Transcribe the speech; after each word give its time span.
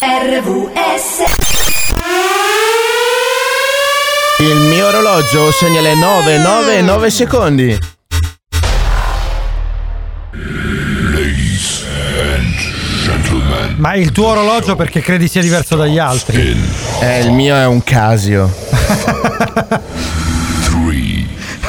RVS 0.00 1.22
Il 4.38 4.56
mio 4.56 4.86
orologio 4.86 5.50
segna 5.52 5.80
le 5.80 5.94
9, 5.94 6.38
9, 6.38 6.80
9 6.80 7.10
secondi. 7.10 7.78
Ma 13.76 13.94
il 13.94 14.12
tuo 14.12 14.28
orologio 14.28 14.76
perché 14.76 15.00
credi 15.00 15.28
sia 15.28 15.42
diverso 15.42 15.76
dagli 15.76 15.98
altri? 15.98 16.56
Eh, 17.00 17.20
il 17.20 17.32
mio 17.32 17.54
è 17.54 17.66
un 17.66 17.82
Casio. 17.84 18.50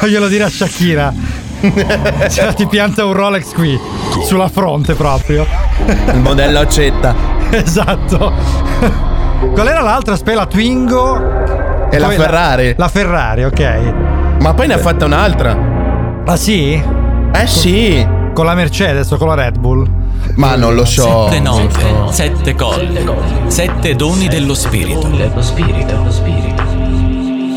Glielo 0.05 0.27
dire 0.27 0.43
a 0.43 0.49
Shakira. 0.49 1.13
Cioè, 2.29 2.53
ti 2.55 2.67
pianta 2.67 3.05
un 3.05 3.13
Rolex 3.13 3.53
qui, 3.53 3.79
sulla 4.25 4.49
fronte 4.49 4.95
proprio. 4.95 5.47
Il 5.85 6.19
modello 6.19 6.59
accetta. 6.59 7.32
Esatto. 7.63 8.33
Qual 9.53 9.67
era 9.67 9.81
l'altra? 9.81 10.13
Aspetta, 10.13 10.39
la 10.39 10.45
Twingo. 10.47 11.89
E 11.91 11.99
la 11.99 12.09
Ferrari. 12.09 12.73
La 12.77 12.87
Ferrari, 12.87 13.43
ok. 13.43 13.93
Ma 14.41 14.53
poi 14.53 14.67
ne 14.67 14.73
ha 14.73 14.79
fatta 14.79 15.05
un'altra. 15.05 15.55
Ah 16.25 16.35
sì? 16.35 16.81
Eh 17.33 17.47
sì. 17.47 18.07
Con 18.33 18.45
la 18.45 18.55
Mercedes 18.55 19.11
o 19.11 19.17
con 19.17 19.27
la 19.27 19.35
Red 19.35 19.59
Bull? 19.59 19.87
Ma 20.35 20.55
non 20.55 20.73
lo 20.73 20.85
so. 20.85 21.27
Sette 21.29 21.39
note, 21.39 22.11
sette 22.11 22.55
colli, 22.55 23.05
sette 23.47 23.95
doni 23.95 24.27
dello 24.27 24.55
spirito. 24.55 25.07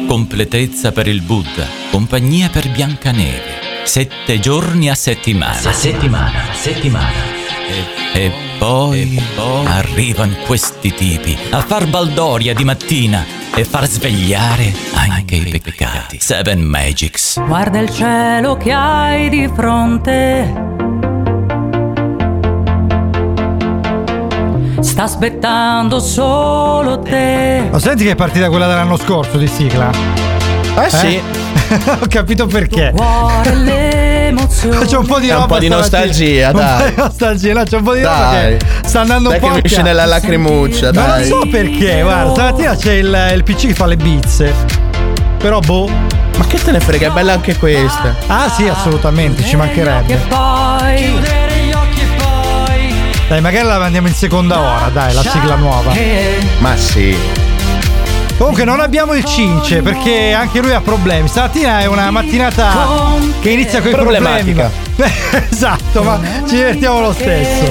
Completezza 0.06 0.92
per 0.92 1.06
il 1.06 1.22
Buddha, 1.22 1.64
compagnia 1.90 2.50
per 2.50 2.68
Biancaneve. 2.70 3.84
Sette 3.84 4.38
giorni 4.40 4.90
a 4.90 4.94
settimana. 4.94 5.70
A 5.70 5.72
settimana, 5.72 6.50
a 6.50 6.54
settimana. 6.54 7.35
E, 7.68 8.20
e 8.22 8.32
poi, 8.58 9.20
arrivano 9.66 10.34
questi 10.46 10.94
tipi 10.94 11.36
a 11.50 11.60
far 11.60 11.86
baldoria 11.88 12.54
di 12.54 12.64
mattina 12.64 13.24
e 13.54 13.64
far 13.64 13.86
svegliare 13.86 14.72
anche 14.94 15.36
i 15.36 15.60
peccati. 15.60 16.18
Seven 16.20 16.60
Magics. 16.60 17.40
Guarda 17.44 17.78
il 17.78 17.90
cielo 17.90 18.56
che 18.56 18.72
hai 18.72 19.28
di 19.28 19.50
fronte. 19.54 20.64
Sta 24.80 25.02
aspettando 25.02 25.98
solo 25.98 27.00
te. 27.00 27.68
Ma 27.70 27.78
senti 27.78 28.04
che 28.04 28.12
è 28.12 28.14
partita 28.14 28.48
quella 28.48 28.66
dell'anno 28.66 28.96
scorso 28.96 29.36
di 29.36 29.48
sigla? 29.48 29.90
Eh 30.78 30.90
sì. 30.90 31.20
Ho 32.00 32.06
capito 32.08 32.46
perché. 32.46 32.92
Cuore 34.26 34.30
l'emozione. 34.30 34.86
C'è 34.86 34.96
un 34.96 35.06
po' 35.06 35.18
di 35.18 35.30
un 35.30 35.46
po' 35.46 35.58
di 35.58 35.68
nostalgia, 35.68 36.46
Un 36.48 36.52
po' 36.52 36.58
dai. 36.58 36.88
di 36.90 36.94
nostalgia, 36.96 37.52
no, 37.52 37.62
c'è 37.64 37.76
un 37.76 37.82
po' 37.82 37.94
di 37.94 38.02
roba 38.02 38.16
Dai. 38.30 38.56
che 38.56 38.66
sta 38.84 39.00
andando 39.00 39.28
Dai 39.28 39.38
un 39.40 39.48
po' 39.48 39.54
che 39.54 39.60
mi 39.62 39.68
scende 39.68 39.90
cazzo. 39.90 40.00
la 40.00 40.06
lacrimuccia, 40.06 40.90
Ma 40.92 41.00
non 41.00 41.08
dai. 41.10 41.26
so 41.26 41.46
perché, 41.50 42.00
guarda, 42.02 42.32
stamattina 42.32 42.76
c'è 42.76 42.92
il, 42.94 43.30
il 43.34 43.42
PC 43.42 43.66
che 43.68 43.74
fa 43.74 43.86
le 43.86 43.96
bizze. 43.96 44.54
Però 45.38 45.60
boh. 45.60 45.88
Ma 46.36 46.46
che 46.46 46.58
te 46.62 46.70
ne 46.70 46.80
frega, 46.80 47.08
è 47.08 47.10
bella 47.12 47.32
anche 47.32 47.56
questa. 47.56 48.14
Ah 48.26 48.50
sì, 48.50 48.66
assolutamente, 48.68 49.42
ci 49.42 49.50
Che 49.50 49.56
mancherebbe. 49.56 50.14
poi 50.28 50.94
chiudere 50.96 51.52
gli 51.66 51.72
occhi 51.72 52.00
poi 52.18 52.94
Dai, 53.28 53.40
magari 53.40 53.66
la 53.66 53.78
mandiamo 53.78 54.06
in 54.08 54.14
seconda 54.14 54.58
ora, 54.60 54.90
dai, 54.92 55.14
la 55.14 55.22
sigla 55.22 55.54
nuova. 55.54 55.92
Ma 56.58 56.76
sì. 56.76 57.16
Comunque 58.38 58.64
non 58.64 58.80
abbiamo 58.80 59.14
il 59.14 59.24
cince 59.24 59.80
perché 59.80 60.32
anche 60.32 60.60
lui 60.60 60.72
ha 60.72 60.80
problemi. 60.80 61.26
Stamattina 61.28 61.80
è 61.80 61.86
una 61.86 62.10
mattinata 62.10 63.16
che 63.40 63.50
inizia 63.50 63.80
con 63.80 63.90
i 63.90 63.94
problemi. 63.94 64.24
Esatto, 65.50 66.02
ma 66.02 66.20
ci 66.46 66.56
divertiamo 66.56 67.00
lo 67.00 67.12
stesso. 67.12 67.70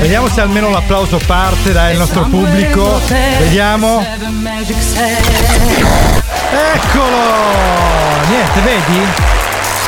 Vediamo 0.00 0.28
se 0.28 0.40
almeno 0.40 0.70
l'applauso 0.70 1.20
parte 1.24 1.72
dal 1.72 1.96
nostro 1.96 2.22
pubblico. 2.24 3.00
Vediamo. 3.38 4.04
Eccolo! 6.74 7.16
Niente, 8.28 8.60
vedi? 8.60 9.00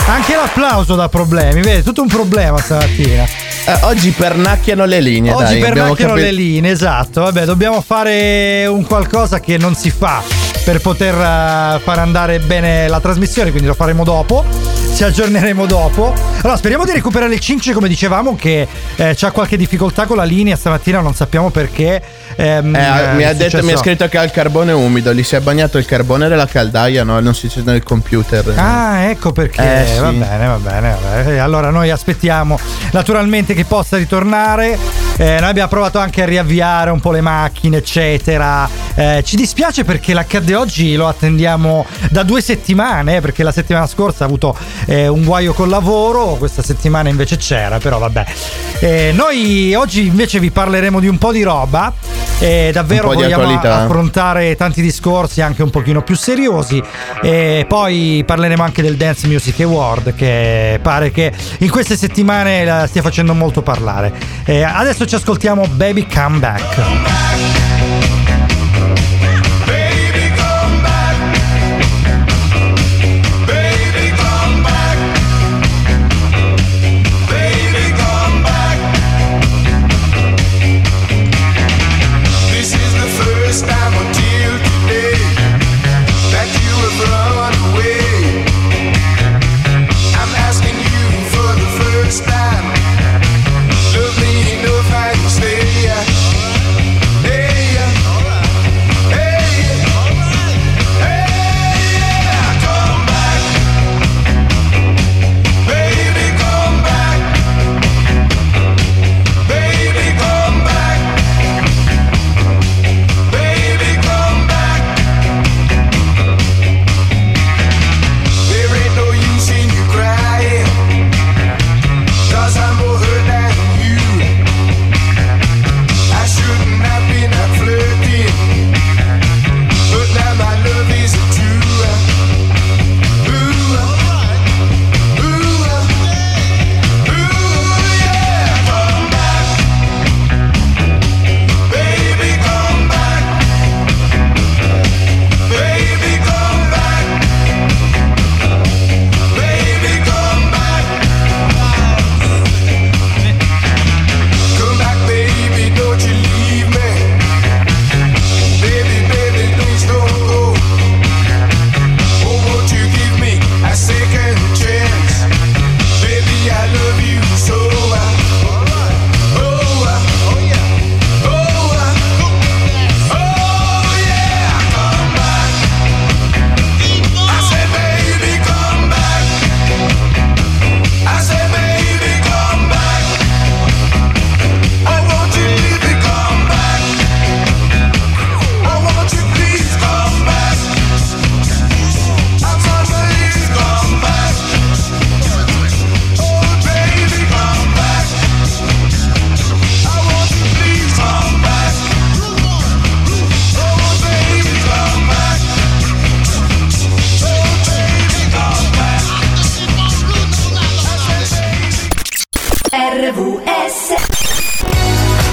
Anche 0.09 0.37
l'applauso 0.37 0.95
dà 0.95 1.09
problemi, 1.09 1.63
vedi? 1.63 1.83
Tutto 1.83 2.03
un 2.03 2.09
problema 2.09 2.59
stamattina. 2.59 3.25
Eh, 3.69 3.79
oggi 3.83 4.11
pernacchiano 4.13 4.85
le 4.85 5.01
linee, 5.01 5.33
Oggi 5.33 5.45
dai. 5.55 5.59
per 5.61 5.71
abbiamo 5.71 5.89
macchiano 5.91 6.13
capito- 6.13 6.31
le 6.31 6.33
linee, 6.37 6.71
esatto. 6.71 7.23
Vabbè, 7.23 7.45
dobbiamo 7.45 7.81
fare 7.81 8.65
un 8.67 8.85
qualcosa 8.87 9.41
che 9.41 9.59
non 9.59 9.75
si 9.75 9.91
fa 9.91 10.23
per 10.65 10.81
poter 10.81 11.15
eh, 11.15 11.81
far 11.83 11.99
andare 11.99 12.39
bene 12.39 12.87
la 12.87 13.01
trasmissione, 13.01 13.51
quindi 13.51 13.67
lo 13.67 13.75
faremo 13.75 14.05
dopo. 14.05 14.45
Ci 14.95 15.03
aggiorneremo 15.03 15.67
dopo. 15.67 16.15
Allora, 16.43 16.57
speriamo 16.57 16.85
di 16.85 16.93
recuperare 16.93 17.35
il 17.35 17.41
Cince, 17.41 17.73
come 17.73 17.89
dicevamo, 17.89 18.37
che 18.37 18.67
eh, 18.97 19.15
c'ha 19.17 19.31
qualche 19.33 19.57
difficoltà 19.57 20.07
con 20.07 20.17
la 20.17 20.25
linea 20.25 20.55
stamattina, 20.57 21.01
non 21.01 21.15
sappiamo 21.15 21.51
perché. 21.51 22.01
Ehm, 22.37 22.75
Eh, 22.75 22.79
eh, 22.79 23.15
mi, 23.15 23.25
ha 23.25 23.33
detto, 23.33 23.63
mi 23.63 23.73
ha 23.73 23.77
scritto 23.77 24.07
che 24.09 24.19
ha 24.19 24.23
il 24.23 24.31
carbone 24.31 24.73
umido, 24.73 25.13
gli 25.13 25.23
si 25.23 25.37
è 25.37 25.41
bagnato 25.41 25.79
il 25.79 25.87
carbone 25.87 26.29
della 26.29 26.47
caldaia, 26.47 27.03
no? 27.03 27.19
Non 27.21 27.35
si 27.35 27.49
sente 27.49 27.71
nel 27.71 27.83
computer. 27.83 28.53
Ah, 28.57 29.03
ecco 29.09 29.33
perché. 29.33 29.83
Eh, 29.83 29.87
sì. 29.87 30.01
Va 30.01 30.11
bene, 30.11 30.47
va 30.47 30.59
bene, 30.59 30.97
va 31.01 31.23
bene. 31.23 31.39
Allora 31.39 31.71
noi 31.71 31.91
aspettiamo 31.91 32.59
naturalmente 32.93 33.55
che 33.55 33.65
possa 33.65 33.97
ritornare. 33.97 34.79
Eh, 35.19 35.39
noi 35.41 35.49
abbiamo 35.49 35.69
provato 35.69 35.99
anche 35.99 36.23
a 36.23 36.27
riavviare 36.27 36.91
un 36.91 37.01
po' 37.01 37.11
le 37.11 37.23
macchine, 37.23 37.79
eccetera. 37.79 38.69
Eh, 38.95 39.23
ci 39.25 39.37
dispiace 39.37 39.85
perché 39.85 40.13
l'accadde 40.13 40.55
oggi 40.55 40.95
lo 40.95 41.09
attendiamo 41.09 41.87
da 42.11 42.23
due 42.23 42.43
settimane, 42.43 43.17
eh, 43.17 43.21
perché 43.23 43.43
la 43.43 43.53
settimana 43.53 43.87
scorsa 43.87 44.25
ha 44.25 44.27
avuto 44.27 44.55
eh, 44.87 45.09
un 45.09 45.25
guaio 45.25 45.55
col 45.55 45.71
lavoro, 45.71 46.35
questa 46.37 46.63
settimana 46.63 47.09
invece 47.09 47.39
c'era, 47.39 47.79
però 47.79 47.99
vabbè. 47.99 48.25
Eh, 48.81 49.13
noi 49.15 49.75
oggi 49.75 50.07
invece 50.07 50.39
vi 50.39 50.51
parleremo 50.51 51.01
di 51.01 51.09
un 51.09 51.17
po' 51.17 51.33
di 51.33 51.43
roba. 51.43 51.93
E 52.39 52.71
davvero 52.71 53.09
vogliamo 53.09 53.59
affrontare 53.61 54.57
tanti 54.57 54.83
discorsi 54.83 55.41
anche 55.41 55.63
un 55.63 55.71
pochino 55.71 56.03
più 56.03 56.15
seriosi 56.15 56.83
e 57.23 57.65
poi 57.67 58.23
parleremo 58.27 58.63
anche 58.63 58.83
del 58.83 58.97
Dance 58.97 59.27
Music 59.27 59.59
Award 59.61 60.15
che 60.15 60.79
pare 60.83 61.11
che 61.11 61.33
in 61.59 61.71
queste 61.71 61.97
settimane 61.97 62.65
la 62.65 62.87
stia 62.87 63.01
facendo 63.01 63.33
molto 63.33 63.63
parlare. 63.63 64.13
Eh, 64.45 64.63
adesso 64.63 65.07
ci 65.07 65.15
ascoltiamo 65.15 65.67
Baby 65.69 66.07
Come 66.13 66.39
Back. 66.39 67.56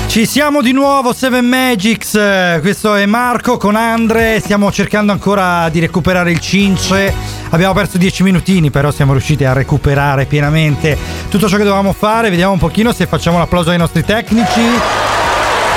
Ci 0.08 0.26
siamo 0.28 0.62
di 0.62 0.74
nuovo, 0.74 1.12
Seven 1.14 1.46
Magics. 1.46 2.14
eh, 2.14 2.60
Questo 2.62 2.94
è 2.96 3.06
Marco 3.06 3.58
con 3.58 3.76
Andre. 3.76 4.40
Stiamo 4.42 4.72
cercando 4.72 5.12
ancora 5.12 5.70
di 5.70 5.80
recuperare 5.80 6.30
il 6.32 6.40
cince. 6.40 7.12
Abbiamo 7.50 7.74
perso 7.74 7.98
10 7.98 8.22
minutini, 8.24 8.70
però 8.70 8.92
siamo 8.92 9.14
riusciti 9.14 9.44
a 9.46 9.54
recuperare 9.54 10.26
pienamente 10.26 10.98
tutto 11.30 11.48
ciò 11.48 11.58
che 11.58 11.64
dovevamo 11.64 11.94
fare. 11.94 12.30
Vediamo 12.30 12.52
un 12.54 12.60
pochino 12.60 12.92
se 12.94 13.08
facciamo 13.08 13.38
l'applauso 13.40 13.72
ai 13.72 13.78
nostri 13.78 14.04
tecnici. 14.04 15.03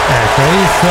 Ecco, 0.08 0.42
visto? 0.50 0.86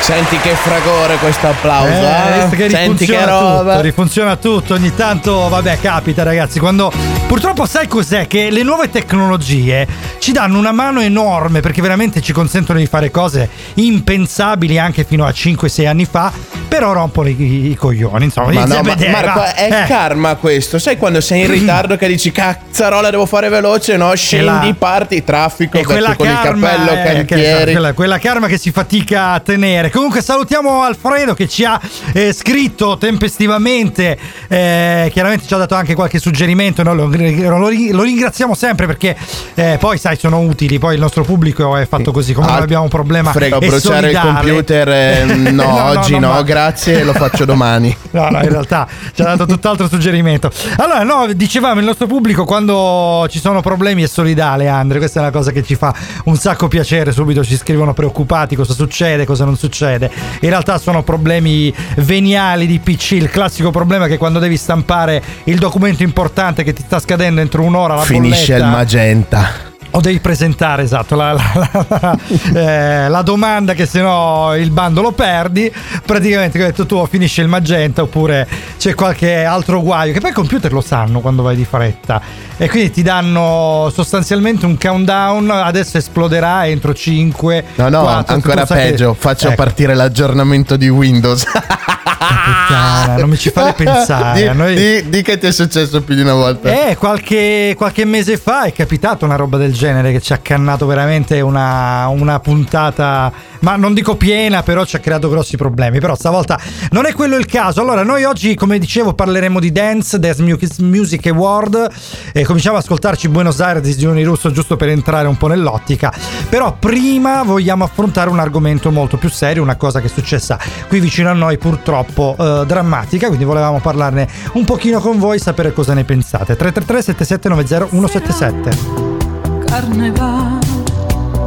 Senti 0.00 0.38
che 0.38 0.50
fragore 0.54 1.16
questo 1.16 1.48
applauso. 1.48 1.90
Eh, 1.92 2.38
eh? 2.38 2.40
visto 2.40 2.56
che 2.56 2.70
Senti 2.70 3.04
che 3.06 3.24
roba. 3.24 3.72
tutto, 3.72 3.80
rifunziona 3.82 4.36
tutto, 4.36 4.74
ogni 4.74 4.94
tanto, 4.94 5.48
vabbè, 5.48 5.78
capita 5.80 6.22
ragazzi, 6.22 6.58
quando 6.58 6.90
purtroppo 7.26 7.66
sai 7.66 7.86
cos'è 7.88 8.26
che 8.26 8.50
le 8.50 8.62
nuove 8.62 8.88
tecnologie 8.90 9.86
ci 10.18 10.32
danno 10.32 10.58
una 10.58 10.72
mano 10.72 11.00
enorme 11.00 11.60
perché 11.60 11.82
veramente 11.82 12.20
ci 12.22 12.32
consentono 12.32 12.78
di 12.78 12.86
fare 12.86 13.10
cose 13.10 13.48
impensabili 13.74 14.78
anche 14.78 15.04
fino 15.04 15.26
a 15.26 15.30
5-6 15.30 15.86
anni 15.86 16.06
fa, 16.06 16.32
però 16.68 16.92
rompono 16.92 17.28
i, 17.28 17.70
i 17.70 17.74
coglioni, 17.74 18.24
insomma, 18.24 18.52
Ma 18.52 18.64
no, 18.64 18.80
ma 18.82 18.94
Marco, 19.10 19.38
va. 19.40 19.54
è 19.54 19.82
Eh, 19.82 19.86
karma 19.86 20.36
questo. 20.36 20.78
Sai 20.78 20.96
quando 20.96 21.20
sei 21.20 21.42
in 21.42 21.48
ritardo 21.50 21.96
che 21.96 22.06
dici 22.06 22.32
cazzarola, 22.32 23.10
devo 23.10 23.26
fare 23.26 23.48
veloce, 23.50 23.96
no? 23.98 24.14
Scendi, 24.14 24.44
la- 24.68 24.74
parti, 24.78 25.22
traffico, 25.22 25.76
E 25.78 25.84
quella 25.84 26.14
con 26.16 26.26
il 26.28 26.38
cappello, 26.42 26.90
eh, 26.92 27.02
che- 27.02 27.24
cantieri. 27.26 27.72
quella, 27.72 27.92
quella 27.92 28.18
karma 28.18 28.46
che 28.46 28.53
si 28.58 28.70
fatica 28.70 29.32
a 29.32 29.40
tenere. 29.40 29.90
Comunque 29.90 30.22
salutiamo 30.22 30.82
Alfredo 30.82 31.34
che 31.34 31.48
ci 31.48 31.64
ha 31.64 31.80
eh, 32.12 32.32
scritto 32.32 32.96
tempestivamente, 32.98 34.18
eh, 34.48 35.08
chiaramente 35.12 35.46
ci 35.46 35.54
ha 35.54 35.58
dato 35.58 35.74
anche 35.74 35.94
qualche 35.94 36.18
suggerimento, 36.18 36.82
no? 36.82 36.94
lo, 36.94 37.06
lo- 37.06 37.58
lo 37.90 38.02
ringraziamo 38.02 38.54
sempre 38.54 38.86
perché 38.86 39.16
eh, 39.54 39.76
poi 39.80 39.98
sai 39.98 40.16
sono 40.16 40.40
utili, 40.40 40.78
poi 40.78 40.94
il 40.94 41.00
nostro 41.00 41.24
pubblico 41.24 41.76
è 41.76 41.86
fatto 41.86 42.12
così, 42.12 42.32
come 42.32 42.46
Ah, 42.48 42.56
abbiamo 42.56 42.84
un 42.84 42.88
problema. 42.90 43.32
Frega, 43.32 43.58
bruciare 43.58 44.10
il 44.10 44.14
solidale. 44.16 44.34
computer. 44.50 44.88
eh, 44.88 45.24
no, 45.50 45.62
No, 45.64 45.84
oggi 45.86 46.18
no, 46.18 46.34
no, 46.34 46.42
grazie, 46.42 47.02
lo 47.04 47.12
faccio 47.12 47.44
domani. 47.44 47.94
No, 48.14 48.28
no, 48.30 48.40
in 48.42 48.48
realtà 48.48 48.86
ci 49.12 49.22
ha 49.22 49.24
dato 49.24 49.44
tutt'altro 49.44 49.88
suggerimento. 49.88 50.48
Allora, 50.76 51.02
no, 51.02 51.26
dicevamo, 51.32 51.80
il 51.80 51.86
nostro 51.86 52.06
pubblico 52.06 52.44
quando 52.44 53.26
ci 53.28 53.40
sono 53.40 53.60
problemi 53.60 54.04
è 54.04 54.06
solidale, 54.06 54.68
Andre. 54.68 54.98
Questa 54.98 55.18
è 55.18 55.22
una 55.22 55.32
cosa 55.32 55.50
che 55.50 55.64
ci 55.64 55.74
fa 55.74 55.92
un 56.26 56.36
sacco 56.36 56.68
piacere. 56.68 57.10
Subito 57.10 57.42
ci 57.42 57.56
scrivono 57.56 57.92
preoccupati 57.92 58.43
cosa 58.54 58.74
succede, 58.74 59.24
cosa 59.24 59.44
non 59.44 59.56
succede. 59.56 60.10
In 60.40 60.48
realtà 60.48 60.78
sono 60.78 61.02
problemi 61.02 61.72
veniali 61.96 62.66
di 62.66 62.78
PC. 62.78 63.12
Il 63.12 63.30
classico 63.30 63.70
problema 63.70 64.04
è 64.06 64.08
che 64.08 64.18
quando 64.18 64.38
devi 64.38 64.56
stampare 64.56 65.22
il 65.44 65.58
documento 65.58 66.02
importante 66.02 66.62
che 66.62 66.72
ti 66.72 66.82
sta 66.84 66.98
scadendo 66.98 67.40
entro 67.40 67.62
un'ora, 67.62 67.94
la 67.94 68.02
Finisce 68.02 68.52
il 68.52 68.58
bolletta, 68.58 68.76
magenta. 68.76 69.72
O 69.96 70.00
devi 70.00 70.18
presentare, 70.18 70.82
esatto, 70.82 71.14
la, 71.14 71.32
la- 71.32 71.86
la- 72.00 72.18
eh, 72.52 73.08
la 73.08 73.22
domanda 73.22 73.74
che 73.74 73.86
se 73.86 74.00
no 74.00 74.52
il 74.56 74.70
bando 74.70 75.00
lo 75.02 75.12
perdi. 75.12 75.72
Praticamente, 76.04 76.58
hai 76.58 76.64
detto 76.66 76.84
tu, 76.84 77.06
finisce 77.06 77.42
il 77.42 77.48
magenta 77.48 78.02
oppure 78.02 78.46
c'è 78.76 78.94
qualche 78.94 79.44
altro 79.44 79.80
guaio. 79.80 80.12
Che 80.12 80.20
poi 80.20 80.30
i 80.30 80.34
computer 80.34 80.72
lo 80.72 80.80
sanno 80.80 81.20
quando 81.20 81.42
vai 81.42 81.54
di 81.54 81.64
fretta. 81.64 82.20
E 82.56 82.68
quindi 82.68 82.90
ti 82.90 83.02
danno 83.02 83.90
sostanzialmente 83.94 84.66
un 84.66 84.76
countdown. 84.76 85.48
Adesso 85.50 85.96
esploderà 85.98 86.66
entro 86.66 86.92
5. 86.92 87.64
No, 87.76 87.88
no, 87.88 88.06
ancora 88.26 88.66
peggio. 88.66 89.14
Faccio 89.16 89.52
partire 89.54 89.94
l'aggiornamento 89.94 90.76
di 90.76 90.88
Windows. 90.88 91.44
puttana, 92.26 93.16
non 93.18 93.28
mi 93.28 93.36
ci 93.36 93.50
fare 93.50 93.72
pensare. 93.76 94.40
Di, 94.40 94.46
A 94.46 94.52
noi- 94.52 94.74
di- 94.74 95.08
di 95.08 95.22
che 95.22 95.38
ti 95.38 95.46
è 95.46 95.52
successo 95.52 96.02
più 96.02 96.14
di 96.14 96.20
una 96.22 96.34
volta? 96.34 96.88
Eh, 96.88 96.96
qualche, 96.96 97.74
qualche 97.76 98.04
mese 98.04 98.36
fa 98.36 98.64
è 98.64 98.72
capitato 98.72 99.24
una 99.24 99.36
roba 99.36 99.56
del 99.56 99.72
genere 99.72 100.12
che 100.12 100.20
ci 100.20 100.32
ha 100.32 100.38
cannato 100.38 100.86
veramente 100.86 101.40
una, 101.40 102.06
una 102.08 102.40
puntata, 102.40 103.32
ma 103.60 103.76
non 103.76 103.94
dico 103.94 104.16
piena, 104.16 104.62
però 104.62 104.84
ci 104.84 104.96
ha 104.96 104.98
creato 104.98 105.28
grossi 105.28 105.56
problemi. 105.56 106.00
Però 106.00 106.14
stavolta 106.14 106.58
non 106.90 107.06
è 107.06 107.12
quello 107.12 107.36
il 107.36 107.46
caso. 107.46 107.80
Allora, 107.80 108.02
noi 108.02 108.24
oggi, 108.24 108.54
come 108.54 108.78
dicevo, 108.78 109.14
parleremo 109.14 109.60
di 109.60 109.72
Dance, 109.72 110.18
Dance 110.18 110.42
Mu- 110.42 110.58
Music 110.86 111.26
Award. 111.26 111.88
E 112.32 112.44
cominciamo 112.44 112.76
ad 112.76 112.82
ascoltarci 112.82 113.28
Buenos 113.28 113.60
Aires 113.60 113.82
di 113.82 113.96
Gioni 113.96 114.22
Russo 114.24 114.50
giusto 114.50 114.76
per 114.76 114.88
entrare 114.88 115.28
un 115.28 115.36
po' 115.36 115.46
nell'ottica. 115.48 116.12
Però 116.48 116.76
prima 116.78 117.42
vogliamo 117.42 117.84
affrontare 117.84 118.30
un 118.30 118.38
argomento 118.38 118.90
molto 118.90 119.16
più 119.16 119.28
serio, 119.30 119.62
una 119.62 119.76
cosa 119.76 120.00
che 120.00 120.06
è 120.06 120.10
successa 120.10 120.58
qui 120.88 121.00
vicino 121.00 121.30
a 121.30 121.32
noi, 121.32 121.58
purtroppo 121.58 122.13
eh, 122.22 122.64
drammatica. 122.66 123.26
Quindi 123.26 123.44
volevamo 123.44 123.80
parlarne 123.80 124.28
un 124.54 124.64
pochino 124.64 125.00
con 125.00 125.18
voi, 125.18 125.38
sapere 125.38 125.72
cosa 125.72 125.94
ne 125.94 126.04
pensate. 126.04 126.56
333 126.56 127.02
7790 127.02 127.88
177. 127.88 129.64
Carnevale, 129.66 130.58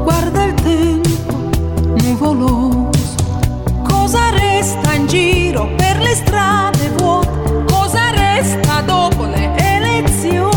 guarda 0.04 0.44
il 0.44 0.54
tempo 0.56 1.50
nuvoloso. 2.04 2.90
Cosa 3.88 4.30
resta 4.32 4.94
in 4.94 5.08
giro 5.08 5.70
per 5.76 5.98
le 6.00 6.16
strade 6.16 6.90
vuote? 6.98 7.64
Cosa 7.66 8.10
resta 8.12 8.82
dopo 8.82 9.26
le 9.26 9.54
elezioni? 9.56 10.48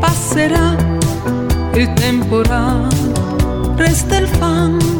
Passerà 0.00 0.76
il 1.74 1.92
temporale, 1.92 2.88
resta 3.76 4.16
il 4.16 4.28
fango 4.28 4.95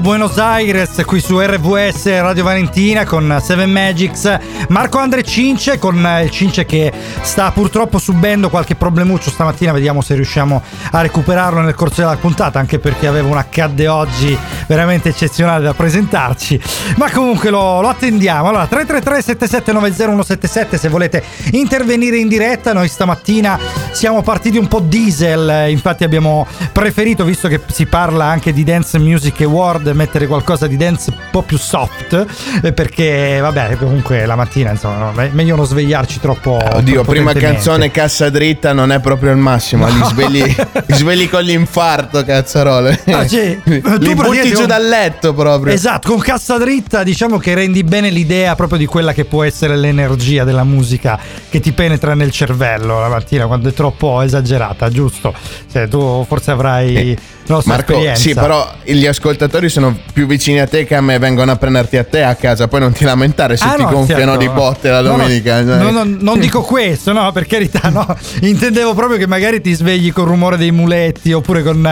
Buenos 0.00 0.38
Aires, 0.38 1.02
qui 1.04 1.20
su 1.20 1.40
RVS 1.40 2.20
Radio 2.20 2.44
Valentina 2.44 3.04
con 3.04 3.38
Seven 3.42 3.70
Magics, 3.70 4.38
Marco 4.68 4.98
Andre 4.98 5.22
Cince 5.22 5.78
con 5.78 6.04
eh, 6.04 6.24
il 6.24 6.30
Cince 6.30 6.64
che 6.64 6.92
sta 7.22 7.50
purtroppo 7.50 7.98
subendo 7.98 8.48
qualche 8.48 8.76
problemuccio 8.76 9.30
stamattina, 9.30 9.72
vediamo 9.72 10.00
se 10.00 10.14
riusciamo 10.14 10.62
a 10.92 11.00
recuperarlo 11.00 11.60
nel 11.60 11.74
corso 11.74 12.02
della 12.02 12.16
puntata, 12.16 12.58
anche 12.58 12.78
perché 12.78 13.06
aveva 13.06 13.28
un 13.28 13.36
accadde 13.36 13.88
oggi 13.88 14.36
veramente 14.66 15.08
eccezionale 15.08 15.64
da 15.64 15.74
presentarci, 15.74 16.60
ma 16.96 17.10
comunque 17.10 17.50
lo, 17.50 17.80
lo 17.80 17.88
attendiamo. 17.88 18.48
Allora 18.48 18.66
333 18.66 19.22
7790 19.22 20.04
177 20.04 20.78
se 20.78 20.88
volete 20.88 21.24
intervenire 21.52 22.18
in 22.18 22.28
diretta, 22.28 22.72
noi 22.72 22.88
stamattina 22.88 23.58
siamo 23.90 24.22
partiti 24.22 24.58
un 24.58 24.68
po' 24.68 24.80
diesel, 24.80 25.48
eh, 25.48 25.70
infatti 25.70 26.04
abbiamo 26.04 26.46
preferito, 26.78 27.24
visto 27.24 27.48
che 27.48 27.60
si 27.72 27.86
parla 27.86 28.26
anche 28.26 28.52
di 28.52 28.62
Dance 28.62 29.00
Music 29.00 29.40
Award, 29.40 29.88
mettere 29.88 30.28
qualcosa 30.28 30.68
di 30.68 30.76
dance 30.76 31.10
un 31.10 31.16
po' 31.32 31.42
più 31.42 31.58
soft, 31.58 32.24
eh, 32.62 32.72
perché 32.72 33.38
vabbè, 33.40 33.76
comunque 33.78 34.24
la 34.24 34.36
mattina 34.36 34.70
insomma, 34.70 34.96
no, 34.96 35.12
me- 35.12 35.30
meglio 35.32 35.56
non 35.56 35.66
svegliarci 35.66 36.20
troppo. 36.20 36.52
Oddio, 36.52 36.94
troppo 36.94 37.10
prima 37.10 37.32
canzone 37.32 37.90
cassa 37.90 38.30
dritta 38.30 38.72
non 38.72 38.92
è 38.92 39.00
proprio 39.00 39.32
il 39.32 39.38
massimo. 39.38 39.88
Li 39.88 40.00
svegli, 40.04 40.44
li 40.86 40.94
svegli 40.94 41.28
con 41.28 41.42
l'infarto, 41.42 42.22
cazzarole. 42.22 43.02
Ah, 43.06 43.26
sì. 43.26 43.58
Tu 43.98 43.98
Li 43.98 44.14
butti 44.14 44.50
giù 44.50 44.60
un- 44.60 44.66
dal 44.66 44.86
letto 44.86 45.34
proprio. 45.34 45.72
Esatto, 45.74 46.10
con 46.10 46.20
cassa 46.20 46.58
dritta 46.58 47.02
diciamo 47.02 47.38
che 47.38 47.54
rendi 47.54 47.82
bene 47.82 48.08
l'idea 48.08 48.54
proprio 48.54 48.78
di 48.78 48.86
quella 48.86 49.12
che 49.12 49.24
può 49.24 49.42
essere 49.42 49.74
l'energia 49.76 50.44
della 50.44 50.62
musica 50.64 51.18
che 51.50 51.58
ti 51.58 51.72
penetra 51.72 52.14
nel 52.14 52.30
cervello 52.30 53.00
la 53.00 53.08
mattina 53.08 53.46
quando 53.46 53.68
è 53.68 53.72
troppo 53.72 54.20
esagerata, 54.22 54.88
giusto? 54.90 55.34
Cioè, 55.72 55.88
tu 55.88 56.24
forse 56.24 56.52
avrai 56.52 56.66
la 56.76 57.54
nostra 57.54 57.74
Marco, 57.74 57.92
esperienza. 57.92 58.20
sì, 58.20 58.34
però 58.34 58.70
gli 58.84 59.06
ascoltatori 59.06 59.68
sono 59.70 59.98
più 60.12 60.26
vicini 60.26 60.60
a 60.60 60.66
te 60.66 60.84
che 60.84 60.94
a 60.94 61.00
me, 61.00 61.18
vengono 61.18 61.50
a 61.50 61.56
prenderti 61.56 61.96
a 61.96 62.04
te 62.04 62.22
a 62.22 62.34
casa, 62.34 62.68
poi 62.68 62.80
non 62.80 62.92
ti 62.92 63.04
lamentare 63.04 63.56
se 63.56 63.64
Ah, 63.64 63.74
ti 63.74 63.82
no, 63.82 63.88
gonfiano 63.90 64.32
certo. 64.32 64.38
di 64.38 64.48
botte 64.48 64.90
la 64.90 65.00
domenica. 65.00 65.62
No, 65.62 65.76
dai. 65.76 65.92
no, 65.92 66.04
non 66.20 66.38
dico 66.40 66.60
questo, 66.62 67.12
no, 67.12 67.32
per 67.32 67.46
carità, 67.46 67.88
no. 67.88 68.06
Intendevo 68.40 68.92
proprio 68.94 69.16
che 69.18 69.26
magari 69.26 69.60
ti 69.62 69.72
svegli 69.72 70.12
col 70.12 70.26
rumore 70.26 70.56
dei 70.58 70.70
muletti 70.72 71.32
oppure 71.32 71.62
con 71.62 71.84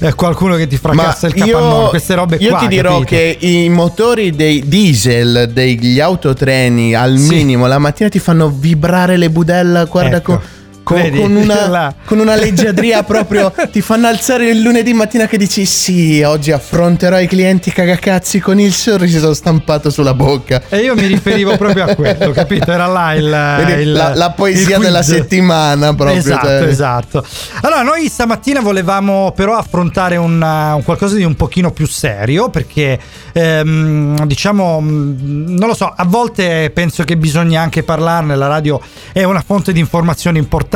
eh, 0.00 0.14
qualcuno 0.14 0.56
che 0.56 0.66
ti 0.66 0.76
fracassa 0.78 1.26
il 1.26 1.34
capannone, 1.34 1.88
queste 1.90 2.14
robe 2.14 2.36
io 2.36 2.48
qua. 2.50 2.58
ti 2.60 2.68
dirò 2.68 3.00
capito? 3.00 3.06
che 3.10 3.36
i 3.40 3.68
motori 3.68 4.30
dei 4.30 4.66
diesel 4.66 5.50
degli 5.52 6.00
autotreni 6.00 6.94
al 6.94 7.18
Sì. 7.18 7.28
minimo 7.34 7.66
la 7.66 7.78
mattina 7.78 8.08
ti 8.08 8.18
fanno 8.18 8.48
vibrare 8.48 9.16
le 9.18 9.28
budella, 9.30 9.84
guarda 9.84 10.16
Ecco. 10.16 10.32
con, 10.32 10.40
con- 10.82 10.96
Vedi? 11.00 11.20
con 11.20 11.34
una, 11.34 11.94
con 12.04 12.18
una 12.18 12.34
leggiadria 12.34 13.02
proprio 13.02 13.52
ti 13.70 13.80
fanno 13.80 14.06
alzare 14.08 14.48
il 14.50 14.60
lunedì 14.60 14.92
mattina 14.92 15.26
che 15.26 15.36
dici 15.38 15.64
sì, 15.64 16.22
oggi 16.22 16.50
affronterò 16.52 17.18
i 17.20 17.26
clienti 17.26 17.70
cagacazzi 17.70 18.40
con 18.40 18.58
il 18.58 18.72
sorriso 18.72 19.32
stampato 19.34 19.90
sulla 19.90 20.14
bocca. 20.14 20.62
E 20.68 20.78
io 20.78 20.94
mi 20.94 21.06
riferivo 21.06 21.56
proprio 21.56 21.84
a 21.84 21.94
quello, 21.94 22.30
capito? 22.34 22.72
Era 22.72 22.86
là 22.86 23.12
il, 23.14 23.64
Vedi, 23.66 23.82
il- 23.82 23.92
la, 23.92 24.14
la 24.14 24.30
poesia 24.30 24.76
il 24.76 24.82
della 24.82 25.02
settimana 25.02 25.94
proprio. 25.94 26.18
Esatto, 26.18 26.46
cioè. 26.46 26.62
esatto. 26.62 27.26
Allora, 27.62 27.82
noi 27.82 28.08
stamattina 28.08 28.60
volevamo 28.60 29.32
però 29.36 29.56
affrontare 29.56 30.16
un, 30.16 30.40
uh, 30.40 30.76
un 30.76 30.82
qualcosa 30.82 31.14
di 31.16 31.24
un 31.24 31.34
pochino 31.36 31.70
più 31.70 31.86
serio 31.86 32.48
perché, 32.50 32.98
ehm, 33.32 34.24
diciamo, 34.26 34.80
mh, 34.80 35.54
non 35.58 35.68
lo 35.68 35.74
so, 35.74 35.92
a 35.94 36.04
volte 36.06 36.70
penso 36.74 37.04
che 37.04 37.16
bisogna 37.16 37.60
anche 37.60 37.82
parlarne, 37.82 38.34
la 38.36 38.46
radio 38.48 38.80
è 39.12 39.22
una 39.24 39.42
fonte 39.46 39.72
di 39.72 39.78
informazione 39.80 40.38
importante 40.38 40.70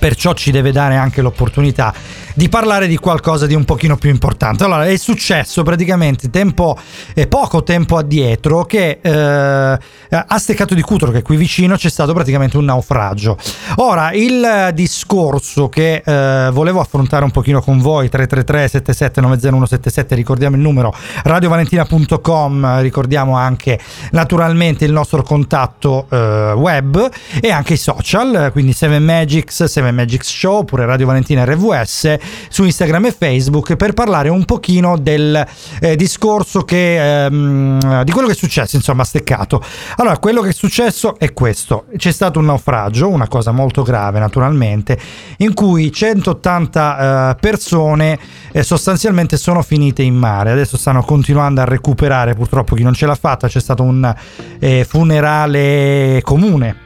perciò 0.00 0.34
ci 0.34 0.50
deve 0.50 0.72
dare 0.72 0.96
anche 0.96 1.22
l'opportunità 1.22 1.94
di 2.34 2.48
parlare 2.48 2.88
di 2.88 2.96
qualcosa 2.98 3.46
di 3.46 3.54
un 3.54 3.64
pochino 3.64 3.96
più 3.96 4.10
importante. 4.10 4.64
Allora, 4.64 4.86
è 4.86 4.96
successo 4.96 5.62
praticamente 5.62 6.30
tempo, 6.30 6.76
eh, 7.14 7.28
poco 7.28 7.62
tempo 7.62 7.96
addietro 7.96 8.64
che 8.64 8.98
eh, 9.00 9.78
a 10.26 10.38
Steccato 10.38 10.74
di 10.74 10.82
Cutro, 10.82 11.10
che 11.12 11.18
è 11.18 11.22
qui 11.22 11.36
vicino, 11.36 11.76
c'è 11.76 11.88
stato 11.88 12.12
praticamente 12.12 12.56
un 12.56 12.64
naufragio. 12.64 13.38
Ora, 13.76 14.12
il 14.12 14.70
discorso 14.74 15.68
che 15.68 16.02
eh, 16.04 16.50
volevo 16.50 16.80
affrontare 16.80 17.24
un 17.24 17.30
pochino 17.30 17.60
con 17.60 17.78
voi, 17.78 18.08
333 18.08 18.68
77 18.68 19.20
90177, 19.20 20.14
ricordiamo 20.16 20.56
il 20.56 20.62
numero, 20.62 20.92
radiovalentina.com, 21.22 22.80
ricordiamo 22.80 23.36
anche 23.36 23.78
naturalmente 24.10 24.84
il 24.84 24.92
nostro 24.92 25.22
contatto 25.22 26.06
eh, 26.10 26.52
web 26.56 27.08
e 27.40 27.50
anche 27.50 27.74
i 27.74 27.78
social, 27.78 28.50
quindi 28.50 28.72
7 28.72 28.98
Magics, 28.98 29.64
7 29.64 29.92
Magics 29.92 30.28
Show, 30.28 30.58
oppure 30.58 30.84
Radio 30.84 31.06
Valentina 31.06 31.44
RVS 31.44 32.22
su 32.48 32.64
Instagram 32.64 33.06
e 33.06 33.12
Facebook 33.12 33.76
per 33.76 33.92
parlare 33.92 34.28
un 34.28 34.44
pochino 34.44 34.96
del 34.98 35.46
eh, 35.80 35.96
discorso 35.96 36.62
che 36.62 37.24
ehm, 37.24 38.02
di 38.04 38.12
quello 38.12 38.26
che 38.26 38.34
è 38.34 38.36
successo, 38.36 38.76
insomma, 38.76 39.04
Steccato. 39.04 39.62
Allora, 39.96 40.18
quello 40.18 40.40
che 40.40 40.50
è 40.50 40.52
successo 40.52 41.18
è 41.18 41.32
questo: 41.32 41.86
c'è 41.96 42.12
stato 42.12 42.38
un 42.38 42.46
naufragio, 42.46 43.08
una 43.08 43.28
cosa 43.28 43.52
molto 43.52 43.82
grave, 43.82 44.18
naturalmente, 44.18 44.98
in 45.38 45.54
cui 45.54 45.92
180 45.92 47.30
eh, 47.30 47.36
persone 47.40 48.18
eh, 48.52 48.62
sostanzialmente 48.62 49.36
sono 49.36 49.62
finite 49.62 50.02
in 50.02 50.14
mare. 50.14 50.50
Adesso 50.52 50.76
stanno 50.76 51.02
continuando 51.02 51.60
a 51.60 51.64
recuperare, 51.64 52.34
purtroppo 52.34 52.74
chi 52.74 52.82
non 52.82 52.94
ce 52.94 53.06
l'ha 53.06 53.14
fatta, 53.14 53.48
c'è 53.48 53.60
stato 53.60 53.82
un 53.82 54.14
eh, 54.58 54.84
funerale 54.88 56.20
comune 56.22 56.82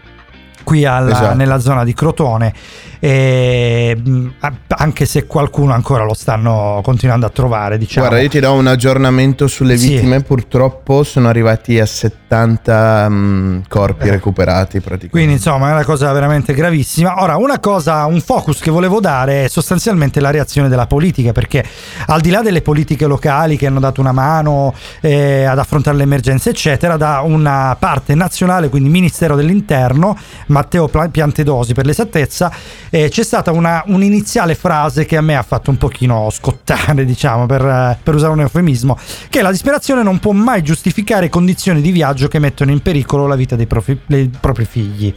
qui 0.64 0.85
alla- 0.85 1.11
Esatto. 1.11 1.35
nella 1.35 1.59
zona 1.61 1.83
di 1.83 1.95
Crotone 1.95 2.52
e, 3.00 3.96
a- 4.40 4.52
anche 4.68 5.06
se 5.06 5.26
qualcuno 5.26 5.72
ancora 5.72 6.04
lo 6.04 6.14
stanno 6.14 6.80
continuando 6.82 7.26
a 7.26 7.30
trovare 7.30 7.78
diciamo 7.78 8.06
Guarda, 8.06 8.22
io 8.22 8.30
ti 8.30 8.40
do 8.40 8.52
un 8.52 8.66
aggiornamento 8.66 9.46
sulle 9.46 9.76
Sì. 9.76 9.88
vittime. 9.94 10.22
Purtroppo 10.22 11.02
sono 11.04 11.28
arrivati 11.28 11.78
a 11.80 11.86
70 11.86 13.08
mm, 13.08 13.58
corpi 13.68 14.08
Eh. 14.08 14.10
recuperati 14.10 14.78
praticamente. 14.80 15.08
Quindi 15.10 15.32
insomma 15.34 15.70
è 15.70 15.72
una 15.72 15.84
cosa 15.84 16.12
veramente 16.12 16.52
gravissima. 16.54 17.22
Ora 17.22 17.36
una 17.36 17.58
cosa, 17.60 18.04
un 18.06 18.20
focus 18.20 18.60
che 18.60 18.70
volevo 18.70 19.00
dare 19.00 19.44
è 19.44 19.48
sostanzialmente 19.48 20.20
la 20.20 20.30
reazione 20.30 20.68
della 20.68 20.86
politica 20.86 21.32
perché 21.32 21.64
al 22.06 22.20
di 22.20 22.30
là 22.30 22.42
delle 22.42 22.62
politiche 22.62 23.06
locali 23.06 23.56
che 23.56 23.66
hanno 23.66 23.80
dato 23.80 24.00
una 24.00 24.12
mano 24.12 24.74
eh, 25.00 25.44
ad 25.44 25.58
affrontare 25.58 25.96
le 25.96 26.02
emergenze 26.04 26.50
eccetera, 26.50 26.96
da 26.96 27.20
una 27.24 27.76
parte 27.78 28.14
nazionale, 28.14 28.68
quindi 28.68 28.88
Ministero 28.88 29.36
dell'Interno, 29.36 30.16
Matteo 30.46 30.88
Piantedosi 31.10 31.74
per 31.74 31.86
l'esattezza, 31.86 32.50
eh, 32.90 33.09
c'è 33.09 33.23
stata 33.23 33.52
una, 33.52 33.83
un'iniziale 33.87 34.54
frase 34.54 35.04
che 35.04 35.16
a 35.16 35.21
me 35.21 35.37
ha 35.37 35.42
fatto 35.42 35.71
un 35.71 35.76
pochino 35.78 36.28
scottare 36.30 37.04
diciamo 37.07 37.47
per, 37.47 37.64
eh, 37.64 37.99
per 38.02 38.14
usare 38.14 38.33
un 38.33 38.40
eufemismo, 38.40 38.99
che 39.28 39.42
la 39.42 39.50
disperazione 39.50 40.02
non 40.02 40.18
può 40.18 40.33
mai 40.33 40.62
giustificare 40.62 41.28
condizioni 41.28 41.80
di 41.80 41.90
viaggio 41.90 42.28
che 42.28 42.38
mettono 42.38 42.71
in 42.71 42.80
pericolo 42.80 43.26
la 43.26 43.37
vita 43.37 43.57
dei, 43.57 43.66
profi- 43.66 44.00
dei 44.07 44.30
propri 44.40 44.64
figli. 44.64 45.12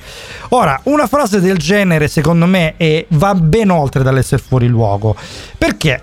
Ora, 0.49 0.79
una 0.83 1.07
frase 1.07 1.39
del 1.39 1.57
genere 1.57 2.07
secondo 2.07 2.45
me 2.45 2.75
è- 2.77 3.05
va 3.09 3.33
ben 3.35 3.69
oltre 3.69 4.03
dall'essere 4.03 4.41
fuori 4.45 4.67
luogo, 4.67 5.15
perché 5.57 6.01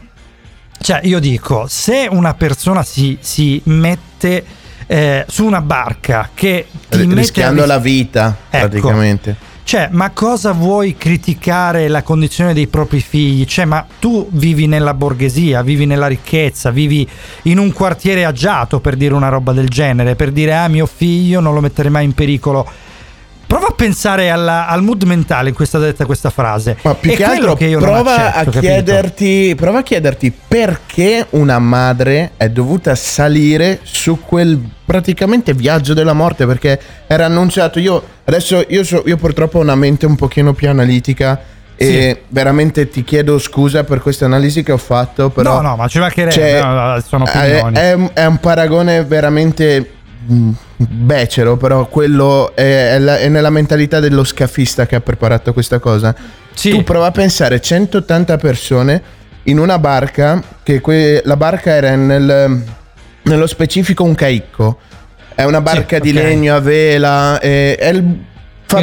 cioè 0.81 1.01
io 1.03 1.19
dico, 1.19 1.67
se 1.69 2.07
una 2.11 2.35
persona 2.35 2.83
si, 2.85 3.19
si 3.21 3.61
mette 3.65 4.45
eh, 4.87 5.25
su 5.29 5.45
una 5.45 5.61
barca 5.61 6.31
che 6.33 6.67
ti 6.89 7.05
rischiando 7.13 7.63
ris- 7.63 7.69
la 7.69 7.79
vita 7.79 8.37
Ecco. 8.49 8.69
praticamente. 8.69 9.37
Cioè, 9.69 9.91
ma 9.93 10.13
cosa 10.13 10.53
vuoi 10.53 10.97
criticare 10.97 11.89
la 11.89 12.03
condizione 12.03 12.55
dei 12.55 12.69
propri 12.69 13.01
figli? 13.01 13.45
Cioè, 13.45 13.67
ma 13.67 13.87
tu 13.99 14.27
vivi 14.31 14.67
nella 14.67 14.95
borghesia, 14.95 15.61
vivi 15.61 15.85
nella 15.85 16.07
ricchezza, 16.07 16.71
vivi 16.71 17.07
in 17.43 17.59
un 17.59 17.71
quartiere 17.75 18.25
agiato 18.25 18.81
per 18.81 18.97
dire 18.97 19.13
una 19.13 19.29
roba 19.29 19.53
del 19.53 19.69
genere, 19.69 20.15
per 20.15 20.31
dire 20.31 20.55
ah 20.55 20.69
mio 20.69 20.87
figlio 20.87 21.41
non 21.41 21.53
lo 21.53 21.61
metterei 21.61 21.91
mai 21.91 22.07
in 22.07 22.15
pericolo. 22.15 22.67
Prova 23.49 23.69
a 23.69 23.73
pensare 23.75 24.29
alla- 24.29 24.69
al 24.69 24.83
mood 24.83 25.05
mentale 25.05 25.49
in 25.49 25.55
cui 25.55 25.65
è 25.65 25.67
stata 25.67 25.85
detta 25.87 26.05
questa 26.05 26.29
frase. 26.29 26.77
Ma 26.83 26.95
più 26.95 27.13
È 27.13 27.17
che 27.17 27.25
altro 27.25 27.55
che 27.55 27.65
io 27.65 27.79
non 27.79 27.89
prova, 27.89 28.35
accetto, 28.35 28.59
a 28.59 28.61
chiederti, 28.61 29.55
prova 29.57 29.79
a 29.79 29.83
chiederti 29.83 30.33
perché 30.47 31.27
una 31.31 31.59
madre 31.59 32.33
è 32.37 32.51
dovuta 32.51 32.95
salire 32.95 33.81
su 33.85 34.21
quel 34.21 34.61
praticamente 34.85 35.55
viaggio 35.55 35.95
della 35.95 36.13
morte 36.13 36.45
perché 36.45 36.79
era 37.07 37.25
annunciato. 37.25 37.79
Io 37.79 38.03
adesso 38.25 38.63
io, 38.69 38.85
so- 38.85 39.03
io 39.07 39.17
purtroppo 39.17 39.59
ho 39.59 39.63
una 39.63 39.75
mente 39.77 40.05
un 40.05 40.15
pochino 40.15 40.53
più 40.53 40.69
analitica 40.69 41.41
e 41.75 42.25
veramente 42.29 42.89
ti 42.91 43.03
chiedo 43.03 43.39
scusa 43.39 43.83
per 43.85 44.03
questa 44.03 44.27
analisi 44.27 44.63
che 44.63 44.73
ho 44.73 44.77
fatto. 44.79 45.31
Però 45.31 45.63
no, 45.63 45.69
no, 45.71 45.77
ma 45.77 45.89
ci 45.89 45.99
mancherebbe, 46.01 46.33
cioè, 46.35 46.61
no, 46.63 47.01
sono 47.07 47.25
è, 47.25 47.39
opinioni. 47.63 47.77
è 47.79 47.93
un- 47.95 48.11
è 48.13 48.25
un 48.27 48.37
paragone 48.39 49.05
veramente 49.05 49.93
becero, 50.77 51.57
però 51.57 51.87
quello 51.87 52.53
è, 52.55 52.93
è 52.95 52.99
la- 52.99 53.19
è 53.19 53.29
nella 53.29 53.51
mentalità 53.51 54.01
dello 54.01 54.25
scafista 54.25 54.87
che 54.87 54.97
ha 54.97 55.01
preparato 55.01 55.53
questa 55.53 55.79
cosa. 55.79 56.15
Sì. 56.55 56.71
Tu 56.71 56.83
prova 56.85 57.07
a 57.07 57.11
pensare 57.11 57.61
180 57.61 58.37
persone 58.37 59.03
in 59.45 59.59
una 59.59 59.79
barca, 59.79 60.43
che 60.63 60.81
que- 60.81 61.23
la 61.25 61.37
barca 61.37 61.71
era 61.71 61.95
nel- 61.97 62.63
nello 63.23 63.47
specifico 63.47 64.05
un 64.05 64.15
caicco. 64.15 64.79
È 65.35 65.45
una 65.45 65.61
barca 65.61 65.97
Sì, 65.97 66.03
di 66.03 66.09
ok. 66.11 66.15
legno 66.23 66.55
a 66.55 66.61
vela, 66.61 67.39
è, 67.39 67.77
è 67.79 67.89
il- 67.89 68.01
Quindi 68.01 68.27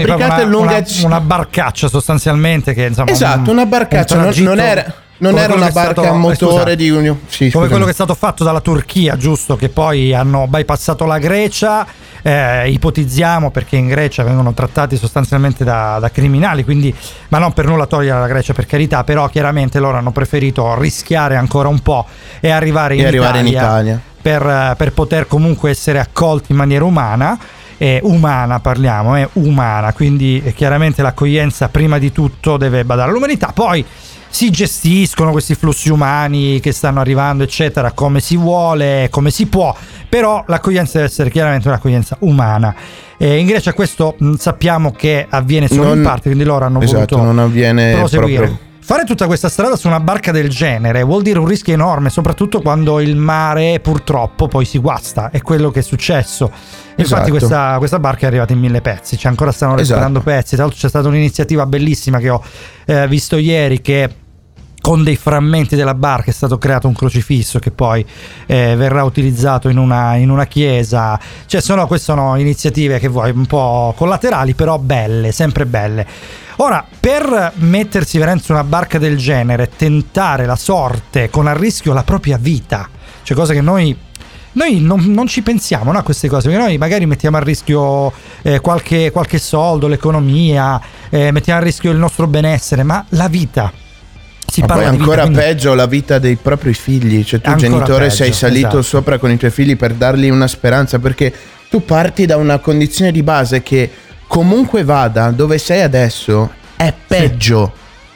fabbricata 0.07 0.35
una, 0.41 0.43
lunga... 0.45 0.75
una, 0.77 1.05
una 1.05 1.19
barcaccia 1.21 1.87
sostanzialmente 1.87 2.73
che 2.73 2.85
insomma 2.85 3.11
Esatto, 3.11 3.51
una 3.51 3.65
barcaccia, 3.67 4.15
un 4.15 4.21
non, 4.23 4.33
non 4.37 4.59
era, 4.59 4.83
Non 5.17 5.37
era 5.37 5.53
una 5.53 5.67
è 5.67 5.71
barca 5.71 5.91
stato- 6.01 6.07
a 6.09 6.15
eh, 6.15 6.17
motore 6.17 6.35
scusa, 6.35 6.75
di 6.75 6.89
un... 6.89 7.15
Sì, 7.27 7.49
come 7.51 7.67
quello 7.67 7.85
che 7.85 7.91
è 7.91 7.93
stato 7.93 8.15
fatto 8.15 8.43
dalla 8.43 8.59
Turchia, 8.61 9.15
giusto? 9.15 9.55
Che 9.55 9.69
poi 9.69 10.13
hanno 10.13 10.45
bypassato 10.47 11.05
la 11.05 11.17
Grecia. 11.19 11.85
eh, 12.21 12.69
ipotizziamo 12.71 13.51
perché 13.51 13.75
in 13.77 13.87
Grecia 13.87 14.23
vengono 14.23 14.53
trattati 14.53 14.97
sostanzialmente 14.97 15.63
da, 15.63 15.99
da 15.99 16.09
criminali, 16.09 16.63
quindi, 16.63 16.93
ma 17.29 17.37
non 17.37 17.53
per 17.53 17.65
nulla 17.67 17.85
togliere 17.85 18.19
la 18.19 18.27
Grecia 18.27 18.53
per 18.53 18.65
carità, 18.65 19.03
però 19.03 19.27
chiaramente 19.29 19.79
loro 19.79 19.97
hanno 19.97 20.11
preferito 20.11 20.73
rischiare 20.79 21.35
ancora 21.35 21.67
un 21.69 21.79
po' 21.79 22.05
e 22.39 22.49
arrivare 22.49 22.95
in, 22.95 23.01
E 23.01 23.07
arrivare 23.07 23.39
in 23.39 23.47
Italia, 23.47 23.67
Italia. 23.93 24.01
Per, 24.21 24.41
eh, 24.45 24.75
per 24.75 24.91
poter 24.93 25.27
comunque 25.27 25.69
essere 25.69 25.99
accolti 25.99 26.51
in 26.51 26.57
maniera 26.57 26.83
umana. 26.83 27.37
eh, 27.77 27.99
umana 28.03 28.59
parliamo, 28.59 29.15
è 29.15 29.29
umana, 29.33 29.93
quindi 29.93 30.41
eh, 30.43 30.53
chiaramente 30.53 31.01
l'accoglienza 31.01 31.67
prima 31.69 31.99
di 31.99 32.11
tutto 32.11 32.57
deve 32.57 32.83
badare 32.85 33.11
all'umanità, 33.11 33.51
poi 33.53 33.85
si 34.35 34.49
gestiscono 34.49 35.31
questi 35.31 35.55
flussi 35.55 35.89
umani 35.89 36.59
che 36.59 36.73
stanno 36.73 36.99
arrivando, 36.99 37.43
eccetera, 37.43 37.93
come 37.93 38.19
si 38.19 38.35
vuole, 38.35 39.07
come 39.09 39.31
si 39.31 39.45
può, 39.45 39.73
però 40.09 40.43
l'accoglienza 40.47 40.97
deve 40.97 41.05
essere 41.05 41.29
chiaramente 41.29 41.69
un'accoglienza 41.69 42.17
umana. 42.19 42.75
E 43.17 43.37
in 43.37 43.45
Grecia 43.45 43.71
questo 43.71 44.13
mh, 44.19 44.33
sappiamo 44.33 44.91
che 44.91 45.25
avviene 45.29 45.69
solo 45.69 45.83
Non- 45.85 45.97
in 45.99 46.03
parte, 46.03 46.23
quindi 46.23 46.43
loro 46.43 46.65
hanno 46.65 46.81
Esatto, 46.81 47.15
voluto 47.15 47.21
non 47.21 47.39
avviene 47.39 47.93
proseguire. 47.93 48.35
proprio... 48.45 48.63
Fare 48.81 49.05
tutta 49.05 49.25
questa 49.25 49.47
strada 49.47 49.77
su 49.77 49.87
una 49.87 50.01
barca 50.01 50.31
del 50.33 50.49
genere 50.49 51.01
vuol 51.03 51.21
dire 51.21 51.39
un 51.39 51.47
rischio 51.47 51.73
enorme, 51.73 52.09
soprattutto 52.09 52.61
quando 52.61 52.99
il 52.99 53.15
mare 53.15 53.79
purtroppo 53.79 54.49
poi 54.49 54.65
si 54.65 54.79
guasta, 54.79 55.29
è 55.31 55.41
quello 55.41 55.71
che 55.71 55.79
è 55.79 55.81
successo. 55.81 56.51
Infatti 56.97 57.03
Esatto. 57.03 57.29
questa, 57.29 57.75
questa 57.77 57.99
barca 57.99 58.25
è 58.25 58.27
arrivata 58.27 58.51
in 58.51 58.59
mille 58.59 58.81
pezzi, 58.81 59.17
cioè 59.17 59.31
ancora 59.31 59.53
stanno 59.53 59.75
Esatto. 59.77 60.01
recuperando 60.01 60.19
pezzi, 60.19 60.55
tra 60.55 60.63
l'altro 60.65 60.81
c'è 60.81 60.89
stata 60.89 61.07
un'iniziativa 61.07 61.65
bellissima 61.65 62.19
che 62.19 62.29
ho 62.29 62.43
eh, 62.85 63.07
visto 63.07 63.37
ieri 63.37 63.79
che 63.79 64.09
con 64.85 65.03
dei 65.03 65.15
frammenti 65.15 65.75
della 65.75 65.95
barca 65.95 66.29
è 66.29 66.33
stato 66.33 66.59
creato 66.59 66.87
un 66.87 66.93
crocifisso 66.93 67.57
che 67.57 67.71
poi 67.71 68.05
eh, 68.45 68.75
verrà 68.75 69.03
utilizzato 69.03 69.67
in 69.67 69.79
una, 69.79 70.13
in 70.17 70.29
una 70.29 70.45
chiesa. 70.45 71.19
Cioè, 71.47 71.59
sono, 71.59 71.87
queste 71.87 72.13
sono 72.13 72.35
iniziative 72.35 72.99
che 72.99 73.07
vuoi 73.07 73.31
un 73.31 73.47
po' 73.47 73.95
collaterali, 73.97 74.53
però 74.53 74.77
belle, 74.77 75.31
sempre 75.31 75.65
belle. 75.65 76.05
Ora, 76.57 76.85
per 76.99 77.53
mettersi 77.55 78.19
veramente 78.19 78.45
su 78.45 78.51
una 78.51 78.63
barca 78.63 78.99
del 78.99 79.17
genere, 79.17 79.71
tentare 79.75 80.45
la 80.45 80.55
sorte 80.55 81.31
con 81.31 81.47
a 81.47 81.53
rischio 81.53 81.91
la 81.91 82.03
propria 82.03 82.37
vita, 82.37 82.87
cioè 83.23 83.35
cosa 83.35 83.53
che 83.53 83.61
noi 83.61 83.97
noi 84.51 84.81
non, 84.81 85.03
non 85.05 85.25
ci 85.25 85.41
pensiamo 85.41 85.91
no, 85.91 85.97
a 85.97 86.03
queste 86.03 86.27
cose, 86.27 86.47
perché 86.47 86.63
noi 86.63 86.77
magari 86.77 87.07
mettiamo 87.07 87.37
a 87.37 87.39
rischio 87.39 88.13
eh, 88.43 88.59
qualche, 88.59 89.09
qualche 89.11 89.39
soldo, 89.39 89.87
l'economia, 89.87 90.79
eh, 91.09 91.31
mettiamo 91.31 91.59
a 91.59 91.63
rischio 91.63 91.89
il 91.89 91.97
nostro 91.97 92.27
benessere, 92.27 92.83
ma 92.83 93.03
la 93.09 93.27
vita. 93.27 93.83
Si 94.47 94.61
Ma 94.61 94.67
poi 94.67 94.75
parla 94.77 94.91
vita, 94.91 95.01
ancora 95.03 95.21
quindi- 95.23 95.39
peggio 95.39 95.73
la 95.73 95.85
vita 95.85 96.19
dei 96.19 96.35
propri 96.37 96.73
figli, 96.73 97.23
cioè 97.23 97.41
tu 97.41 97.49
Ancora 97.49 97.67
genitore 97.69 98.03
peggio, 98.05 98.15
sei 98.15 98.31
salito 98.33 98.67
esatto. 98.67 98.81
sopra 98.83 99.17
con 99.17 99.31
i 99.31 99.37
tuoi 99.37 99.51
figli 99.51 99.75
per 99.75 99.93
dargli 99.93 100.29
una 100.29 100.47
speranza 100.47 100.99
perché 100.99 101.33
tu 101.69 101.83
parti 101.83 102.25
da 102.25 102.37
una 102.37 102.59
condizione 102.59 103.11
di 103.11 103.21
base 103.23 103.61
che 103.63 103.89
comunque 104.27 104.83
vada 104.83 105.31
dove 105.31 105.57
sei 105.57 105.81
adesso 105.81 106.51
è 106.77 106.93
peggio. 107.07 107.73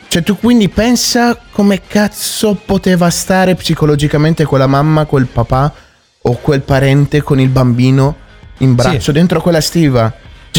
Cioè 0.07 0.23
tu 0.23 0.37
quindi 0.37 0.69
pensa 0.69 1.37
come 1.51 1.81
cazzo 1.85 2.55
poteva 2.65 3.09
stare 3.09 3.55
psicologicamente 3.55 4.45
quella 4.45 4.65
mamma, 4.67 5.05
quel 5.05 5.25
papà 5.27 5.71
o 6.21 6.33
quel 6.41 6.61
parente 6.61 7.21
con 7.21 7.39
il 7.39 7.49
bambino 7.49 8.15
in 8.59 8.75
braccio 8.75 8.99
Sì. 8.99 9.11
dentro 9.11 9.41
quella 9.41 9.61
stiva. 9.61 10.11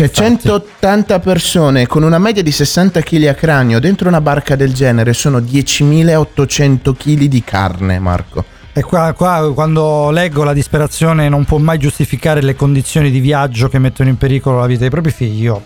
Cioè 0.09 0.27
Infatti. 0.29 0.49
180 0.49 1.19
persone 1.21 1.87
con 1.87 2.03
una 2.03 2.19
media 2.19 2.43
di 2.43 2.51
60 2.53 3.01
kg 3.03 3.27
a 3.27 3.35
cranio 3.35 3.79
dentro 3.81 4.09
una 4.09 4.21
barca 4.21 4.57
del 4.57 4.73
genere 4.73 5.13
sono 5.13 5.39
10.800 5.41 6.95
kg 6.97 7.25
di 7.25 7.45
carne, 7.45 7.99
Marco. 7.99 8.45
E 8.73 8.83
qua, 8.83 9.13
qua 9.13 9.51
quando 9.53 10.11
leggo 10.11 10.43
la 10.45 10.53
disperazione 10.53 11.29
non 11.29 11.45
può 11.45 11.59
mai 11.59 11.79
giustificare 11.79 12.41
le 12.41 12.55
condizioni 12.55 13.11
di 13.11 13.21
viaggio 13.21 13.69
che 13.69 13.79
mettono 13.79 14.09
in 14.09 14.17
pericolo 14.17 14.61
la 14.61 14.67
vita 14.67 14.81
dei 14.81 14.91
propri 14.91 15.11
figli. 15.11 15.43
Io. 15.43 15.63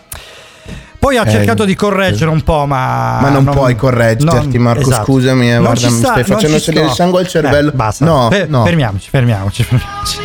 Poi 0.98 1.18
ha 1.18 1.26
Eh, 1.26 1.30
cercato 1.30 1.64
di 1.66 1.74
correggere 1.74 2.30
un 2.30 2.40
po', 2.42 2.64
ma. 2.66 3.18
Ma 3.20 3.28
non 3.28 3.44
puoi 3.44 3.76
correggerti, 3.76 4.58
Marco, 4.58 4.90
scusami, 4.90 5.50
eh, 5.50 5.54
Non 5.54 5.64
guarda, 5.64 5.80
ci 5.80 5.92
mi 5.92 5.98
sta- 5.98 6.06
stai 6.12 6.24
non 6.26 6.36
facendo 6.38 6.58
salire 6.58 6.84
il 6.86 6.90
sangue 6.92 7.20
al 7.20 7.28
cervello. 7.28 7.70
Eh, 7.70 7.74
basta. 7.74 8.04
No, 8.06 8.28
Fe- 8.30 8.46
no. 8.48 8.64
Fermiamoci, 8.64 9.08
fermiamoci, 9.10 9.62
fermiamoci. 9.62 10.18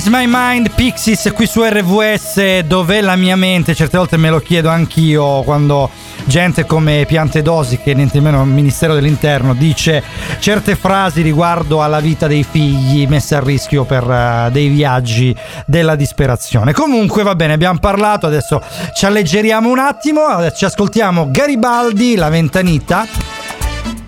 Where's 0.00 0.16
My 0.16 0.24
Mind 0.26 0.70
Pixis? 0.70 1.30
qui 1.34 1.46
su 1.46 1.62
RVS 1.62 2.60
dov'è 2.60 3.02
la 3.02 3.16
mia 3.16 3.36
mente? 3.36 3.74
Certe 3.74 3.98
volte 3.98 4.16
me 4.16 4.30
lo 4.30 4.38
chiedo 4.38 4.70
anch'io 4.70 5.42
quando 5.42 5.90
gente 6.24 6.64
come 6.64 7.04
Piante 7.06 7.42
Dosi 7.42 7.76
che 7.76 7.92
niente 7.92 8.18
meno 8.20 8.40
il 8.42 8.48
Ministero 8.48 8.94
dell'Interno 8.94 9.52
dice 9.52 10.02
certe 10.38 10.74
frasi 10.74 11.20
riguardo 11.20 11.82
alla 11.82 12.00
vita 12.00 12.26
dei 12.26 12.44
figli 12.44 13.06
messa 13.08 13.36
a 13.36 13.40
rischio 13.40 13.84
per 13.84 14.04
uh, 14.04 14.50
dei 14.50 14.68
viaggi 14.68 15.36
della 15.66 15.96
disperazione. 15.96 16.72
Comunque 16.72 17.22
va 17.22 17.34
bene 17.34 17.52
abbiamo 17.52 17.78
parlato 17.78 18.26
adesso 18.26 18.62
ci 18.94 19.04
alleggeriamo 19.04 19.68
un 19.68 19.80
attimo. 19.80 20.50
Ci 20.50 20.64
ascoltiamo 20.64 21.28
Garibaldi 21.30 22.14
la 22.14 22.30
ventanita. 22.30 23.29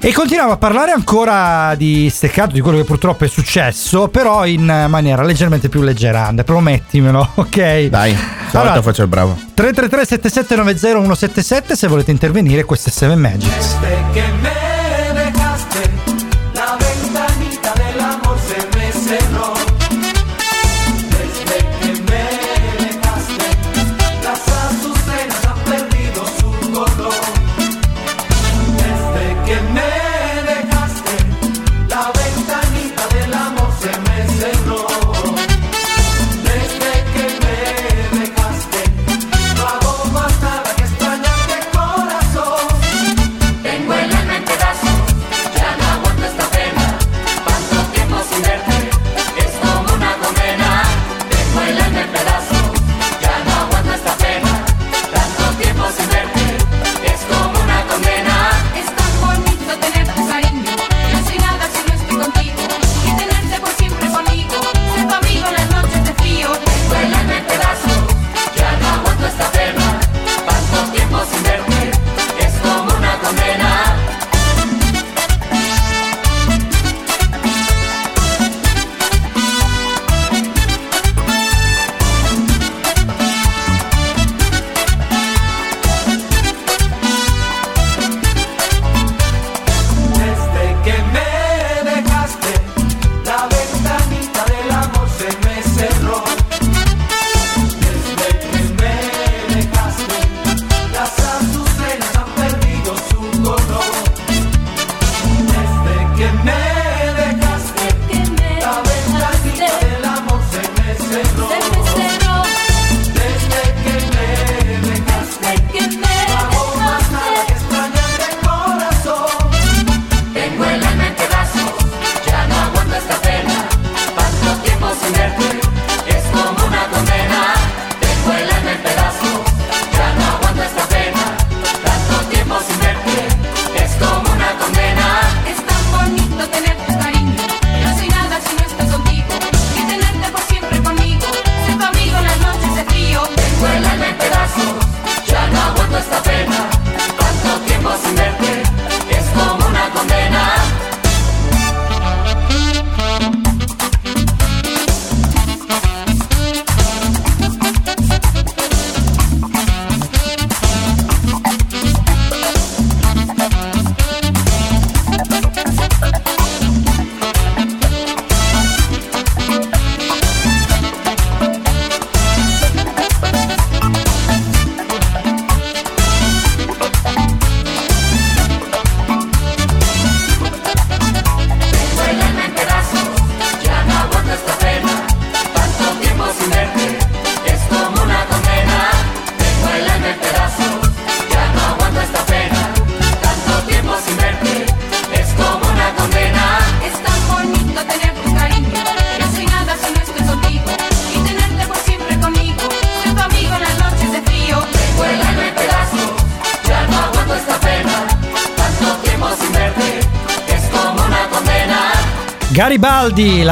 E 0.05 0.13
continuiamo 0.13 0.51
a 0.51 0.57
parlare 0.57 0.91
ancora 0.91 1.77
di 1.77 2.11
steccato, 2.11 2.51
di 2.51 2.61
quello 2.61 2.79
che 2.79 2.83
purtroppo 2.83 3.25
è 3.25 3.29
successo, 3.29 4.09
però 4.09 4.45
in 4.45 4.65
maniera 4.89 5.23
leggermente 5.23 5.69
più 5.69 5.81
leggerante, 5.81 6.43
promettimelo, 6.43 7.31
ok? 7.37 7.85
Dai, 7.85 8.17
allora, 8.51 8.83
faccio 8.83 9.03
il 9.03 9.09
bravo. 9.09 9.39
333 9.55 10.05
7790 10.05 11.15
177 11.15 11.77
se 11.77 11.87
volete 11.87 12.11
intervenire, 12.11 12.65
questo 12.65 12.89
è 12.89 12.93
7 12.93 13.15
Magics. 13.15 13.77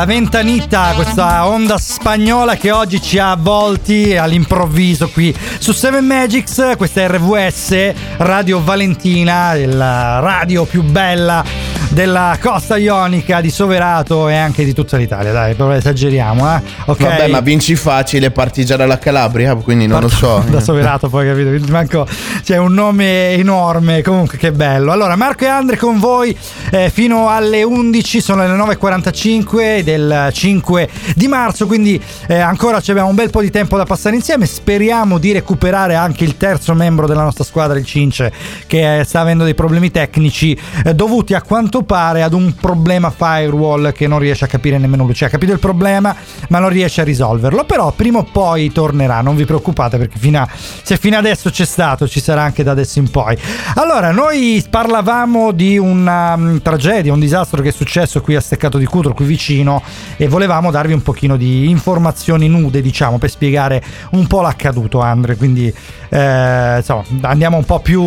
la 0.01 0.07
Ventanita, 0.07 0.93
questa 0.95 1.47
onda 1.47 1.77
spagnola 1.77 2.57
che 2.57 2.71
oggi 2.71 3.03
ci 3.03 3.19
ha 3.19 3.33
avvolti 3.33 4.17
all'improvviso 4.17 5.11
qui 5.11 5.35
su 5.59 5.73
Seven 5.73 6.07
Magics, 6.07 6.73
questa 6.79 7.07
RVS 7.07 7.93
Radio 8.17 8.63
Valentina, 8.63 9.55
la 9.67 10.19
radio 10.21 10.65
più 10.65 10.83
bella 10.83 11.45
della 11.91 12.39
costa 12.41 12.77
ionica 12.77 13.41
di 13.41 13.51
Soverato 13.51 14.29
e 14.29 14.37
anche 14.37 14.65
di 14.65 14.73
tutta 14.73 14.97
l'Italia. 14.97 15.33
Dai, 15.33 15.55
però 15.55 15.73
esageriamo, 15.73 16.55
eh. 16.55 16.63
Okay. 16.87 17.09
Vabbè, 17.09 17.27
ma 17.29 17.41
vinci 17.41 17.75
facile 17.75 18.31
parti 18.31 18.65
già 18.65 18.77
dalla 18.77 18.99
Calabria, 18.99 19.55
quindi 19.57 19.87
non 19.87 20.01
Parto, 20.01 20.27
lo 20.27 20.41
so. 20.43 20.49
Da 20.49 20.61
Soverato 20.61 21.09
poi, 21.09 21.27
capito? 21.27 21.71
Manco, 21.71 22.07
c'è 22.43 22.57
un 22.57 22.73
nome 22.73 23.33
enorme, 23.33 24.03
comunque 24.03 24.39
che 24.39 24.53
bello. 24.53 24.93
Allora, 24.93 25.17
Marco 25.17 25.45
e 25.45 25.49
Andre 25.49 25.77
con 25.77 25.99
voi 25.99 26.37
eh, 26.71 26.91
fino 26.91 27.29
alle 27.29 27.63
11, 27.63 28.21
sono 28.21 28.47
le 28.47 28.55
9.45 28.55 29.81
del 29.81 30.31
5 30.33 30.89
di 31.15 31.29
marzo, 31.29 31.67
quindi 31.67 32.01
eh, 32.31 32.39
ancora 32.39 32.77
abbiamo 32.77 33.09
un 33.09 33.17
bel 33.17 33.29
po' 33.29 33.41
di 33.41 33.51
tempo 33.51 33.77
da 33.77 33.85
passare 33.85 34.15
insieme. 34.15 34.47
Speriamo 34.47 35.19
di 35.19 35.33
recuperare 35.33 35.97
anche 35.97 36.23
il 36.23 36.37
terzo 36.37 36.75
membro 36.75 37.09
della 37.09 37.25
nostra 37.25 37.43
squadra, 37.43 37.77
il 37.77 37.85
Cince, 37.85 38.33
che 38.69 39.01
eh, 39.01 39.03
sta 39.03 39.19
avendo 39.19 39.43
dei 39.43 39.57
problemi 39.57 39.91
tecnici 39.91 40.57
eh, 40.85 40.95
dovuti 40.95 41.35
a 41.35 41.43
quanto 41.43 41.83
pare 41.83 42.23
ad 42.23 42.33
un 42.33 42.55
problema 42.55 43.11
firewall 43.11 43.91
che 43.91 44.07
non 44.07 44.21
riesce 44.21 44.45
a 44.45 44.47
capire 44.47 44.79
nemmeno 44.79 45.03
lui. 45.03 45.15
Cioè, 45.15 45.27
ha 45.27 45.31
capito 45.33 45.51
il 45.51 45.59
problema, 45.59 46.15
ma 46.51 46.61
non 46.61 46.69
riesce 46.69 47.01
a 47.01 47.05
risolverlo. 47.05 47.65
Però 47.65 47.91
prima 47.91 48.19
o 48.19 48.23
poi 48.23 48.71
tornerà, 48.71 49.23
non 49.23 49.35
vi 49.35 49.45
preoccupate, 49.45 49.99
perché 49.99 50.17
fino 50.17 50.41
a, 50.41 50.49
se 50.85 50.97
fino 50.99 51.19
adesso 51.19 51.51
c'è 51.51 51.65
stato, 51.65 52.07
ci 52.07 52.21
sarà 52.21 52.43
anche 52.43 52.63
da 52.63 52.71
adesso 52.71 53.01
in 53.01 53.11
poi. 53.11 53.37
Allora, 53.75 54.13
noi 54.13 54.65
parlavamo 54.71 55.51
di 55.51 55.79
una 55.79 56.35
um, 56.35 56.63
tragedia, 56.63 57.13
un 57.13 57.19
disastro 57.19 57.61
che 57.61 57.71
è 57.71 57.73
successo 57.73 58.21
qui 58.21 58.37
a 58.37 58.41
Steccato 58.41 58.79
di 58.79 58.85
Cutro, 58.85 59.15
qui 59.15 59.25
vicino, 59.25 59.83
e 60.17 60.29
volevamo 60.29 60.71
darvi 60.71 60.93
un 60.93 61.03
pochino 61.03 61.37
di 61.37 61.69
informazioni 61.69 62.19
nude, 62.27 62.81
diciamo, 62.81 63.19
per 63.19 63.31
spiegare 63.31 63.83
un 64.13 64.27
po' 64.27 64.41
l'accaduto, 64.41 65.01
Andre. 65.01 65.37
Quindi, 65.37 65.73
eh, 66.09 66.77
insomma, 66.77 67.05
andiamo 67.23 67.57
un 67.57 67.65
po' 67.65 67.81
più 67.81 68.03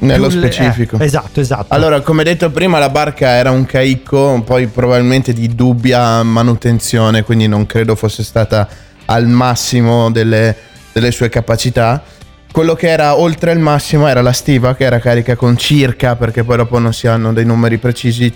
Nello 0.00 0.28
più 0.28 0.38
specifico. 0.38 0.98
eh, 0.98 1.04
esatto, 1.04 1.40
esatto. 1.40 1.74
Allora, 1.74 2.00
come 2.00 2.24
detto 2.24 2.50
prima, 2.50 2.78
la 2.78 2.90
barca 2.90 3.28
era 3.28 3.50
un 3.50 3.64
caicco, 3.64 4.42
poi 4.44 4.66
probabilmente 4.66 5.32
di 5.32 5.54
dubbia 5.54 6.22
manutenzione, 6.22 7.22
quindi 7.22 7.46
non 7.48 7.66
credo 7.66 7.94
fosse 7.94 8.22
stata 8.22 8.68
al 9.06 9.26
massimo 9.26 10.10
delle, 10.10 10.54
delle 10.92 11.10
sue 11.10 11.28
capacità. 11.28 12.02
Quello 12.50 12.74
che 12.74 12.88
era 12.88 13.16
oltre 13.18 13.52
il 13.52 13.58
massimo 13.58 14.08
era 14.08 14.22
la 14.22 14.32
stiva, 14.32 14.74
che 14.74 14.84
era 14.84 14.98
carica 14.98 15.36
con 15.36 15.56
circa, 15.56 16.16
perché 16.16 16.44
poi 16.44 16.56
dopo 16.56 16.78
non 16.78 16.92
si 16.92 17.06
hanno 17.06 17.32
dei 17.32 17.44
numeri 17.44 17.78
precisi, 17.78 18.32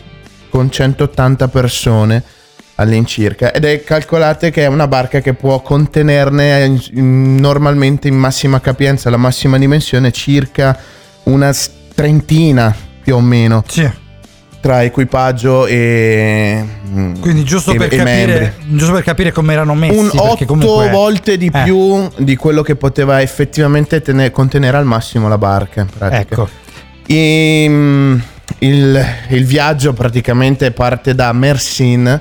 con 0.50 0.70
180 0.70 1.48
persone 1.48 2.22
all'incirca. 2.76 3.52
Ed 3.52 3.64
è 3.64 3.82
calcolate 3.85 4.50
che 4.50 4.62
è 4.64 4.66
una 4.66 4.87
barca 4.88 5.20
che 5.20 5.35
può 5.35 5.61
contenerne 5.61 6.78
normalmente 6.92 8.08
in 8.08 8.14
massima 8.16 8.61
capienza, 8.61 9.11
la 9.11 9.16
massima 9.16 9.58
dimensione, 9.58 10.11
circa 10.11 10.76
una 11.24 11.52
trentina 11.94 12.74
più 13.02 13.16
o 13.16 13.20
meno 13.20 13.62
Sì. 13.66 13.88
tra 14.61 14.82
equipaggio 14.82 15.66
e 15.66 16.64
mm, 16.88 17.14
Quindi 17.20 17.44
giusto 17.44 17.72
e- 17.72 17.76
per, 17.76 17.92
e 17.92 17.96
capire, 17.96 18.54
giusto 18.68 18.92
per 18.94 19.02
capire 19.02 19.32
come 19.32 19.52
erano 19.52 19.74
messi. 19.74 19.96
un 19.98 20.08
perché 20.11 20.28
otto 20.28 20.44
comunque- 20.46 20.88
volte 20.90 21.37
di 21.37 21.50
Eh, 21.52 21.62
più 21.64 22.08
di 22.18 22.37
quello 22.37 22.62
che 22.62 22.76
poteva 22.76 23.20
effettivamente 23.20 24.00
tene- 24.02 24.30
contenere 24.30 24.76
al 24.76 24.85
massimo 24.87 25.28
la 25.28 25.38
barca. 25.38 25.87
Ecco. 26.11 26.48
E, 27.06 27.66
mm, 27.68 28.18
il, 28.61 29.04
il 29.30 29.44
viaggio 29.44 29.92
praticamente 29.92 30.70
parte 30.70 31.14
da 31.14 31.32
Mersin 31.32 32.20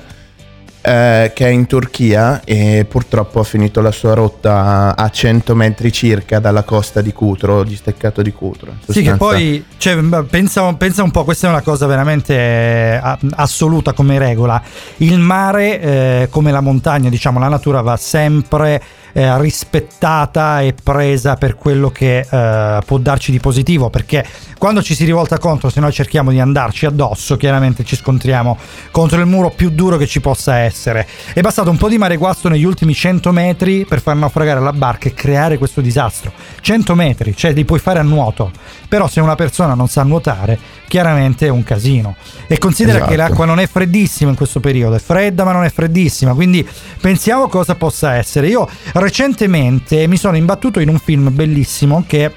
eh, 0.82 1.30
che 1.32 1.46
è 1.46 1.48
in 1.48 1.66
Turchia 1.66 2.42
e 2.44 2.84
purtroppo 2.88 3.40
ha 3.40 3.44
finito 3.44 3.80
la 3.80 3.92
sua 3.92 4.14
rotta 4.14 4.94
a 4.96 5.08
100 5.08 5.54
metri 5.54 5.92
circa 5.92 6.40
dalla 6.40 6.64
costa 6.64 7.00
di 7.00 7.12
Cutro, 7.12 7.62
di 7.62 7.76
Steccato 7.76 8.20
di 8.20 8.32
Cutro. 8.32 8.74
Sì, 8.88 9.02
che 9.02 9.14
poi 9.14 9.64
cioè, 9.78 9.96
pensa, 10.28 10.72
pensa 10.74 11.02
un 11.02 11.12
po', 11.12 11.24
questa 11.24 11.46
è 11.46 11.50
una 11.50 11.62
cosa 11.62 11.86
veramente 11.86 12.34
eh, 12.34 13.00
assoluta 13.36 13.92
come 13.92 14.18
regola. 14.18 14.60
Il 14.98 15.18
mare, 15.18 15.80
eh, 15.80 16.28
come 16.30 16.50
la 16.50 16.60
montagna, 16.60 17.08
diciamo, 17.08 17.38
la 17.38 17.48
natura 17.48 17.80
va 17.80 17.96
sempre 17.96 18.82
eh, 19.12 19.38
rispettata 19.40 20.62
e 20.62 20.74
presa 20.80 21.36
per 21.36 21.54
quello 21.54 21.90
che 21.90 22.26
eh, 22.28 22.80
può 22.84 22.98
darci 22.98 23.30
di 23.30 23.38
positivo, 23.38 23.88
perché 23.90 24.26
quando 24.62 24.80
ci 24.80 24.94
si 24.94 25.04
rivolta 25.04 25.38
contro, 25.38 25.70
se 25.70 25.80
noi 25.80 25.90
cerchiamo 25.90 26.30
di 26.30 26.38
andarci 26.38 26.86
addosso, 26.86 27.36
chiaramente 27.36 27.82
ci 27.82 27.96
scontriamo 27.96 28.56
contro 28.92 29.18
il 29.18 29.26
muro 29.26 29.50
più 29.50 29.70
duro 29.70 29.96
che 29.96 30.06
ci 30.06 30.20
possa 30.20 30.58
essere. 30.58 31.04
È 31.34 31.40
bastato 31.40 31.68
un 31.68 31.76
po' 31.76 31.88
di 31.88 31.98
mare 31.98 32.16
guasto 32.16 32.48
negli 32.48 32.62
ultimi 32.62 32.94
100 32.94 33.32
metri 33.32 33.84
per 33.84 34.00
far 34.00 34.14
naufragare 34.14 34.60
la 34.60 34.72
barca 34.72 35.08
e 35.08 35.14
creare 35.14 35.58
questo 35.58 35.80
disastro. 35.80 36.30
100 36.60 36.94
metri, 36.94 37.34
cioè 37.36 37.52
li 37.52 37.64
puoi 37.64 37.80
fare 37.80 37.98
a 37.98 38.02
nuoto, 38.02 38.52
però 38.86 39.08
se 39.08 39.18
una 39.18 39.34
persona 39.34 39.74
non 39.74 39.88
sa 39.88 40.04
nuotare, 40.04 40.56
chiaramente 40.86 41.46
è 41.46 41.50
un 41.50 41.64
casino. 41.64 42.14
E 42.46 42.56
considera 42.58 42.98
Esatto. 42.98 43.10
che 43.10 43.16
l'acqua 43.16 43.44
non 43.44 43.58
è 43.58 43.66
freddissima 43.66 44.30
in 44.30 44.36
questo 44.36 44.60
periodo, 44.60 44.94
è 44.94 45.00
fredda 45.00 45.42
ma 45.42 45.50
non 45.50 45.64
è 45.64 45.72
freddissima, 45.72 46.34
quindi 46.34 46.64
pensiamo 47.00 47.48
cosa 47.48 47.74
possa 47.74 48.14
essere. 48.14 48.46
Io 48.46 48.68
recentemente 48.92 50.06
mi 50.06 50.16
sono 50.16 50.36
imbattuto 50.36 50.78
in 50.78 50.88
un 50.88 51.00
film 51.00 51.34
bellissimo 51.34 52.04
che 52.06 52.32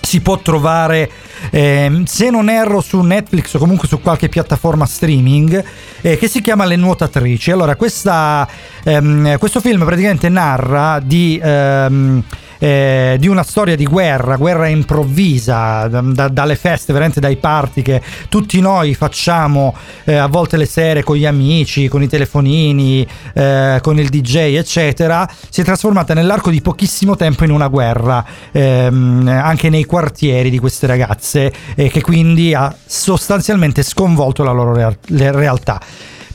si 0.00 0.20
può 0.20 0.38
trovare 0.38 1.10
ehm, 1.50 2.04
se 2.04 2.30
non 2.30 2.48
erro 2.48 2.80
su 2.80 3.00
Netflix 3.00 3.54
o 3.54 3.58
comunque 3.58 3.86
su 3.86 4.00
qualche 4.00 4.28
piattaforma 4.28 4.86
streaming 4.86 5.64
eh, 6.00 6.16
che 6.16 6.28
si 6.28 6.40
chiama 6.40 6.64
Le 6.64 6.76
nuotatrici. 6.76 7.50
Allora 7.50 7.76
questa, 7.76 8.48
ehm, 8.84 9.38
questo 9.38 9.60
film 9.60 9.84
praticamente 9.84 10.28
narra 10.28 11.00
di 11.02 11.40
ehm, 11.42 12.22
eh, 12.60 13.16
di 13.18 13.26
una 13.26 13.42
storia 13.42 13.74
di 13.74 13.86
guerra, 13.86 14.36
guerra 14.36 14.68
improvvisa, 14.68 15.88
da- 15.88 16.28
dalle 16.28 16.54
feste, 16.56 16.92
veramente 16.92 17.18
dai 17.18 17.36
party 17.36 17.82
che 17.82 18.02
tutti 18.28 18.60
noi 18.60 18.94
facciamo 18.94 19.74
eh, 20.04 20.14
a 20.14 20.26
volte 20.26 20.56
le 20.56 20.66
sere 20.66 21.02
con 21.02 21.16
gli 21.16 21.26
amici, 21.26 21.88
con 21.88 22.02
i 22.02 22.08
telefonini, 22.08 23.06
eh, 23.34 23.78
con 23.82 23.98
il 23.98 24.10
DJ, 24.10 24.56
eccetera, 24.56 25.28
si 25.48 25.62
è 25.62 25.64
trasformata 25.64 26.14
nell'arco 26.14 26.50
di 26.50 26.60
pochissimo 26.60 27.16
tempo 27.16 27.44
in 27.44 27.50
una 27.50 27.68
guerra 27.68 28.24
ehm, 28.52 29.26
anche 29.26 29.70
nei 29.70 29.84
quartieri 29.84 30.50
di 30.50 30.58
queste 30.58 30.86
ragazze 30.86 31.52
che 31.74 32.00
quindi 32.02 32.52
ha 32.54 32.74
sostanzialmente 32.84 33.82
sconvolto 33.82 34.42
la 34.42 34.52
loro 34.52 34.72
le- 34.72 35.32
realtà 35.32 35.80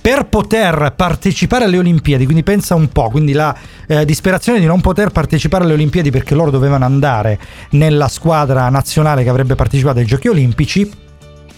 per 0.05 0.27
poter 0.27 0.93
partecipare 0.95 1.65
alle 1.65 1.79
Olimpiadi, 1.79 2.25
quindi 2.25 2.43
pensa 2.43 2.75
un 2.75 2.89
po', 2.89 3.09
quindi 3.09 3.33
la 3.33 3.57
eh, 3.87 4.05
disperazione 4.05 4.59
di 4.59 4.67
non 4.67 4.79
poter 4.79 5.09
partecipare 5.09 5.63
alle 5.63 5.73
Olimpiadi 5.73 6.11
perché 6.11 6.35
loro 6.35 6.51
dovevano 6.51 6.85
andare 6.85 7.39
nella 7.71 8.07
squadra 8.07 8.69
nazionale 8.69 9.23
che 9.23 9.29
avrebbe 9.29 9.55
partecipato 9.55 9.97
ai 9.97 10.05
Giochi 10.05 10.27
Olimpici, 10.27 10.87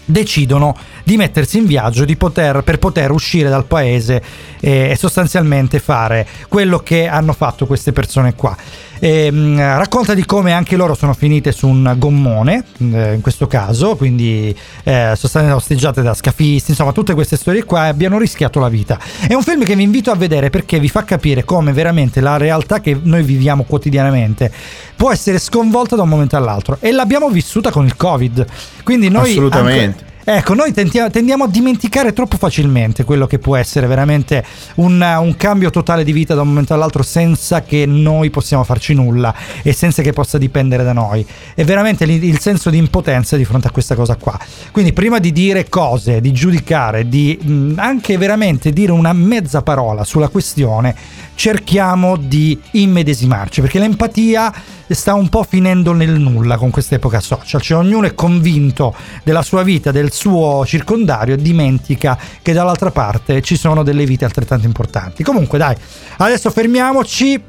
decidono 0.02 0.74
di 1.04 1.18
mettersi 1.18 1.58
in 1.58 1.66
viaggio 1.66 2.06
poter, 2.16 2.62
per 2.62 2.78
poter 2.78 3.10
uscire 3.10 3.50
dal 3.50 3.66
paese 3.66 4.22
e, 4.60 4.88
e 4.92 4.96
sostanzialmente 4.96 5.78
fare 5.78 6.26
quello 6.48 6.78
che 6.78 7.06
hanno 7.06 7.34
fatto 7.34 7.66
queste 7.66 7.92
persone 7.92 8.34
qua. 8.34 8.56
E, 8.98 9.30
mh, 9.30 9.58
racconta 9.58 10.14
di 10.14 10.24
come 10.24 10.52
anche 10.52 10.76
loro 10.76 10.94
sono 10.94 11.14
finite 11.14 11.52
su 11.52 11.66
un 11.68 11.94
gommone, 11.96 12.64
eh, 12.78 13.14
in 13.14 13.20
questo 13.20 13.46
caso, 13.46 13.96
quindi 13.96 14.54
eh, 14.84 15.12
sono 15.14 15.28
state 15.28 15.50
osteggiate 15.50 16.02
da 16.02 16.14
scafisti, 16.14 16.70
insomma 16.72 16.92
tutte 16.92 17.14
queste 17.14 17.36
storie 17.36 17.64
qua 17.64 17.86
e 17.86 17.88
abbiano 17.88 18.18
rischiato 18.18 18.60
la 18.60 18.68
vita. 18.68 18.98
È 19.26 19.34
un 19.34 19.42
film 19.42 19.64
che 19.64 19.74
vi 19.76 19.82
invito 19.82 20.10
a 20.10 20.16
vedere 20.16 20.50
perché 20.50 20.78
vi 20.78 20.88
fa 20.88 21.04
capire 21.04 21.44
come 21.44 21.72
veramente 21.72 22.20
la 22.20 22.36
realtà 22.36 22.80
che 22.80 22.98
noi 23.02 23.22
viviamo 23.22 23.64
quotidianamente 23.64 24.52
può 24.96 25.12
essere 25.12 25.38
sconvolta 25.38 25.94
da 25.94 26.02
un 26.02 26.08
momento 26.08 26.36
all'altro 26.36 26.78
e 26.80 26.90
l'abbiamo 26.90 27.28
vissuta 27.28 27.70
con 27.70 27.86
il 27.86 27.96
Covid. 27.96 28.46
Quindi 28.82 29.08
noi 29.08 29.30
Assolutamente. 29.30 30.07
Ecco, 30.30 30.52
noi 30.52 30.74
tentia- 30.74 31.08
tendiamo 31.08 31.44
a 31.44 31.48
dimenticare 31.48 32.12
troppo 32.12 32.36
facilmente 32.36 33.02
quello 33.02 33.26
che 33.26 33.38
può 33.38 33.56
essere 33.56 33.86
veramente 33.86 34.44
un, 34.74 35.00
un 35.00 35.36
cambio 35.38 35.70
totale 35.70 36.04
di 36.04 36.12
vita 36.12 36.34
da 36.34 36.42
un 36.42 36.48
momento 36.48 36.74
all'altro 36.74 37.02
senza 37.02 37.62
che 37.62 37.86
noi 37.86 38.28
possiamo 38.28 38.62
farci 38.62 38.92
nulla 38.92 39.34
e 39.62 39.72
senza 39.72 40.02
che 40.02 40.12
possa 40.12 40.36
dipendere 40.36 40.84
da 40.84 40.92
noi. 40.92 41.26
È 41.54 41.64
veramente 41.64 42.04
il, 42.04 42.22
il 42.22 42.40
senso 42.40 42.68
di 42.68 42.76
impotenza 42.76 43.38
di 43.38 43.46
fronte 43.46 43.68
a 43.68 43.70
questa 43.70 43.94
cosa 43.94 44.16
qua. 44.16 44.38
Quindi 44.70 44.92
prima 44.92 45.18
di 45.18 45.32
dire 45.32 45.66
cose, 45.70 46.20
di 46.20 46.30
giudicare, 46.32 47.08
di 47.08 47.38
mh, 47.40 47.78
anche 47.78 48.18
veramente 48.18 48.70
dire 48.70 48.92
una 48.92 49.14
mezza 49.14 49.62
parola 49.62 50.04
sulla 50.04 50.28
questione, 50.28 50.94
cerchiamo 51.38 52.16
di 52.16 52.60
immedesimarci 52.72 53.60
perché 53.60 53.78
l'empatia 53.78 54.52
sta 54.88 55.14
un 55.14 55.28
po' 55.28 55.44
finendo 55.44 55.92
nel 55.92 56.18
nulla 56.18 56.56
con 56.56 56.70
questa 56.70 56.96
epoca 56.96 57.20
social, 57.20 57.62
cioè 57.62 57.78
ognuno 57.78 58.08
è 58.08 58.14
convinto 58.14 58.92
della 59.22 59.42
sua 59.42 59.62
vita, 59.62 59.92
del 59.92 60.12
suo 60.12 60.66
circondario 60.66 61.34
e 61.34 61.36
dimentica 61.36 62.18
che 62.42 62.52
dall'altra 62.52 62.90
parte 62.90 63.40
ci 63.40 63.56
sono 63.56 63.84
delle 63.84 64.04
vite 64.04 64.24
altrettanto 64.24 64.66
importanti. 64.66 65.22
Comunque 65.22 65.58
dai, 65.58 65.76
adesso 66.16 66.50
fermiamoci, 66.50 67.40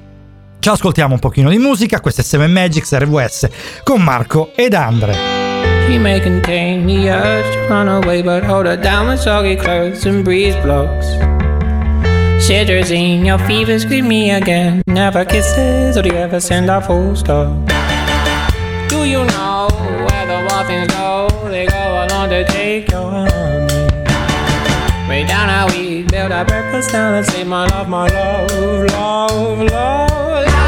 ci 0.59 0.69
ascoltiamo 0.69 1.15
un 1.15 1.19
pochino 1.19 1.49
di 1.49 1.57
musica, 1.57 1.99
questo 1.99 2.21
è 2.21 2.23
7 2.23 2.45
Magics 2.45 2.95
RWS 2.95 3.47
con 3.83 4.03
Marco 4.03 4.51
ed 4.55 4.75
Andre. 4.75 5.15
She 5.87 5.97
may 5.97 6.21
contain 6.21 6.85
the 6.85 7.09
urge 7.09 7.51
to 7.55 7.67
run 7.67 7.87
away, 7.87 8.21
but 8.21 8.43
hold 8.43 8.67
her 8.67 8.77
down 8.79 9.07
with 9.07 9.19
soggy 9.19 9.55
clothes 9.55 10.05
and 10.05 10.23
breeze 10.23 10.55
blocks. 10.61 11.17
Shivers 12.49 12.89
in 12.89 13.25
your 13.25 13.37
fever, 13.37 13.77
scream 13.77 14.07
me 14.07 14.31
again. 14.31 14.81
Never 14.87 15.23
kisses, 15.23 15.95
or 15.95 16.01
do 16.01 16.09
you 16.09 16.15
ever 16.15 16.39
send 16.39 16.67
a 16.67 16.81
full 16.81 17.15
stop? 17.15 17.53
Do 18.89 19.05
you 19.05 19.23
know 19.23 19.67
where 19.69 20.25
the 20.25 20.41
muffins 20.49 20.91
go? 20.91 21.27
They 21.47 21.67
go 21.67 22.07
along 22.07 22.29
to 22.29 22.43
take 22.45 22.89
your 22.89 23.11
honey. 23.11 23.87
Way 25.07 25.25
down 25.27 25.47
how 25.47 25.67
we 25.67 26.01
build 26.01 26.31
our 26.31 26.43
breakfast 26.43 26.91
down 26.91 27.13
and 27.13 27.25
say, 27.27 27.43
My 27.43 27.67
love, 27.67 27.87
my 27.87 28.07
love, 28.07 28.91
love, 28.93 29.59
love. 29.69 30.58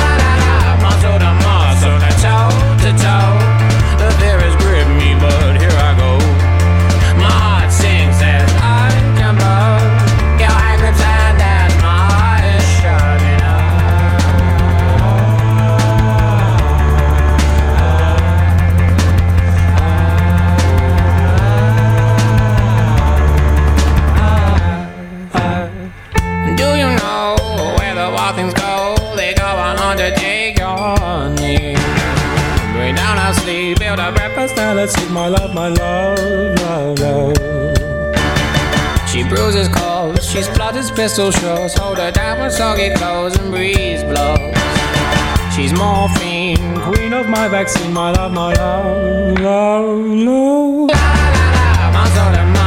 Now 34.72 34.78
let's 34.78 34.94
take 34.94 35.12
my 35.12 35.28
love, 35.28 35.54
my 35.54 35.68
love, 35.68 36.18
love, 36.62 37.00
love. 37.00 37.36
She 39.10 39.22
bruises 39.22 39.68
calls, 39.68 40.26
she 40.26 40.42
splutters 40.42 40.90
pistol 40.90 41.30
shots. 41.30 41.78
Hold 41.78 41.98
her 41.98 42.10
down 42.10 42.40
when 42.40 42.52
soggy 42.52 42.90
clothes 42.96 43.38
and 43.38 43.52
breeze 43.52 44.02
blows. 44.06 44.56
She's 45.54 45.74
morphine, 45.74 46.80
queen 46.84 47.12
of 47.12 47.28
my 47.28 47.50
vaccine, 47.50 47.92
my 47.92 48.14
love, 48.14 48.32
my 48.32 48.54
love, 48.54 49.40
love, 49.42 50.08
love. 50.08 50.88
La, 50.88 50.96
la, 51.36 52.32
la, 52.32 52.42
my 52.46 52.61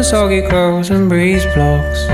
the 0.00 0.04
soggy 0.04 0.40
clothes 0.40 0.88
and 0.88 1.10
breeze 1.10 1.44
blocks. 1.52 2.06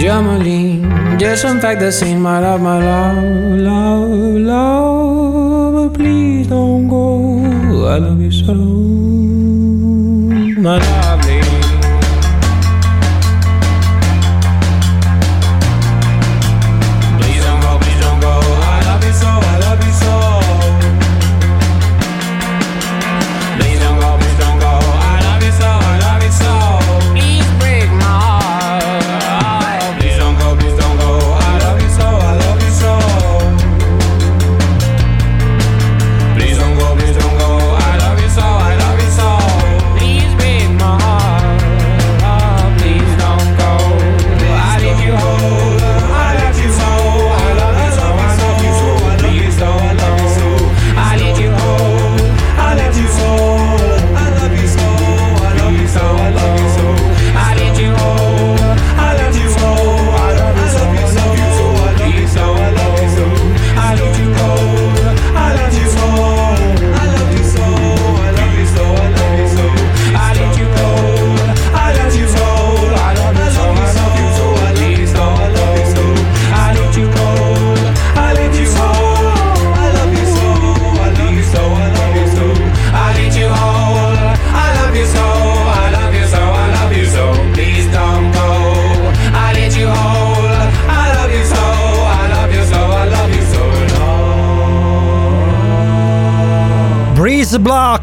Jamaline, 0.00 1.16
disinfect 1.20 1.78
the 1.78 1.92
scene, 1.92 2.20
my 2.20 2.40
love, 2.40 2.60
my 2.60 2.82
love, 2.82 3.60
love, 3.60 4.10
love. 4.50 5.74
But 5.74 5.94
please 5.96 6.48
don't 6.48 6.88
go. 6.88 7.86
I 7.86 7.98
love 7.98 8.20
you 8.20 8.32
so, 8.32 8.54
my 10.66 10.78
love. 10.78 11.03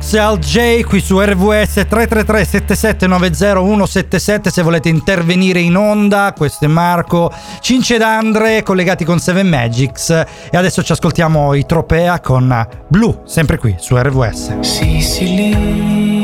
Voxel 0.01 0.39
J 0.39 0.83
qui 0.83 0.99
su 0.99 1.21
RVS 1.21 1.85
333-7790177 1.87 4.47
se 4.47 4.63
volete 4.63 4.89
intervenire 4.89 5.59
in 5.59 5.77
onda, 5.77 6.33
questo 6.35 6.65
è 6.65 6.67
Marco 6.67 7.31
Cince 7.59 7.99
d'Andre 7.99 8.63
collegati 8.63 9.05
con 9.05 9.19
Seven 9.19 9.47
Magics 9.47 10.09
e 10.09 10.57
adesso 10.57 10.81
ci 10.81 10.91
ascoltiamo 10.91 11.53
i 11.53 11.67
Tropea 11.67 12.19
con 12.19 12.67
Blue, 12.87 13.19
sempre 13.25 13.59
qui 13.59 13.75
su 13.77 13.95
RVS. 13.95 14.61
Sicily. 14.61 16.20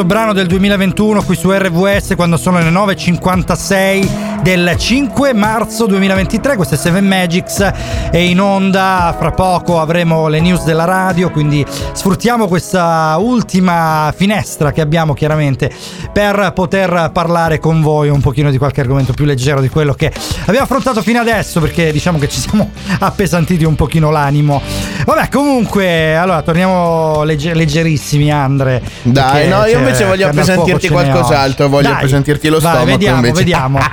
Questo 0.00 0.04
brano 0.04 0.32
del 0.32 0.46
2021 0.46 1.22
qui 1.24 1.36
su 1.36 1.50
RVS 1.50 2.14
quando 2.16 2.38
sono 2.38 2.58
le 2.58 2.70
9.56 2.70 4.40
del 4.40 4.74
5 4.76 5.34
marzo 5.34 5.86
2023. 5.86 6.56
Questo 6.56 6.74
è 6.76 6.78
Seven 6.78 7.06
Magics 7.06 7.70
e 8.10 8.24
in 8.24 8.40
onda 8.40 9.14
fra 9.18 9.32
poco 9.32 9.78
avremo 9.78 10.28
le 10.28 10.40
news 10.40 10.64
della 10.64 10.84
radio, 10.84 11.30
quindi 11.30 11.64
sfruttiamo 11.92 12.48
questa 12.48 13.16
ultima 13.18 14.12
finestra 14.16 14.72
che 14.72 14.80
abbiamo 14.80 15.12
chiaramente 15.12 15.70
per 16.12 16.52
poter 16.54 17.10
parlare 17.12 17.58
con 17.58 17.82
voi 17.82 18.08
un 18.08 18.20
pochino 18.20 18.50
di 18.50 18.56
qualche 18.56 18.80
argomento 18.80 19.12
più 19.12 19.26
leggero 19.26 19.60
di 19.60 19.68
quello 19.68 19.92
che 19.92 20.10
abbiamo 20.46 20.64
affrontato 20.64 21.02
fino 21.02 21.20
adesso 21.20 21.60
perché 21.60 21.92
diciamo 21.92 22.18
che 22.18 22.28
ci 22.28 22.40
siamo 22.40 22.70
appesantiti 23.00 23.64
un 23.64 23.74
pochino 23.74 24.10
l'animo. 24.10 24.62
Vabbè, 25.04 25.28
comunque, 25.28 26.16
allora 26.16 26.42
torniamo 26.42 27.22
legge- 27.24 27.54
leggerissimi 27.54 28.30
Andre. 28.32 28.82
Dai, 29.02 29.48
no, 29.48 29.64
io 29.64 29.72
c'è- 29.72 29.78
invece 29.78 30.04
voglio 30.04 30.26
appesantirti 30.28 30.88
qualcos'altro. 30.88 31.68
Voglio 31.68 31.88
Dai, 31.88 31.96
appesantirti 31.96 32.48
lo 32.48 32.58
vai, 32.60 32.70
stomaco 32.72 32.86
Vediamo, 32.90 33.16
invece. 33.16 33.34
vediamo. 33.34 33.78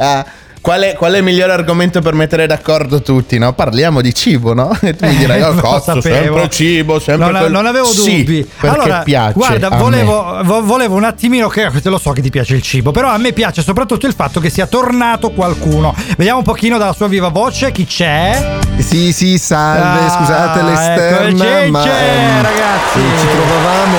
Ah, 0.00 0.24
qual, 0.60 0.82
è, 0.82 0.94
qual 0.96 1.12
è 1.14 1.18
il 1.18 1.22
migliore 1.24 1.52
argomento 1.52 2.00
per 2.00 2.12
mettere 2.14 2.46
d'accordo 2.46 3.00
tutti? 3.00 3.38
No? 3.38 3.52
Parliamo 3.52 4.00
di 4.00 4.12
cibo, 4.14 4.54
no? 4.54 4.76
E 4.82 4.94
tu 4.94 5.06
mi 5.06 5.16
dirai, 5.16 5.40
oh, 5.42 5.54
cazzo, 5.54 6.00
sempre 6.00 6.48
cibo, 6.50 6.98
sempre 6.98 7.30
non, 7.30 7.40
quel- 7.40 7.50
non 7.52 7.66
avevo 7.66 7.86
Sì, 7.86 8.18
dubbi. 8.24 8.48
allora, 8.58 9.00
piace. 9.00 9.32
guarda, 9.32 9.68
volevo, 9.70 10.40
vo- 10.42 10.62
volevo 10.62 10.94
un 10.96 11.04
attimino 11.04 11.48
che 11.48 11.70
te 11.82 11.88
lo 11.88 11.98
so 11.98 12.12
che 12.12 12.20
ti 12.22 12.30
piace 12.30 12.54
il 12.54 12.62
cibo, 12.62 12.90
però 12.90 13.08
a 13.08 13.18
me 13.18 13.32
piace 13.32 13.62
soprattutto 13.62 14.06
il 14.06 14.12
fatto 14.14 14.40
che 14.40 14.50
sia 14.50 14.66
tornato 14.66 15.30
qualcuno. 15.30 15.94
Vediamo 16.16 16.38
un 16.38 16.44
pochino 16.44 16.76
dalla 16.78 16.92
sua 16.92 17.08
viva 17.08 17.28
voce 17.28 17.72
chi 17.72 17.86
c'è. 17.86 18.67
Sì, 18.78 19.12
sì, 19.12 19.36
salve, 19.38 20.06
Ah, 20.06 20.08
scusate 20.08 20.58
ecco, 20.60 20.68
l'esterna, 20.68 21.44
c'è, 21.44 21.70
ma 21.70 21.82
ehm, 21.84 22.42
ragazzi. 22.42 23.00
ci 23.18 23.26
trovavamo. 23.26 23.97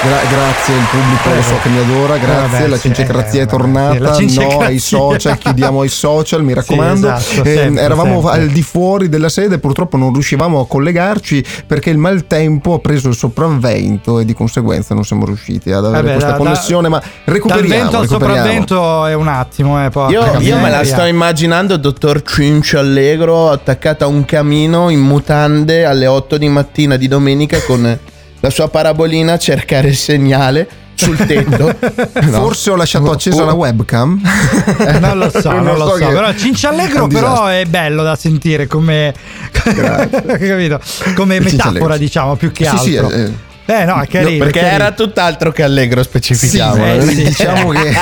Gra- 0.00 0.20
grazie, 0.30 0.74
il 0.76 0.86
pubblico 0.92 1.34
lo 1.34 1.42
so 1.42 1.58
che 1.60 1.68
mi 1.70 1.78
adora, 1.78 2.16
grazie, 2.18 2.58
vabbè, 2.58 2.66
la 2.68 2.76
sì, 2.76 2.82
cincecrazia 2.82 3.40
eh, 3.40 3.42
è 3.42 3.46
vabbè, 3.46 3.58
tornata, 3.58 4.12
sì, 4.14 4.34
la 4.36 4.46
no 4.46 4.58
ai 4.60 4.78
social, 4.78 5.38
chiudiamo 5.38 5.80
ai 5.80 5.88
social, 5.88 6.44
mi 6.44 6.54
raccomando. 6.54 7.12
esatto, 7.16 7.42
Ehm, 7.48 7.54
sempre, 7.56 7.82
eravamo 7.82 8.20
sempre. 8.22 8.40
al 8.40 8.46
di 8.48 8.62
fuori 8.62 9.08
della 9.08 9.28
sede, 9.28 9.58
purtroppo 9.58 9.96
non 9.96 10.12
riuscivamo 10.12 10.60
a 10.60 10.66
collegarci 10.68 11.44
perché 11.66 11.90
il 11.90 11.98
maltempo 11.98 12.74
ha 12.74 12.78
preso 12.78 13.08
il 13.08 13.16
sopravvento 13.16 14.20
e 14.20 14.24
di 14.24 14.34
conseguenza 14.34 14.94
non 14.94 15.02
siamo 15.04 15.24
riusciti 15.26 15.72
ad 15.72 15.84
avere 15.84 16.02
Vabbè, 16.02 16.12
questa 16.12 16.30
da- 16.30 16.36
connessione, 16.36 16.88
ma 16.88 16.98
Dal 17.00 17.10
recuperiamo. 17.34 17.68
vento 17.82 17.96
al 17.98 18.06
sopravvento 18.06 19.06
è 19.06 19.14
un 19.14 19.26
attimo, 19.26 19.84
eh, 19.84 19.90
porca 19.90 20.12
Io, 20.12 20.38
io 20.38 20.58
me 20.58 20.70
la 20.70 20.84
sto 20.84 21.04
immaginando 21.06 21.76
dottor 21.76 22.22
Cincio 22.22 22.78
Allegro 22.78 23.50
attaccato 23.50 24.04
a 24.04 24.06
un 24.06 24.24
camino 24.24 24.90
in 24.90 25.00
mutande 25.00 25.84
alle 25.84 26.06
8 26.06 26.38
di 26.38 26.48
mattina 26.48 26.94
di 26.96 27.08
domenica 27.08 27.60
con 27.62 27.98
la 28.40 28.50
sua 28.50 28.68
parabolina 28.68 29.34
a 29.34 29.38
cercare 29.38 29.88
il 29.88 29.96
segnale 29.96 30.68
sul 30.94 31.16
tetto. 31.16 31.74
No. 32.28 32.40
Forse 32.40 32.70
ho 32.70 32.76
lasciato 32.76 33.10
accesa 33.12 33.42
Oh. 33.42 33.46
la 33.46 33.52
webcam. 33.52 34.20
non 35.00 35.18
lo 35.18 35.30
so, 35.30 35.50
non, 35.52 35.62
Non 35.64 35.78
lo 35.78 35.86
so 35.90 35.96
so. 35.98 36.06
che- 36.06 36.12
Però 36.12 36.32
Cinciallegro 36.34 37.06
però 37.06 37.46
è 37.46 37.64
bello 37.66 38.02
da 38.02 38.16
sentire 38.16 38.66
come 38.66 39.14
capito? 39.62 40.80
Come 41.14 41.40
metafora, 41.40 41.96
diciamo, 41.96 42.36
più 42.36 42.50
che 42.52 42.66
Sì, 42.66 42.76
sì, 42.78 42.96
altro. 42.96 43.16
eh, 43.16 43.32
Eh 43.66 43.84
no, 43.84 44.00
è 44.00 44.06
carino. 44.08 44.44
perché 44.44 44.60
è 44.60 44.62
carino. 44.64 44.84
era 44.84 44.92
tutt'altro 44.92 45.52
che 45.52 45.62
Allegro, 45.62 46.02
specifichiamo. 46.02 46.74
Sì, 46.74 46.80
eh, 46.80 47.02
sì. 47.02 47.24
diciamo 47.24 47.70
che 47.70 47.94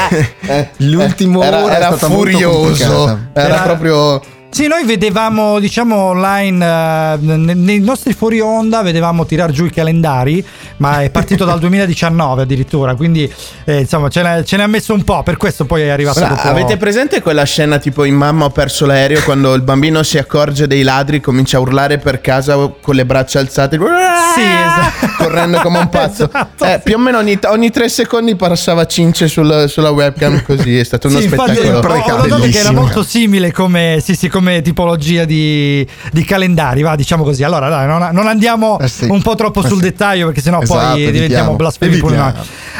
Eh, 0.46 0.68
l'ultimo 0.78 1.42
era, 1.42 1.74
era 1.74 1.92
furioso. 1.96 3.18
Era, 3.32 3.46
Era- 3.54 3.60
proprio. 3.62 4.22
Sì, 4.56 4.68
noi 4.68 4.86
vedevamo, 4.86 5.60
diciamo, 5.60 5.94
online, 5.96 6.64
eh, 6.64 7.16
ne- 7.20 7.52
nei 7.52 7.78
nostri 7.80 8.14
fuori 8.14 8.40
onda, 8.40 8.80
vedevamo 8.80 9.26
tirar 9.26 9.50
giù 9.50 9.66
i 9.66 9.70
calendari, 9.70 10.42
ma 10.78 11.02
è 11.02 11.10
partito 11.10 11.44
dal 11.44 11.58
2019 11.60 12.40
addirittura, 12.40 12.94
quindi 12.94 13.30
eh, 13.66 13.80
insomma 13.80 14.08
ce 14.08 14.22
ne, 14.22 14.44
ce 14.46 14.56
ne 14.56 14.62
ha 14.62 14.66
messo 14.66 14.94
un 14.94 15.04
po', 15.04 15.22
per 15.22 15.36
questo 15.36 15.66
poi 15.66 15.82
è 15.82 15.88
arrivato 15.90 16.20
Guarda, 16.20 16.36
dopo. 16.36 16.48
avete 16.48 16.78
presente 16.78 17.20
quella 17.20 17.44
scena 17.44 17.76
tipo 17.76 18.04
in 18.04 18.14
Mamma 18.14 18.46
ho 18.46 18.50
perso 18.50 18.86
l'aereo 18.86 19.20
quando 19.24 19.52
il 19.52 19.60
bambino 19.60 20.02
si 20.02 20.16
accorge 20.16 20.66
dei 20.66 20.82
ladri 20.82 21.20
comincia 21.20 21.58
a 21.58 21.60
urlare 21.60 21.98
per 21.98 22.22
casa 22.22 22.56
con 22.80 22.94
le 22.94 23.04
braccia 23.04 23.40
alzate 23.40 23.76
Sì, 23.76 24.40
esatto. 24.40 25.22
correndo 25.22 25.60
come 25.60 25.80
un 25.80 25.90
pazzo 25.90 26.24
Esatto, 26.32 26.64
Eh, 26.64 26.76
sì. 26.76 26.80
più 26.82 26.94
o 26.94 26.98
meno 26.98 27.18
ogni, 27.18 27.38
ogni 27.44 27.68
tre 27.70 27.90
secondi 27.90 28.34
passava 28.36 28.86
cince 28.86 29.28
sul- 29.28 29.66
sulla 29.68 29.90
webcam 29.90 30.42
così 30.44 30.78
è 30.78 30.84
stato 30.84 31.08
uno 31.08 31.18
Sì, 31.18 31.24
infatti 31.24 31.56
spettacolo 31.56 31.94
ho, 31.94 31.98
ho 32.00 32.16
notato 32.26 32.48
che 32.48 32.58
era 32.58 32.72
molto 32.72 33.02
simile 33.02 33.52
come, 33.52 33.98
sì, 34.02 34.14
sì, 34.14 34.28
come 34.30 34.44
tipologia 34.62 35.24
di, 35.24 35.86
di 36.12 36.24
calendari, 36.24 36.82
va, 36.82 36.94
diciamo 36.96 37.22
così. 37.24 37.42
Allora, 37.42 37.68
dai, 37.68 37.86
non, 37.86 38.08
non 38.12 38.26
andiamo 38.26 38.78
Eh 38.78 38.88
sì. 38.88 39.06
un 39.08 39.22
po' 39.22 39.34
troppo 39.34 39.62
Eh 39.62 39.68
sul 39.68 39.76
sì. 39.78 39.82
dettaglio 39.84 40.26
perché 40.26 40.40
sennò 40.40 40.60
Esatto, 40.60 40.92
poi 40.94 41.10
diventiamo 41.10 41.54
blasfemi 41.56 41.96
pure. 41.98 42.16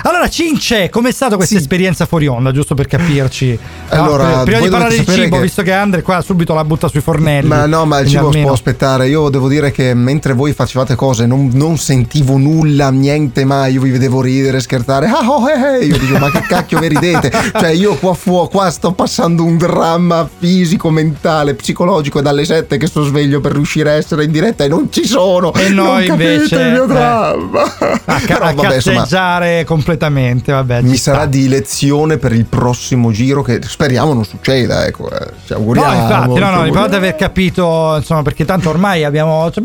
Allora, 0.02 0.28
Cince, 0.28 0.88
com'è 0.90 1.10
stata 1.12 1.36
questa 1.36 1.54
Sì. 1.56 1.60
esperienza 1.60 2.06
fuori 2.06 2.26
onda, 2.26 2.52
giusto 2.52 2.74
per 2.74 2.86
capirci? 2.86 3.58
No, 3.90 4.02
Allora, 4.02 4.24
prima- 4.24 4.42
prima 4.42 4.60
di 4.60 4.68
parlare 4.68 4.96
di 4.98 5.06
cibo, 5.06 5.36
che- 5.36 5.42
visto 5.42 5.62
che 5.62 5.72
Andre 5.72 6.02
qua 6.02 6.20
subito 6.20 6.54
la 6.54 6.64
butta 6.64 6.88
sui 6.88 7.00
fornelli. 7.00 7.48
Ma 7.48 7.66
no, 7.66 7.84
ma 7.86 7.98
il 8.00 8.08
cibo 8.08 8.26
almeno- 8.26 8.44
può 8.46 8.52
aspettare. 8.54 9.08
Io 9.08 9.28
devo 9.28 9.48
dire 9.48 9.70
che 9.72 9.94
mentre 9.94 10.32
voi 10.34 10.52
facevate 10.52 10.94
cose 10.94 11.26
non, 11.26 11.50
non 11.54 11.76
sentivo 11.78 12.36
nulla, 12.36 12.90
niente 12.90 13.44
mai. 13.44 13.72
Io 13.74 13.80
vi 13.80 13.90
vedevo 13.90 14.20
ridere, 14.20 14.60
scherzare. 14.60 15.06
Ah, 15.06 15.28
oh, 15.28 15.48
eh, 15.48 15.80
eh. 15.80 15.84
Io 15.86 15.98
dico, 15.98 16.18
ma 16.18 16.30
che 16.30 16.42
cacchio 16.42 16.78
vi 16.78 16.88
ridete? 16.88 17.30
Cioè, 17.56 17.70
io 17.70 17.94
qua 17.96 18.14
fuori, 18.14 18.48
qua 18.50 18.70
sto 18.70 18.92
passando 18.92 19.42
un 19.44 19.56
dramma 19.56 20.28
fisico, 20.38 20.90
mentale, 20.90 21.54
psicologico. 21.56 22.20
Dalle 22.20 22.44
7 22.44 22.76
che 22.76 22.86
sto 22.86 23.04
sveglio 23.04 23.40
per 23.40 23.52
riuscire 23.52 23.90
a 23.90 23.92
essere 23.94 24.24
in 24.24 24.30
diretta 24.30 24.64
e 24.64 24.68
non 24.68 24.92
ci 24.92 25.06
sono. 25.06 25.52
E 25.54 25.68
noi 25.70 26.06
invece, 26.06 26.54
il 26.56 26.72
mio 26.72 26.84
eh, 26.84 26.86
dramma. 26.86 27.62
A, 27.62 28.20
ca- 28.20 28.38
Però, 28.38 28.44
a 28.44 28.52
vabbè, 28.52 28.74
insomma, 28.76 29.64
completamente, 29.64 30.52
vabbè. 30.52 30.82
mi 30.82 30.96
sta. 30.96 31.12
sarà 31.12 31.26
di 31.26 31.48
lezione 31.48 32.18
per 32.18 32.32
il 32.32 32.44
prossimo 32.44 33.10
giro 33.10 33.42
che 33.42 33.60
speriamo 33.62 34.12
non 34.12 34.24
succeda, 34.24 34.86
ecco, 34.86 35.10
eh. 35.10 35.32
ci 35.46 35.52
auguriamo. 35.52 35.92
No, 35.92 36.00
infatti, 36.00 36.38
no, 36.38 36.50
no, 36.50 36.62
l'importante 36.62 36.96
è 36.96 36.98
aver 36.98 37.16
capito, 37.16 37.94
insomma, 37.96 38.22
perché 38.22 38.44
tanto 38.44 38.68
ormai 38.68 39.04
abbiamo, 39.04 39.50
cioè, 39.50 39.64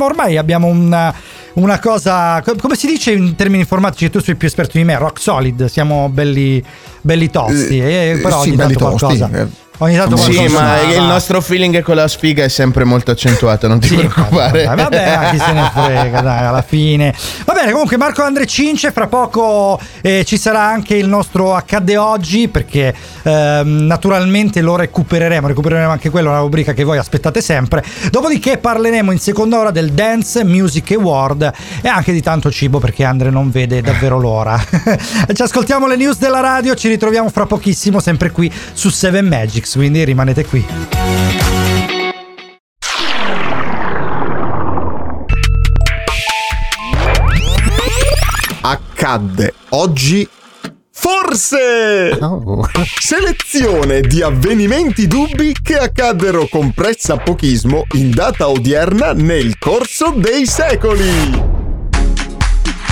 ormai 0.00 0.36
abbiamo 0.36 0.66
una, 0.68 1.14
una 1.54 1.78
cosa, 1.78 2.40
co- 2.42 2.56
come 2.60 2.76
si 2.76 2.86
dice 2.86 3.12
in 3.12 3.34
termini 3.34 3.60
informatici, 3.60 4.10
tu 4.10 4.20
sei 4.20 4.34
più 4.36 4.46
esperto 4.46 4.78
di 4.78 4.84
me, 4.84 4.96
rock 4.98 5.20
solid, 5.20 5.66
siamo 5.66 6.08
belli, 6.08 6.62
belli 7.00 7.30
tosti, 7.30 7.80
Eh, 7.80 8.10
eh, 8.10 8.18
però 8.22 8.42
sì, 8.42 8.48
ogni 8.48 8.56
belli 8.56 8.74
tanto 8.74 8.96
tosti, 8.96 9.18
qualcosa. 9.18 9.48
Eh. 9.78 9.84
Ogni 9.84 9.96
tanto 9.96 10.16
Sì, 10.16 10.46
ma 10.48 10.60
va. 10.60 10.80
il 10.82 11.02
nostro 11.02 11.40
feeling 11.40 11.82
con 11.82 11.96
la 11.96 12.06
sfiga 12.08 12.44
è 12.44 12.48
sempre 12.48 12.84
molto 12.84 13.10
accentuato 13.10 13.66
non 13.66 13.80
ti 13.80 13.88
Sì, 13.88 13.96
preoccupare 13.96 14.64
Vabbè, 14.64 14.82
vabbè, 14.82 15.28
chi 15.30 15.38
se 15.38 15.52
ne 15.52 15.70
frega, 15.72 16.20
dai, 16.22 16.46
alla 16.46 16.62
fine. 16.62 17.14
Va 17.44 17.52
bene, 17.54 17.72
comunque 17.72 17.96
Marco 17.96 18.22
Andre 18.22 18.46
Cince, 18.46 18.92
fra 18.92 19.06
poco 19.06 19.80
eh, 20.00 20.24
ci 20.24 20.36
sarà 20.38 20.60
anche 20.62 20.94
il 20.94 21.08
nostro 21.08 21.54
Accadde 21.54 21.96
Oggi, 21.96 22.48
perché 22.48 22.94
ehm, 23.22 23.86
naturalmente 23.86 24.60
lo 24.60 24.76
recupereremo, 24.76 25.48
recupereremo 25.48 25.90
anche 25.90 26.10
quello, 26.10 26.30
una 26.30 26.40
rubrica 26.40 26.72
che 26.72 26.84
voi 26.84 26.98
aspettate 26.98 27.40
sempre. 27.40 27.82
Dopodiché 28.10 28.58
parleremo 28.58 29.10
in 29.10 29.18
seconda 29.18 29.58
ora 29.58 29.70
del 29.70 29.92
Dance 29.92 30.44
Music 30.44 30.92
Award 30.92 31.52
e 31.82 31.88
anche 31.88 32.12
di 32.12 32.22
tanto 32.22 32.50
cibo, 32.50 32.78
perché 32.78 33.04
Andre 33.04 33.30
non 33.30 33.50
vede 33.50 33.80
davvero 33.80 34.18
l'ora. 34.18 34.56
ci 35.32 35.42
ascoltiamo 35.42 35.86
le 35.86 35.96
news 35.96 36.18
della 36.18 36.40
radio, 36.40 36.74
ci 36.74 36.88
ritroviamo 36.88 37.28
fra 37.28 37.46
pochissimo, 37.46 38.00
sempre 38.00 38.30
qui 38.30 38.52
su 38.72 38.88
7 38.88 39.20
Magics, 39.64 39.74
quindi 39.74 40.04
rimanete 40.04 40.44
qui. 40.44 40.64
accadde 48.66 49.52
oggi 49.70 50.26
Forse! 50.96 52.16
Selezione 52.98 54.00
di 54.00 54.22
avvenimenti 54.22 55.06
dubbi 55.06 55.54
che 55.60 55.76
accaddero 55.76 56.46
con 56.48 56.72
pressapochismo 56.72 57.84
in 57.92 58.10
data 58.10 58.48
odierna 58.48 59.12
nel 59.12 59.58
corso 59.58 60.14
dei 60.16 60.46
secoli. 60.46 61.42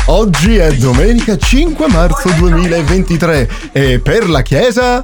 Oggi 0.07 0.57
è 0.57 0.75
domenica 0.75 1.39
5 1.39 1.89
marzo 1.89 2.29
2023 2.37 3.49
e 3.73 4.01
per 4.01 4.29
la 4.29 4.43
Chiesa... 4.43 5.03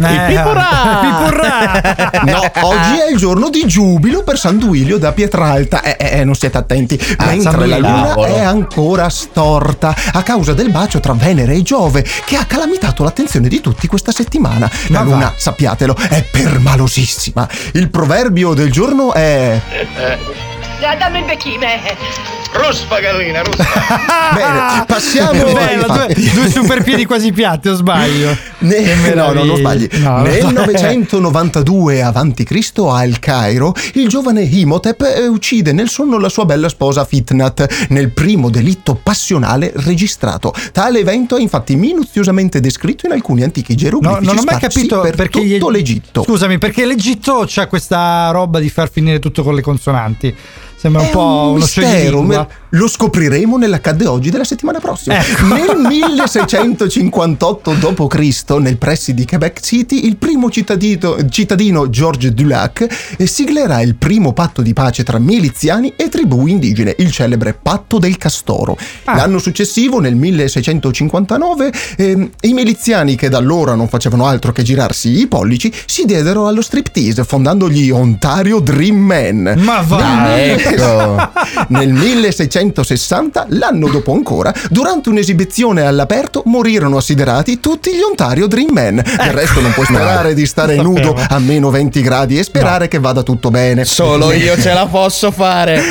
Eh, 0.00 0.26
pipurà! 0.28 1.00
pipurà! 1.00 1.96
No, 2.28 2.40
oggi 2.62 2.98
è 2.98 3.10
il 3.10 3.16
giorno 3.16 3.50
di 3.50 3.66
giubilo 3.66 4.22
per 4.22 4.38
San 4.38 4.58
Duilio 4.58 4.98
da 4.98 5.12
Pietralta. 5.12 5.82
Eh, 5.82 5.96
eh, 5.98 6.20
eh, 6.20 6.24
non 6.24 6.34
siete 6.34 6.56
attenti. 6.56 6.96
Mentre 7.18 7.40
San 7.40 7.68
la 7.68 7.78
luna 7.78 8.06
Cavolo. 8.08 8.26
è 8.26 8.40
ancora 8.40 9.08
storta 9.08 9.94
a 10.12 10.22
causa 10.22 10.52
del 10.52 10.70
bacio 10.70 11.00
tra 11.00 11.14
Venere 11.14 11.54
e 11.54 11.62
Giove, 11.62 12.04
che 12.24 12.36
ha 12.36 12.44
calamitato 12.44 13.02
l'attenzione 13.02 13.48
di 13.48 13.60
tutti 13.60 13.86
questa 13.86 14.12
settimana. 14.12 14.70
La 14.88 15.00
Ma 15.00 15.04
va. 15.04 15.14
luna, 15.14 15.32
sappiatelo, 15.36 15.96
è 15.96 16.22
permalosissima. 16.30 17.48
Il 17.72 17.90
proverbio 17.90 18.54
del 18.54 18.70
giorno 18.70 19.12
è. 19.12 19.60
Dai, 20.80 20.96
dammi 20.96 21.18
il 21.18 21.24
becchime. 21.24 21.80
Ruspa 22.52 23.00
gallina, 23.00 23.42
ruspa. 23.42 23.64
Bene, 24.34 24.84
passiamo 24.86 25.44
ai 25.44 25.52
Bella, 25.52 25.86
due, 25.86 26.30
due 26.32 26.48
super 26.48 26.82
piedi 26.82 27.04
quasi 27.04 27.32
piatti, 27.32 27.68
o 27.68 27.74
sbaglio? 27.74 28.34
Ne- 28.60 29.12
no, 29.14 29.32
no, 29.32 29.44
non 29.44 29.56
sbagli. 29.56 29.88
No, 29.98 30.22
Nel 30.22 30.44
no. 30.44 30.50
992 30.52 32.02
a.C. 32.02 32.72
al 32.88 33.18
Cairo, 33.18 33.74
il 33.94 34.08
giovane 34.08 34.42
Imhotep 34.42 35.02
eh, 35.02 35.26
uccide 35.26 35.72
nel 35.72 35.88
sonno 35.88 36.18
la 36.18 36.28
sua 36.28 36.44
bella 36.44 36.68
sposa 36.68 37.04
Fitnat 37.04 37.86
nel 37.90 38.10
primo 38.12 38.48
delitto 38.48 38.94
passionale 38.94 39.72
registrato. 39.74 40.54
Tale 40.72 41.00
evento 41.00 41.36
è 41.36 41.40
infatti 41.40 41.74
minuziosamente 41.76 42.60
descritto 42.60 43.06
in 43.06 43.12
alcuni 43.12 43.42
antichi 43.42 43.72
No, 43.72 43.78
geroglifici 43.78 44.24
non 44.24 44.38
ho 44.38 44.42
mai 44.44 44.58
capito 44.60 45.00
per 45.00 45.16
perché 45.16 45.40
tutto 45.58 45.70
gli- 45.70 45.74
l'Egitto. 45.74 46.22
Scusami, 46.22 46.58
perché 46.58 46.86
l'Egitto 46.86 47.44
c'ha 47.46 47.66
questa 47.66 48.30
roba 48.30 48.58
di 48.60 48.70
far 48.70 48.88
finire 48.90 49.18
tutto 49.18 49.42
con 49.42 49.54
le 49.54 49.60
consonanti. 49.60 50.34
Sembra 50.78 51.02
un 51.02 51.10
po' 51.10 51.20
un 51.20 51.48
uno 51.48 51.58
mistero, 51.58 52.22
me- 52.22 52.46
lo 52.70 52.86
scopriremo 52.86 53.56
nell'accadde 53.56 54.06
oggi 54.06 54.30
della 54.30 54.44
settimana 54.44 54.78
prossima. 54.78 55.16
Ecco. 55.28 55.46
Nel 55.46 55.76
1658 55.76 57.72
d.C., 57.72 58.50
nel 58.60 58.76
pressi 58.76 59.14
di 59.14 59.26
Quebec 59.26 59.60
City, 59.60 60.06
il 60.06 60.16
primo 60.16 60.48
cittadino, 60.48 61.16
cittadino 61.28 61.90
Georges 61.90 62.30
Dulac 62.30 62.86
eh, 63.16 63.26
siglerà 63.26 63.80
il 63.80 63.96
primo 63.96 64.32
patto 64.32 64.62
di 64.62 64.72
pace 64.72 65.02
tra 65.02 65.18
miliziani 65.18 65.94
e 65.96 66.08
tribù 66.08 66.46
indigene, 66.46 66.94
il 66.98 67.10
celebre 67.10 67.58
patto 67.60 67.98
del 67.98 68.16
Castoro. 68.16 68.76
Ah. 69.04 69.16
L'anno 69.16 69.38
successivo, 69.38 69.98
nel 69.98 70.14
1659, 70.14 71.72
ehm, 71.96 72.30
i 72.42 72.52
miliziani 72.52 73.16
che 73.16 73.28
da 73.28 73.38
allora 73.38 73.74
non 73.74 73.88
facevano 73.88 74.26
altro 74.26 74.52
che 74.52 74.62
girarsi 74.62 75.18
i 75.18 75.26
pollici 75.26 75.72
si 75.84 76.04
diedero 76.04 76.46
allo 76.46 76.62
striptease, 76.62 77.24
fondando 77.24 77.68
gli 77.68 77.90
Ontario 77.90 78.60
Dream 78.60 78.96
Men. 78.96 79.54
Ma 79.58 79.80
va! 79.80 80.22
Ah, 80.22 80.67
ecco. 80.74 81.30
Nel 81.68 81.92
1660, 81.92 83.46
l'anno 83.50 83.88
dopo 83.88 84.12
ancora, 84.12 84.52
durante 84.70 85.08
un'esibizione 85.08 85.82
all'aperto, 85.82 86.42
morirono 86.46 86.96
assiderati 86.98 87.60
tutti 87.60 87.90
gli 87.92 88.00
Ontario 88.00 88.46
Dream 88.46 88.72
Men. 88.72 88.96
Del 88.96 89.32
resto 89.32 89.60
non 89.60 89.72
puoi 89.72 89.86
sperare 89.86 90.34
di 90.34 90.46
stare 90.46 90.76
Lo 90.76 90.82
nudo 90.82 91.14
sapevo. 91.16 91.34
a 91.34 91.38
meno 91.38 91.70
20 91.70 92.00
gradi 92.02 92.38
e 92.38 92.42
sperare 92.42 92.88
che 92.88 92.98
vada 92.98 93.22
tutto 93.22 93.50
bene. 93.50 93.84
Solo 93.84 94.32
io 94.32 94.56
ce 94.60 94.72
la 94.72 94.86
posso 94.86 95.30
fare. 95.30 95.82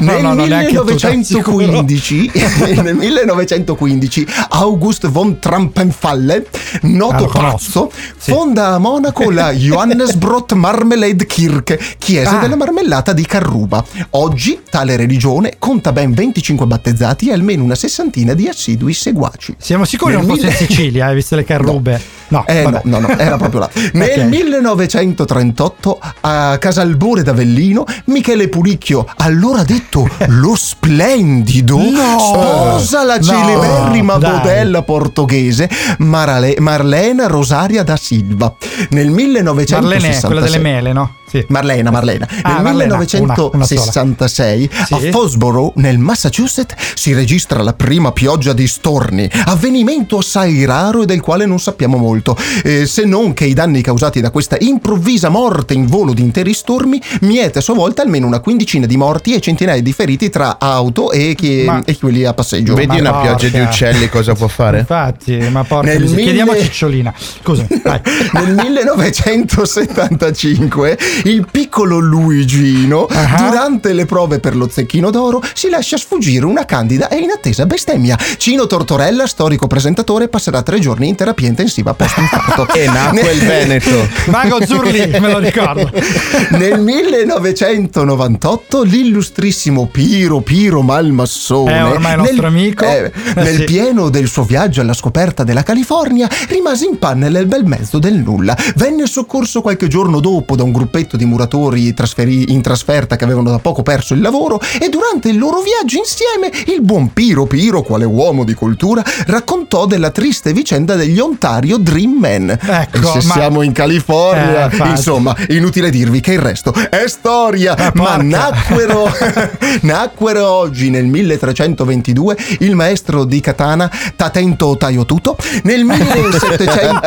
Nel 0.00 0.22
no, 0.22 0.34
no, 0.34 0.44
neanche 0.44 0.74
tu, 0.74 0.84
dai, 0.84 0.94
1915, 0.96 2.30
nel 2.82 2.94
1915 2.94 4.26
August 4.50 5.08
von 5.08 5.38
Trampenfalle, 5.38 6.46
noto 6.82 7.26
pazzo, 7.26 7.90
fonda 8.16 8.68
a 8.74 8.78
Monaco 8.78 9.30
la 9.30 9.52
Johannesbrot 9.54 10.52
Marmelade 10.54 11.26
Kirche, 11.26 11.78
chiesa 11.98 12.28
Ah. 12.30 12.40
della 12.40 12.56
marmellata 12.56 13.12
di 13.12 13.26
Carruba. 13.26 13.84
Oggi 14.22 14.60
tale 14.68 14.96
religione 14.96 15.54
conta 15.58 15.92
ben 15.92 16.12
25 16.12 16.66
battezzati 16.66 17.30
e 17.30 17.32
almeno 17.32 17.64
una 17.64 17.74
sessantina 17.74 18.34
di 18.34 18.48
assidui 18.48 18.92
seguaci. 18.92 19.54
Siamo 19.56 19.86
sicuri 19.86 20.14
Nel 20.14 20.26
non 20.26 20.34
fosse 20.36 20.46
in 20.48 20.52
mille- 20.52 20.66
Sicilia, 20.66 21.06
hai 21.06 21.14
visto 21.14 21.36
le 21.36 21.44
carrube? 21.44 22.00
No, 22.30 22.46
Eh 22.46 22.62
vabbè. 22.62 22.82
no, 22.84 23.00
no, 23.00 23.08
no, 23.08 23.18
era 23.18 23.36
proprio 23.38 23.58
là. 23.58 23.70
Nel 23.94 24.20
Ok. 24.20 24.24
1938 24.26 25.98
a 26.20 26.58
Casalbore 26.58 27.24
d'Avellino 27.24 27.82
Michele 28.04 28.46
Pulicchio, 28.48 29.04
allora 29.16 29.64
detto 29.64 30.06
lo 30.28 30.54
splendido, 30.54 31.76
sposa 31.76 33.02
la 33.02 33.16
No, 33.16 33.22
celeberrima 33.22 34.16
dai. 34.18 34.30
modella 34.32 34.82
portoghese 34.82 35.68
Marale- 35.98 36.54
Marlena 36.60 37.26
Rosaria 37.26 37.82
da 37.82 37.96
Silva. 37.96 38.54
Nel 38.90 39.10
1966 39.10 39.80
Marlene, 39.80 40.20
quella 40.20 40.40
delle 40.40 40.58
mele, 40.58 40.92
no? 40.92 41.14
Sì. 41.30 41.44
Marlena, 41.48 41.90
Marlena. 41.90 42.28
Ah, 42.42 42.54
Nel 42.54 42.62
Marlena, 42.62 42.94
una- 42.96 43.04
una 43.14 43.36
sola. 43.36 43.54
1966 43.54 44.70
a 44.90 44.98
Sì. 44.98 45.10
Fosborough, 45.10 45.72
nel 45.76 45.98
Massachusetts, 45.98 46.74
si 46.94 47.12
registra 47.14 47.62
la 47.62 47.72
prima 47.72 48.12
pioggia 48.12 48.52
di 48.52 48.66
storni, 48.66 49.30
avvenimento 49.46 50.18
assai 50.18 50.64
raro 50.64 51.02
e 51.02 51.06
del 51.06 51.20
quale 51.20 51.46
non 51.46 51.60
sappiamo 51.60 51.96
molto, 51.96 52.36
eh, 52.64 52.86
se 52.86 53.04
non 53.04 53.32
che 53.32 53.44
i 53.44 53.54
danni 53.54 53.80
causati 53.82 54.20
da 54.20 54.30
questa 54.30 54.56
improvvisa 54.58 55.28
morte 55.28 55.74
in 55.74 55.86
volo 55.86 56.12
di 56.12 56.22
interi 56.22 56.52
stormi 56.52 57.00
miete 57.22 57.58
a 57.58 57.62
sua 57.62 57.74
volta 57.74 58.02
almeno 58.02 58.26
una 58.26 58.40
quindicina 58.40 58.86
di 58.86 58.96
morti 58.96 59.34
e 59.34 59.40
centinaia 59.40 59.80
di 59.82 59.92
feriti 59.92 60.28
tra 60.30 60.56
auto 60.58 61.12
e, 61.12 61.34
chi- 61.36 61.62
Ma- 61.64 61.82
e 61.84 61.96
quelli 61.98 62.24
a 62.24 62.34
passeggio. 62.34 62.74
Vedi 62.74 62.98
una 62.98 63.12
porca. 63.12 63.34
pioggia 63.36 63.56
di 63.58 63.64
uccelli 63.64 64.08
cosa 64.08 64.34
può 64.34 64.48
fare? 64.48 64.80
Infatti, 64.80 65.36
ma 65.50 65.62
porca 65.64 65.90
Nel 65.92 66.00
miseria. 66.02 66.24
Chiediamo 66.24 66.50
a 66.50 66.54
mille- 66.54 66.66
Cicciolina. 66.66 67.14
Scusa, 67.42 67.66
vai. 67.84 68.00
Nel 68.34 68.54
1975 68.54 70.98
il 71.24 71.46
piccolo 71.50 71.98
Luigino, 71.98 73.06
Ah. 73.10 73.48
durante 73.48 73.92
le 73.92 74.06
prove 74.06 74.38
per 74.40 74.56
lo 74.56 74.68
zecchino 74.70 75.10
d'oro, 75.10 75.42
si 75.54 75.68
lascia 75.68 75.96
sfuggire 75.96 76.44
una 76.44 76.64
candida 76.64 77.08
e 77.08 77.16
inattesa 77.18 77.66
bestemmia. 77.66 78.16
Cino 78.36 78.66
Tortorella, 78.66 79.26
storico 79.26 79.66
presentatore, 79.66 80.28
passerà 80.28 80.62
tre 80.62 80.78
giorni 80.78 81.08
in 81.08 81.14
terapia 81.16 81.48
intensiva 81.48 81.94
post 81.94 82.18
infarto. 82.18 82.68
E 82.80 82.86
nacque 82.86 83.32
il 83.32 83.40
Veneto. 83.40 84.08
Mago 84.26 84.64
Zurli, 84.64 85.06
me 85.20 85.32
lo 85.32 85.38
ricordo. 85.38 85.90
Nel 86.50 86.80
1998 86.80 88.82
l'illustrissimo 88.82 89.86
Piro 89.86 90.40
Piro 90.40 90.82
Malmassone, 90.82 91.76
Eh, 91.78 91.82
ormai 91.82 92.16
nostro 92.16 92.46
amico. 92.46 92.84
eh, 92.84 92.98
Eh, 93.00 93.12
nel 93.42 93.56
sì. 93.56 93.64
pieno 93.64 94.08
del 94.08 94.28
suo 94.28 94.44
viaggio 94.44 94.80
alla 94.80 94.92
scoperta 94.94 95.44
della 95.44 95.62
California, 95.62 96.28
rimase 96.48 96.86
in 96.86 96.98
panne 96.98 97.28
nel 97.28 97.46
bel 97.46 97.64
mezzo 97.64 97.98
del 97.98 98.14
nulla. 98.14 98.56
Venne 98.76 99.06
soccorso 99.06 99.60
qualche 99.62 99.88
giorno 99.88 100.20
dopo 100.20 100.56
da 100.56 100.62
un 100.62 100.72
gruppetto 100.72 101.09
di 101.16 101.24
muratori 101.24 101.92
trasferi- 101.94 102.52
in 102.52 102.62
trasferta 102.62 103.16
che 103.16 103.24
avevano 103.24 103.50
da 103.50 103.58
poco 103.58 103.82
perso 103.82 104.14
il 104.14 104.20
lavoro 104.20 104.60
e 104.80 104.88
durante 104.88 105.28
il 105.28 105.38
loro 105.38 105.60
viaggio 105.60 105.98
insieme 105.98 106.50
il 106.74 106.80
buon 106.82 107.12
Piro 107.12 107.46
Piro, 107.46 107.82
quale 107.82 108.04
uomo 108.04 108.44
di 108.44 108.54
cultura, 108.54 109.02
raccontò 109.26 109.86
della 109.86 110.10
triste 110.10 110.52
vicenda 110.52 110.94
degli 110.94 111.18
Ontario 111.18 111.76
Dream 111.78 112.12
Men. 112.18 112.50
Ecco, 112.60 113.14
e 113.14 113.20
se 113.20 113.26
ma- 113.26 113.34
siamo 113.34 113.62
in 113.62 113.72
California, 113.72 114.68
Eh, 114.70 114.88
insomma, 114.88 115.34
inutile 115.48 115.90
dirvi 115.90 116.20
che 116.20 116.32
il 116.32 116.38
resto 116.40 116.72
è 116.72 117.04
storia. 117.08 117.74
Ah, 117.76 117.92
ma 117.94 118.16
nacquero, 118.16 119.10
nacquero 119.82 120.46
oggi 120.46 120.90
nel 120.90 121.06
1322 121.06 122.36
il 122.60 122.74
maestro 122.74 123.24
di 123.24 123.40
katana 123.40 123.90
Tatento 124.16 124.76
Taiotuto, 124.76 125.36
nel 125.64 125.84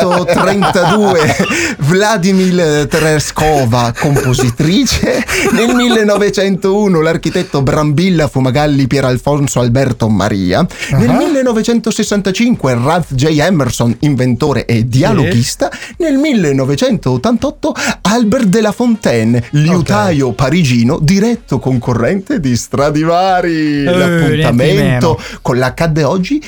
1732 0.04 1.36
Vladimir 1.78 2.86
Tereskova, 2.88 3.93
compositrice, 3.98 5.24
nel 5.52 5.74
1901 5.74 7.00
l'architetto 7.00 7.62
Brambilla 7.62 8.28
Fumagalli 8.28 8.86
Pier 8.86 9.04
Alfonso 9.04 9.60
Alberto 9.60 10.08
Maria, 10.08 10.66
nel 10.90 11.10
1965 11.10 12.74
Ralph 12.74 13.14
J. 13.14 13.38
Emerson, 13.38 13.96
inventore 14.00 14.66
e 14.66 14.86
dialoghista, 14.86 15.70
nel 15.98 16.16
1988 16.16 17.74
Albert 18.02 18.46
de 18.46 18.60
la 18.60 18.72
Fontaine, 18.72 19.44
liutaio 19.50 20.32
parigino, 20.32 20.98
diretto 21.00 21.58
concorrente 21.58 22.40
di 22.40 22.56
Stradivari. 22.56 23.84
Eh, 23.84 23.84
L'appuntamento 23.84 25.20
con 25.42 25.58
l'accadde 25.58 26.04
oggi 26.04 26.42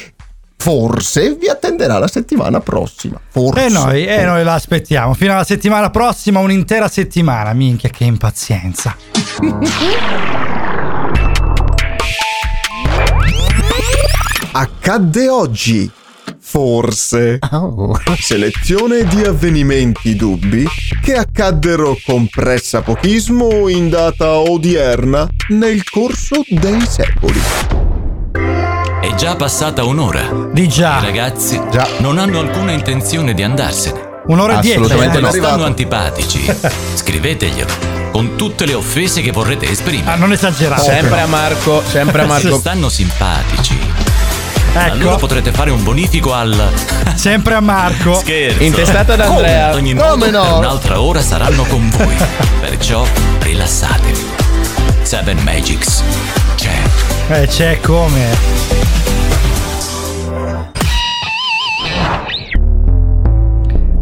forse 0.56 1.34
vi 1.34 1.48
attenderà 1.48 1.98
la 1.98 2.08
settimana 2.08 2.60
prossima. 2.60 3.20
Forse. 3.28 3.66
E 3.66 3.68
noi, 3.68 4.06
e 4.06 4.24
noi 4.24 4.42
la 4.42 4.54
aspettiamo. 4.54 5.14
Fino 5.14 5.32
alla 5.32 5.44
settimana 5.44 5.90
prossima, 5.90 6.40
un'intera 6.40 6.88
settimana. 6.88 7.52
Minchia, 7.52 7.88
che 7.90 8.04
impazienza. 8.04 8.96
Accadde 14.52 15.28
oggi. 15.28 15.90
Forse. 16.38 17.38
Selezione 18.18 19.04
di 19.04 19.22
avvenimenti 19.22 20.16
dubbi 20.16 20.66
che 21.02 21.14
accaddero 21.14 21.96
con 22.04 22.26
pressapochismo 22.28 23.68
in 23.68 23.90
data 23.90 24.36
odierna 24.36 25.28
nel 25.48 25.82
corso 25.90 26.42
dei 26.48 26.80
secoli. 26.86 27.95
È 29.06 29.14
già 29.14 29.36
passata 29.36 29.84
un'ora. 29.84 30.28
Di 30.50 30.68
già. 30.68 30.98
I 31.00 31.04
ragazzi 31.04 31.60
non 31.98 32.18
hanno 32.18 32.40
alcuna 32.40 32.72
intenzione 32.72 33.34
di 33.34 33.42
andarsene. 33.44 34.22
Un'ora 34.26 34.58
e 34.58 34.60
dieci. 34.62 34.78
Assolutamente 34.80 35.20
no. 35.20 35.30
Se 35.30 35.38
stanno 35.38 35.64
antipatici, 35.64 36.52
scriveteglielo 36.94 37.94
con 38.10 38.34
tutte 38.34 38.66
le 38.66 38.74
offese 38.74 39.20
che 39.22 39.30
vorrete 39.30 39.70
esprimere. 39.70 40.10
Ah, 40.10 40.16
non 40.16 40.32
esagerare. 40.32 40.82
Sempre 40.82 41.20
a 41.20 41.26
Marco, 41.26 41.82
sempre 41.86 42.22
a 42.22 42.24
Se 42.24 42.28
Marco. 42.28 42.58
stanno 42.58 42.88
simpatici, 42.88 43.78
allora 44.74 45.10
Ecco, 45.10 45.16
potrete 45.18 45.52
fare 45.52 45.70
un 45.70 45.84
bonifico 45.84 46.32
al 46.34 46.68
sempre 47.14 47.54
a 47.54 47.60
Marco. 47.60 48.14
scherzo. 48.14 48.62
Intestato 48.64 49.12
ad 49.12 49.20
Andrea. 49.20 49.72
Ogni 49.74 49.94
Come 49.94 50.30
no? 50.30 50.42
per 50.42 50.52
un'altra 50.52 51.00
ora 51.00 51.20
saranno 51.22 51.62
con 51.64 51.88
voi. 51.90 52.16
Perciò 52.60 53.06
rilassatevi. 53.38 54.24
Seven 55.02 55.38
Magics 55.44 56.02
c'è. 56.56 56.74
Eh, 57.28 57.46
c'è 57.46 57.78
come. 57.80 58.65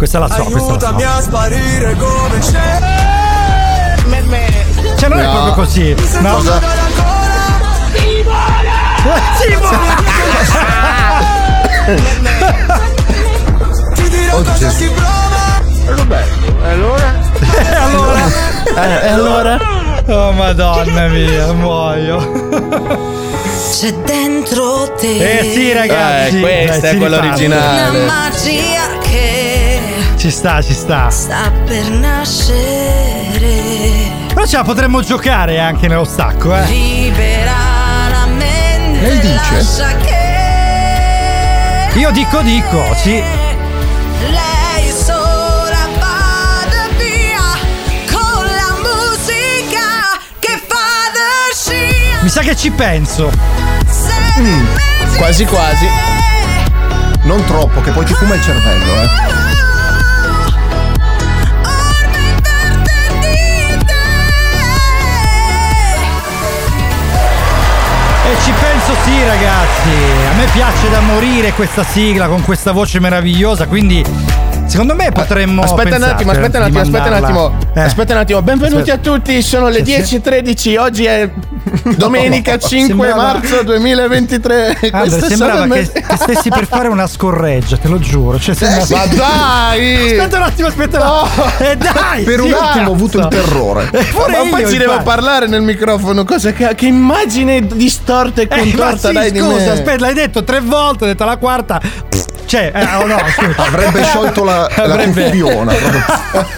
Questa 0.04 0.18
la 0.18 0.28
so, 0.28 0.42
questa 0.44 0.58
la 0.58 0.60
so. 0.60 0.68
Aiutami 0.68 1.02
a 1.02 1.20
sparire 1.22 1.96
come 1.96 2.38
c'è. 2.40 2.78
Cioè, 4.98 5.08
non 5.08 5.18
è 5.18 5.22
No. 5.24 5.30
proprio 5.32 5.54
così. 5.54 5.94
No? 6.20 6.34
Cosa? 6.34 6.60
Oh 14.32 14.42
Gesù. 14.58 14.84
E 16.62 16.68
allora? 16.68 17.12
Eh, 18.76 19.06
e 19.06 19.08
allora? 19.08 19.58
Oh 20.06 20.32
madonna 20.32 21.06
mia, 21.08 21.52
muoio. 21.52 22.18
C'è 23.72 23.92
dentro 24.04 24.92
te 24.98 25.40
Eh 25.40 25.52
sì 25.52 25.72
ragazzi. 25.72 26.36
Eh, 26.38 26.40
questa 26.40 26.80
Dai, 26.80 26.88
è 26.88 26.92
si 26.92 26.98
quella 26.98 27.20
riparte. 27.20 27.44
una 27.46 27.56
originale. 27.56 28.04
magia 28.06 28.93
Ci 30.24 30.30
sta, 30.30 30.62
ci 30.62 30.72
sta. 30.72 31.10
sta 31.10 31.52
per 31.66 31.90
nascere. 31.90 33.42
Però 34.32 34.46
ce 34.46 34.56
la 34.56 34.62
potremmo 34.62 35.02
giocare 35.02 35.60
anche 35.60 35.86
nello 35.86 36.04
stacco, 36.04 36.56
eh. 36.56 36.64
Libera 36.64 37.52
la 38.08 38.24
mente. 38.24 39.06
Lei 39.06 39.18
dice? 39.20 39.54
Lascia 39.54 39.94
che 39.96 41.98
Io 41.98 42.10
dico 42.12 42.40
dico, 42.40 42.82
sì. 43.02 43.22
lei 44.30 44.90
sola 44.90 45.88
vada 45.98 46.88
via 46.96 47.42
con 48.10 48.46
la 48.46 48.76
musica 48.80 50.16
che 50.38 50.58
fa 50.66 51.10
da 51.12 51.52
scia. 51.54 52.22
Mi 52.22 52.30
sa 52.30 52.40
che 52.40 52.56
ci 52.56 52.70
penso. 52.70 53.30
Mm, 54.40 54.64
Quasi 55.18 55.44
quasi. 55.44 55.86
Non 57.24 57.44
troppo, 57.44 57.82
che 57.82 57.90
poi 57.90 58.06
ti 58.06 58.14
fuma 58.14 58.36
il 58.36 58.42
cervello, 58.42 59.02
eh. 59.02 59.33
Sì 69.02 69.24
ragazzi, 69.24 69.90
a 70.30 70.36
me 70.36 70.46
piace 70.52 70.90
da 70.90 71.00
morire 71.00 71.52
questa 71.52 71.82
sigla 71.84 72.28
con 72.28 72.42
questa 72.42 72.72
voce 72.72 73.00
meravigliosa, 73.00 73.66
quindi 73.66 74.04
secondo 74.74 74.96
me 74.96 75.12
potremmo... 75.12 75.62
Aspetta 75.62 75.96
un 75.96 76.02
attimo, 76.02 76.32
aspetta 76.32 76.58
un 76.58 76.64
di 76.70 76.76
attimo, 76.78 76.96
aspetta 76.98 77.16
un 77.16 77.24
attimo. 77.24 77.58
Eh. 77.74 77.80
Aspetta 77.80 78.12
un 78.14 78.18
attimo. 78.18 78.42
Benvenuti 78.42 78.90
Aspetta. 78.90 79.10
a 79.10 79.12
tutti, 79.14 79.40
sono 79.40 79.68
le 79.68 79.84
Sì, 79.84 80.04
sì. 80.04 80.16
10.13, 80.18 80.78
oggi 80.80 81.04
è 81.04 81.30
domenica 81.96 82.58
5 82.58 82.86
Sembrava- 82.88 83.22
marzo 83.22 83.62
2023. 83.62 84.78
Andre, 84.90 85.20
sembrava 85.20 85.66
che, 85.68 85.90
che 85.92 86.16
stessi 86.16 86.48
per 86.48 86.66
fare 86.66 86.88
una 86.88 87.06
scorreggia, 87.06 87.76
te 87.76 87.86
lo 87.86 88.00
giuro. 88.00 88.40
Cioè, 88.40 88.52
sembrava... 88.56 88.96
Ma 88.96 89.06
dai! 89.14 90.18
Aspetta 90.18 90.36
un 90.38 90.42
attimo, 90.42 90.66
aspetta 90.68 90.96
un 91.00 91.06
attimo. 91.06 91.70
Eh, 91.70 91.76
dai! 91.76 92.24
Per 92.24 92.40
un 92.40 92.48
sì, 92.48 92.54
attimo 92.54 92.90
ho 92.90 92.94
avuto 92.94 93.18
il 93.20 93.28
terrore. 93.28 93.88
Eh, 93.92 94.06
Ma 94.12 94.48
poi 94.58 94.68
ci 94.68 94.76
devo 94.76 95.00
parlare 95.04 95.46
nel 95.46 95.62
microfono. 95.62 96.24
Cosa 96.24 96.52
che, 96.52 96.74
che 96.74 96.86
immagine 96.86 97.64
distorta 97.64 98.40
e 98.40 98.48
Eh, 98.50 98.56
ma 98.56 98.62
contorta 98.62 99.08
sì, 99.08 99.14
dai 99.14 99.30
di 99.30 99.38
scusa, 99.38 99.54
me. 99.66 99.70
aspetta, 99.70 100.00
l'hai 100.00 100.14
detto 100.14 100.42
tre 100.42 100.58
volte, 100.60 101.04
ho 101.04 101.06
detto 101.06 101.24
la 101.24 101.36
quarta. 101.36 101.80
Cioè, 102.54 102.70
eh, 102.72 102.94
oh 102.94 103.06
no. 103.06 103.16
Avrebbe 103.56 104.04
sciolto 104.04 104.44
la, 104.44 104.68
la 104.76 104.82
Avrebbe- 104.84 105.24
cuffiona. 105.30 105.72
proprio. 105.74 106.04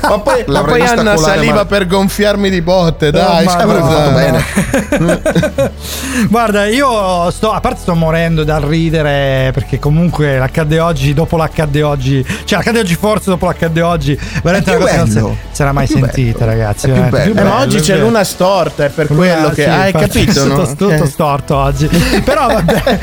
Ma 0.03 0.19
poi, 0.19 0.45
ma 0.47 0.63
poi 0.63 0.81
Anna 0.83 1.17
saliva 1.17 1.55
ma- 1.55 1.65
per 1.65 1.87
gonfiarmi 1.87 2.51
di 2.51 2.61
botte, 2.61 3.11
dai. 3.11 3.45
ma 3.47 3.51
scusa. 3.51 3.63
avrebbe 3.65 3.89
fatto 3.89 4.11
bene. 4.11 5.71
Guarda, 6.29 6.67
io 6.67 7.31
sto, 7.31 7.51
a 7.53 7.61
parte 7.61 7.81
sto 7.81 7.95
morendo 7.95 8.45
dal 8.45 8.61
ridere 8.63 9.51
perché 9.55 9.79
comunque 9.79 10.37
l'accadde 10.39 10.79
oggi, 10.81 11.15
dopo 11.15 11.37
l'accadde 11.39 11.83
oggi, 11.83 12.25
cioè 12.45 12.59
l'accadde 12.59 12.81
oggi 12.81 12.95
forse 12.95 13.31
dopo 13.31 13.47
l'accadde 13.47 13.81
oggi, 13.81 14.19
veramente 14.43 14.71
una 14.71 14.79
cosa 14.81 14.91
che 14.93 14.97
non 14.99 15.09
bello. 15.13 15.37
si 15.49 15.57
sarà 15.57 15.73
mai 15.73 15.87
sentita, 15.87 16.39
bello. 16.41 16.51
ragazzi. 16.51 16.87
Veramente, 16.91 17.17
bello. 17.31 17.41
Eh, 17.41 17.43
ma 17.45 17.61
oggi 17.61 17.81
c'è 17.81 17.95
vero. 17.95 18.05
l'una 18.07 18.25
storta, 18.25 18.85
è 18.85 18.89
per 18.91 19.07
quello 19.07 19.47
Ah, 19.49 19.51
che 19.53 19.63
sì, 19.63 19.69
hai 19.69 19.93
capito, 19.93 20.33
sono 20.33 20.57
no? 20.57 20.67
tutto 20.67 20.91
Eh. 20.91 21.07
storto 21.07 21.57
oggi. 21.57 21.87
Però 22.23 22.47
vabbè. 22.49 22.99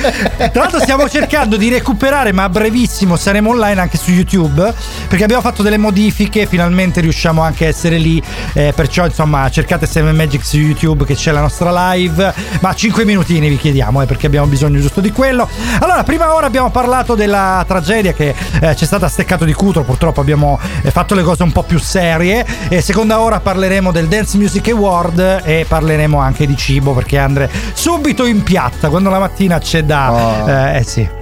Tra 0.51 0.61
l'altro 0.61 0.79
stiamo 0.79 1.09
cercando 1.09 1.57
di 1.57 1.69
recuperare, 1.69 2.31
ma 2.31 2.43
a 2.43 2.49
brevissimo 2.49 2.81
saremo 2.87 3.49
online 3.49 3.81
anche 3.81 3.97
su 3.97 4.11
YouTube, 4.11 4.73
perché 5.07 5.23
abbiamo 5.23 5.41
fatto 5.41 5.63
delle 5.63 5.77
modifiche, 5.77 6.45
finalmente 6.45 7.01
riusciamo 7.01 7.41
anche 7.41 7.65
a 7.65 7.67
essere 7.67 7.97
lì. 7.97 8.21
eh, 8.53 8.73
perciò 8.75 9.05
insomma 9.05 9.49
cercate 9.49 9.85
7 9.85 10.11
Magic 10.11 10.43
su 10.45 10.57
YouTube 10.57 11.05
che 11.05 11.15
c'è 11.15 11.31
la 11.31 11.41
nostra 11.41 11.91
live. 11.93 12.33
Ma 12.59 12.73
5 12.73 13.05
minutini 13.05 13.49
vi 13.49 13.57
chiediamo, 13.57 14.01
eh, 14.01 14.05
perché 14.05 14.27
abbiamo 14.27 14.47
bisogno 14.47 14.79
giusto 14.79 15.01
di 15.01 15.11
quello. 15.11 15.47
Allora, 15.79 16.03
prima 16.03 16.33
ora 16.33 16.45
abbiamo 16.45 16.69
parlato 16.69 17.15
della 17.15 17.63
tragedia 17.67 18.13
che 18.13 18.35
eh, 18.61 18.73
c'è 18.73 18.85
stata 18.85 19.05
a 19.05 19.09
Steccato 19.09 19.45
di 19.45 19.53
Cutro, 19.53 19.83
purtroppo 19.83 20.21
abbiamo 20.21 20.59
eh, 20.81 20.91
fatto 20.91 21.15
le 21.15 21.23
cose 21.23 21.43
un 21.43 21.51
po' 21.51 21.63
più 21.63 21.79
serie. 21.79 22.45
E 22.69 22.81
seconda 22.81 23.19
ora 23.19 23.39
parleremo 23.39 23.91
del 23.91 24.07
Dance 24.07 24.37
Music 24.37 24.67
Award 24.69 25.41
e 25.43 25.65
parleremo 25.67 26.17
anche 26.17 26.45
di 26.45 26.55
cibo, 26.55 26.93
perché 26.93 27.17
Andre 27.17 27.49
subito 27.73 28.25
in 28.25 28.43
piatta, 28.43 28.89
quando 28.89 29.09
la 29.09 29.19
mattina 29.19 29.59
c'è 29.59 29.83
da... 29.83 30.11
Oh. 30.11 30.49
eh 30.49 30.83
sì. 30.83 31.21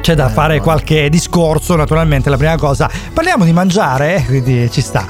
C'è 0.00 0.14
da 0.14 0.28
fare 0.28 0.60
qualche 0.60 1.08
discorso, 1.10 1.76
naturalmente 1.76 2.30
la 2.30 2.36
prima 2.36 2.56
cosa. 2.56 2.90
Parliamo 3.12 3.44
di 3.44 3.52
mangiare, 3.52 4.16
eh, 4.16 4.24
quindi 4.24 4.70
ci 4.70 4.80
sta. 4.80 5.06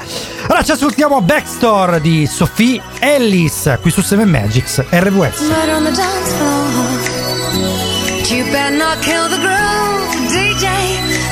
Allora 0.47 0.65
ci 0.65 0.73
ascoltiamo 0.73 1.21
Backstore 1.21 2.01
di 2.01 2.27
Sophie 2.27 2.81
Ellis 2.99 3.79
qui 3.81 3.91
su 3.91 4.03
7 4.03 4.25
Magics 4.25 4.85
RWS. 4.91 5.41
You 8.31 8.45
better 8.45 8.71
not 8.71 8.99
kill 9.01 9.29
the 9.29 9.39
groove, 9.39 10.29
DJ. 10.29 10.67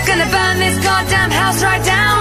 Gonna 0.04 0.26
burn 0.30 0.59
this 0.59 0.76
goddamn 0.84 1.30
house 1.30 1.62
right 1.62 1.84
down. 1.84 2.17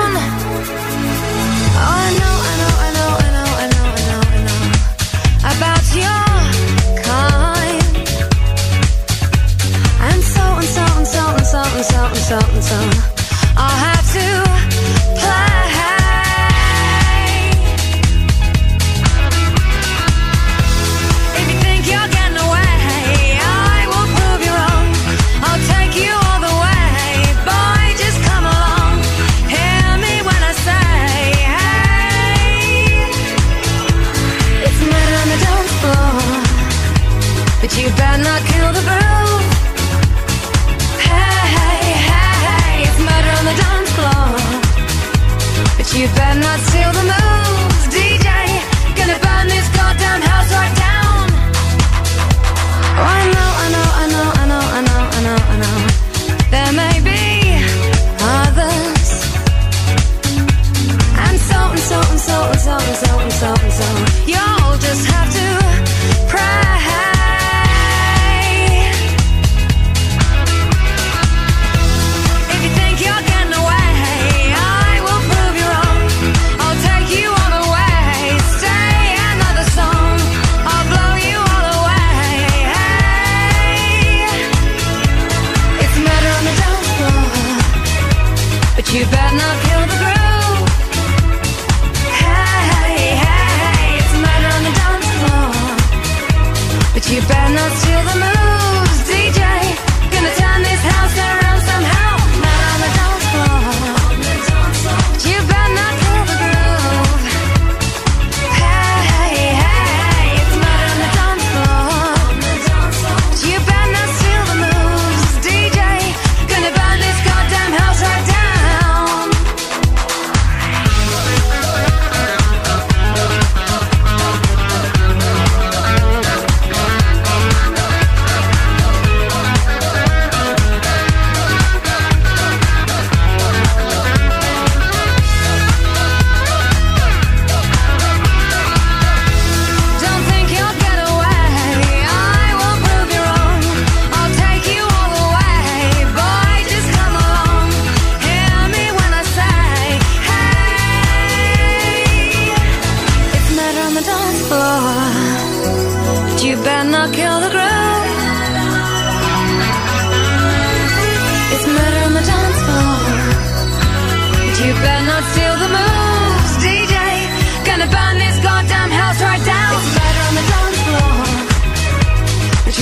So 12.62 12.76
and 12.76 13.07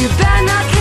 You 0.05 0.11
better 0.17 0.45
not 0.45 0.74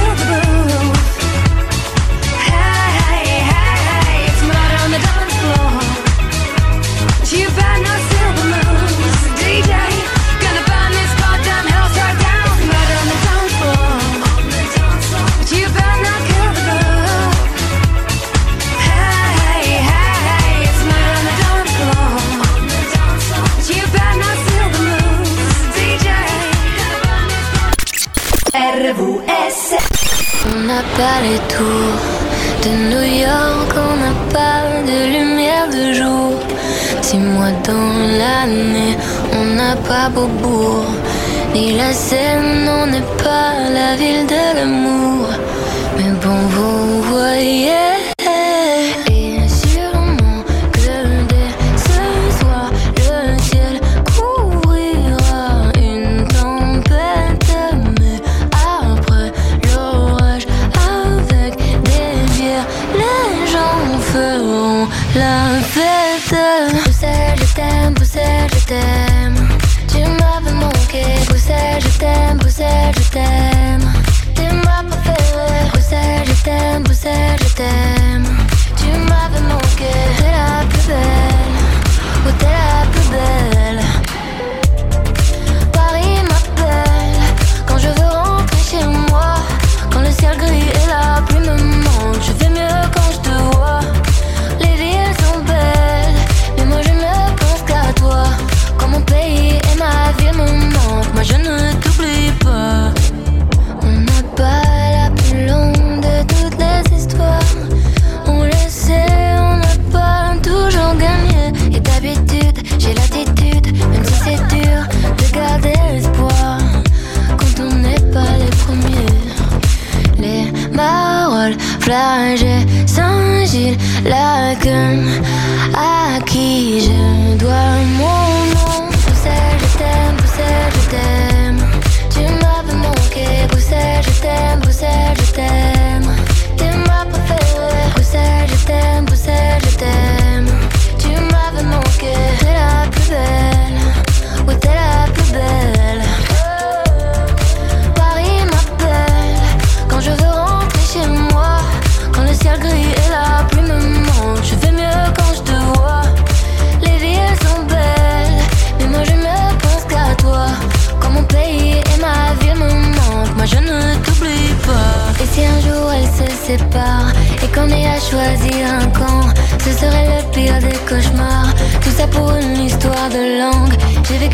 pas 30.97 31.21
les 31.23 31.39
tours 31.55 32.01
de 32.63 32.71
New 32.91 33.07
York, 33.29 33.71
on 33.87 33.97
n'a 34.03 34.15
pas 34.33 34.63
de 34.91 34.99
lumière 35.17 35.69
de 35.69 35.93
jour. 35.93 36.33
Six 37.03 37.19
mois 37.19 37.55
dans 37.69 37.95
l'année, 38.21 38.97
on 39.33 39.45
n'a 39.57 39.77
pas 39.89 40.09
Beaubourg. 40.09 40.87
Ni 41.55 41.77
la 41.77 41.93
Seine, 41.93 42.69
on 42.81 42.87
n'est 42.87 43.11
pas 43.23 43.53
la 43.79 43.97
ville 43.97 44.27
de 44.27 44.45
l'amour. 44.57 45.27
Mais 45.97 46.13
bon, 46.23 46.41
vous 46.55 47.03
voyez. 47.03 48.04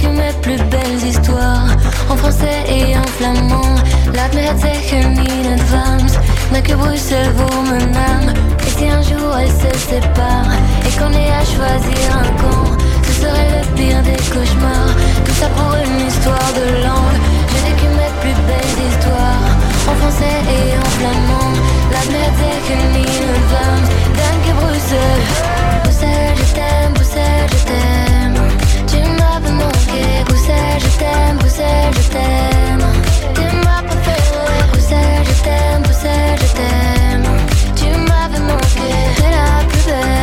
Vécu 0.01 0.13
mes 0.15 0.33
plus 0.41 0.63
belles 0.71 1.05
histoires 1.07 1.69
en 2.09 2.17
français 2.17 2.65
et 2.69 2.97
en 2.97 3.07
flamand. 3.19 3.75
Laat 4.15 4.33
me 4.35 4.41
het 4.41 4.61
zeggen 4.61 5.19
in 5.19 5.53
advance, 5.53 6.15
mais 6.51 6.63
que 6.63 6.75
Bruxelles 6.75 7.33
vaut 7.37 7.63
mon 7.63 7.85
âme? 8.13 8.33
Et 8.67 8.71
si 8.79 8.89
un 8.89 9.03
jour 9.03 9.37
elles 9.37 9.49
se 9.49 9.79
séparent 9.91 10.57
et 10.87 10.93
qu'on 10.99 11.13
ait 11.13 11.33
à 11.33 11.45
choisir 11.45 12.07
un 12.23 12.31
camp, 12.41 12.71
ce 13.07 13.13
serait 13.21 13.51
le 13.57 13.63
pire 13.77 14.03
des 14.03 14.21
cauchemars. 14.33 14.95
Tout 15.25 15.37
ça 15.41 15.49
pour 15.57 15.75
une 15.75 16.07
histoire 16.09 16.51
de 16.61 16.67
langue. 16.87 17.21
J'ai 17.51 17.63
vécu 17.69 17.87
mes 18.01 18.13
plus 18.23 18.37
belles 18.49 18.79
histoires 18.89 19.51
en 19.91 19.95
français 20.01 20.39
et 20.57 20.79
en 20.79 20.91
flamand. 20.97 21.53
Laat 21.93 22.09
me 22.13 22.21
het 22.27 22.37
zeggen 22.41 22.83
in 23.05 23.27
advance, 23.37 23.89
dank 24.17 24.45
Bruxelles. 24.61 25.27
Bruxelles, 25.83 26.37
je 26.49 26.55
t'aime, 26.55 26.95
je 27.01 27.65
t'aime. 27.67 28.00
Bruxelles, 30.27 30.81
je 30.81 30.99
t'aime, 30.99 31.39
je 32.05 32.09
t'aime. 32.11 32.85
T'es 33.35 33.51
ma 33.65 33.79
je 35.25 35.43
t'aime, 35.43 35.85
je 36.43 36.53
t'aime. 36.59 37.29
Tu 37.77 37.87
m'avais 38.09 38.43
manqué, 38.49 38.91
t'es 39.17 39.31
la 39.39 39.65
plus 39.69 39.85
belle, 39.87 40.20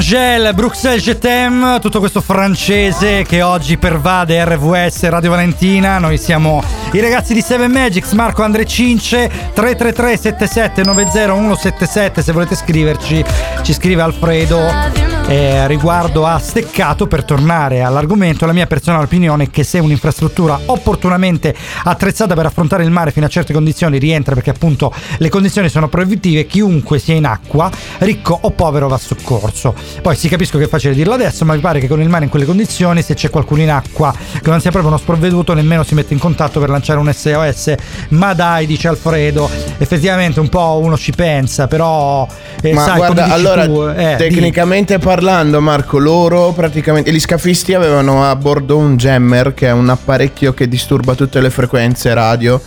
Angèle, 0.00 0.54
Bruxelles, 0.54 1.18
t'aime, 1.18 1.78
tutto 1.78 1.98
questo 1.98 2.22
francese 2.22 3.22
che 3.22 3.42
oggi 3.42 3.76
pervade 3.76 4.42
RVS 4.42 5.06
Radio 5.10 5.28
Valentina. 5.28 5.98
Noi 5.98 6.16
siamo 6.16 6.62
i 6.92 7.00
ragazzi 7.00 7.34
di 7.34 7.42
Seven 7.42 7.70
Magics, 7.70 8.12
Marco 8.12 8.42
Andre 8.42 8.64
Cince, 8.64 9.28
333 9.52 10.16
77 10.16 10.84
90 10.84 11.26
177 11.26 12.22
se 12.22 12.32
volete 12.32 12.54
scriverci. 12.54 13.22
Ci 13.60 13.74
scrive 13.74 14.00
Alfredo. 14.00 15.19
Eh, 15.30 15.68
riguardo 15.68 16.26
a 16.26 16.38
Steccato, 16.40 17.06
per 17.06 17.22
tornare 17.22 17.82
all'argomento, 17.82 18.46
la 18.46 18.52
mia 18.52 18.66
personale 18.66 19.04
opinione 19.04 19.44
è 19.44 19.50
che 19.50 19.62
se 19.62 19.78
un'infrastruttura 19.78 20.58
opportunamente 20.66 21.54
attrezzata 21.84 22.34
per 22.34 22.46
affrontare 22.46 22.82
il 22.82 22.90
mare 22.90 23.12
fino 23.12 23.26
a 23.26 23.28
certe 23.28 23.52
condizioni 23.52 23.98
rientra 23.98 24.34
perché 24.34 24.50
appunto 24.50 24.92
le 25.18 25.28
condizioni 25.28 25.68
sono 25.68 25.88
proibitive, 25.88 26.46
chiunque 26.46 26.98
sia 26.98 27.14
in 27.14 27.26
acqua, 27.26 27.70
ricco 27.98 28.36
o 28.40 28.50
povero, 28.50 28.88
va 28.88 28.98
soccorso. 28.98 29.72
Poi 30.02 30.16
si 30.16 30.28
capisco 30.28 30.58
che 30.58 30.64
è 30.64 30.68
facile 30.68 30.94
dirlo 30.94 31.14
adesso, 31.14 31.44
ma 31.44 31.54
mi 31.54 31.60
pare 31.60 31.78
che 31.78 31.86
con 31.86 32.00
il 32.00 32.08
mare 32.08 32.24
in 32.24 32.30
quelle 32.30 32.44
condizioni, 32.44 33.00
se 33.00 33.14
c'è 33.14 33.30
qualcuno 33.30 33.62
in 33.62 33.70
acqua 33.70 34.12
che 34.12 34.50
non 34.50 34.60
sia 34.60 34.72
proprio 34.72 34.90
uno 34.90 35.00
sprovveduto, 35.00 35.54
nemmeno 35.54 35.84
si 35.84 35.94
mette 35.94 36.12
in 36.12 36.18
contatto 36.18 36.58
per 36.58 36.70
lanciare 36.70 36.98
un 36.98 37.12
SOS. 37.12 37.74
Ma 38.08 38.34
dai, 38.34 38.66
dice 38.66 38.88
Alfredo, 38.88 39.48
effettivamente 39.78 40.40
un 40.40 40.48
po' 40.48 40.80
uno 40.82 40.96
ci 40.98 41.12
pensa, 41.12 41.68
però 41.68 42.26
eh, 42.62 42.74
Ma 42.74 42.82
sai, 42.82 42.96
guarda, 42.96 43.26
allora, 43.26 43.64
tu, 43.64 43.82
eh, 43.82 44.16
tecnicamente 44.18 44.98
parlando, 44.98 45.18
Marco, 45.60 45.98
loro 45.98 46.52
praticamente. 46.52 47.12
Gli 47.12 47.20
scafisti 47.20 47.74
avevano 47.74 48.24
a 48.24 48.34
bordo 48.36 48.76
un 48.78 48.96
jammer, 48.96 49.54
che 49.54 49.66
è 49.68 49.72
un 49.72 49.88
apparecchio 49.88 50.54
che 50.54 50.68
disturba 50.68 51.14
tutte 51.14 51.40
le 51.40 51.50
frequenze 51.50 52.12
radio 52.14 52.60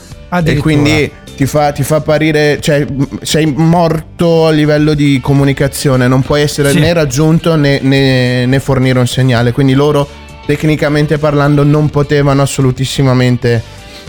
e 0.43 0.58
quindi 0.58 1.12
ti 1.36 1.45
fa, 1.45 1.72
ti 1.72 1.84
fa 1.84 1.97
apparire, 1.97 2.60
cioè 2.62 2.86
sei 3.22 3.45
morto 3.45 4.47
a 4.47 4.51
livello 4.51 4.93
di 4.93 5.20
comunicazione, 5.22 6.08
non 6.08 6.22
puoi 6.22 6.41
essere 6.41 6.70
Sì. 6.72 6.80
né 6.80 6.93
raggiunto 6.93 7.56
né, 7.56 7.80
né- 7.82 8.45
né 8.45 8.60
fornire 8.60 8.99
un 8.99 9.08
segnale, 9.08 9.51
quindi 9.51 9.74
loro 9.74 10.08
tecnicamente 10.45 11.18
parlando 11.18 11.64
non 11.64 11.89
potevano 11.89 12.41
assolutissimamente 12.41 13.62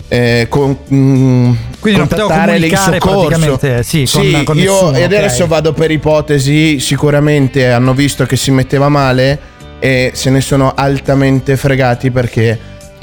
eh, 0.07 0.45
con, 0.49 0.77
mm, 0.93 1.51
Quindi 1.79 1.99
non 1.99 2.07
potevo 2.07 2.27
comunicare 2.29 2.97
praticamente, 2.99 3.83
sì, 3.83 4.05
con- 4.11 4.43
con 4.43 4.57
io 4.57 4.71
nessuno, 4.73 4.89
ok. 4.97 5.01
adesso 5.03 5.47
vado 5.47 5.73
per 5.73 5.91
ipotesi, 5.91 6.79
sicuramente 6.79 7.71
hanno 7.71 7.93
visto 7.93 8.25
che 8.25 8.35
si 8.35 8.51
metteva 8.51 8.87
male 8.89 9.39
e 9.79 10.11
se 10.13 10.29
ne 10.29 10.41
sono 10.41 10.73
altamente 10.75 11.57
fregati 11.57 12.11
perché 12.11 12.57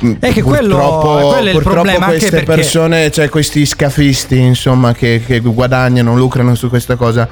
mm, 0.05 0.13
È 0.21 0.33
che 0.33 0.43
quello- 0.43 0.77
purtroppo, 0.77 1.29
quello 1.29 1.49
è 1.49 1.53
purtroppo 1.53 1.81
problema, 1.83 2.07
queste 2.07 2.31
perché- 2.31 2.45
persone, 2.47 3.11
cioè 3.11 3.29
questi 3.29 3.67
scafisti, 3.67 4.39
insomma, 4.39 4.93
che, 4.95 5.23
che 5.27 5.41
guadagnano, 5.41 6.17
lucrano 6.17 6.55
su 6.55 6.69
questa 6.69 6.97
cosa. 6.97 7.29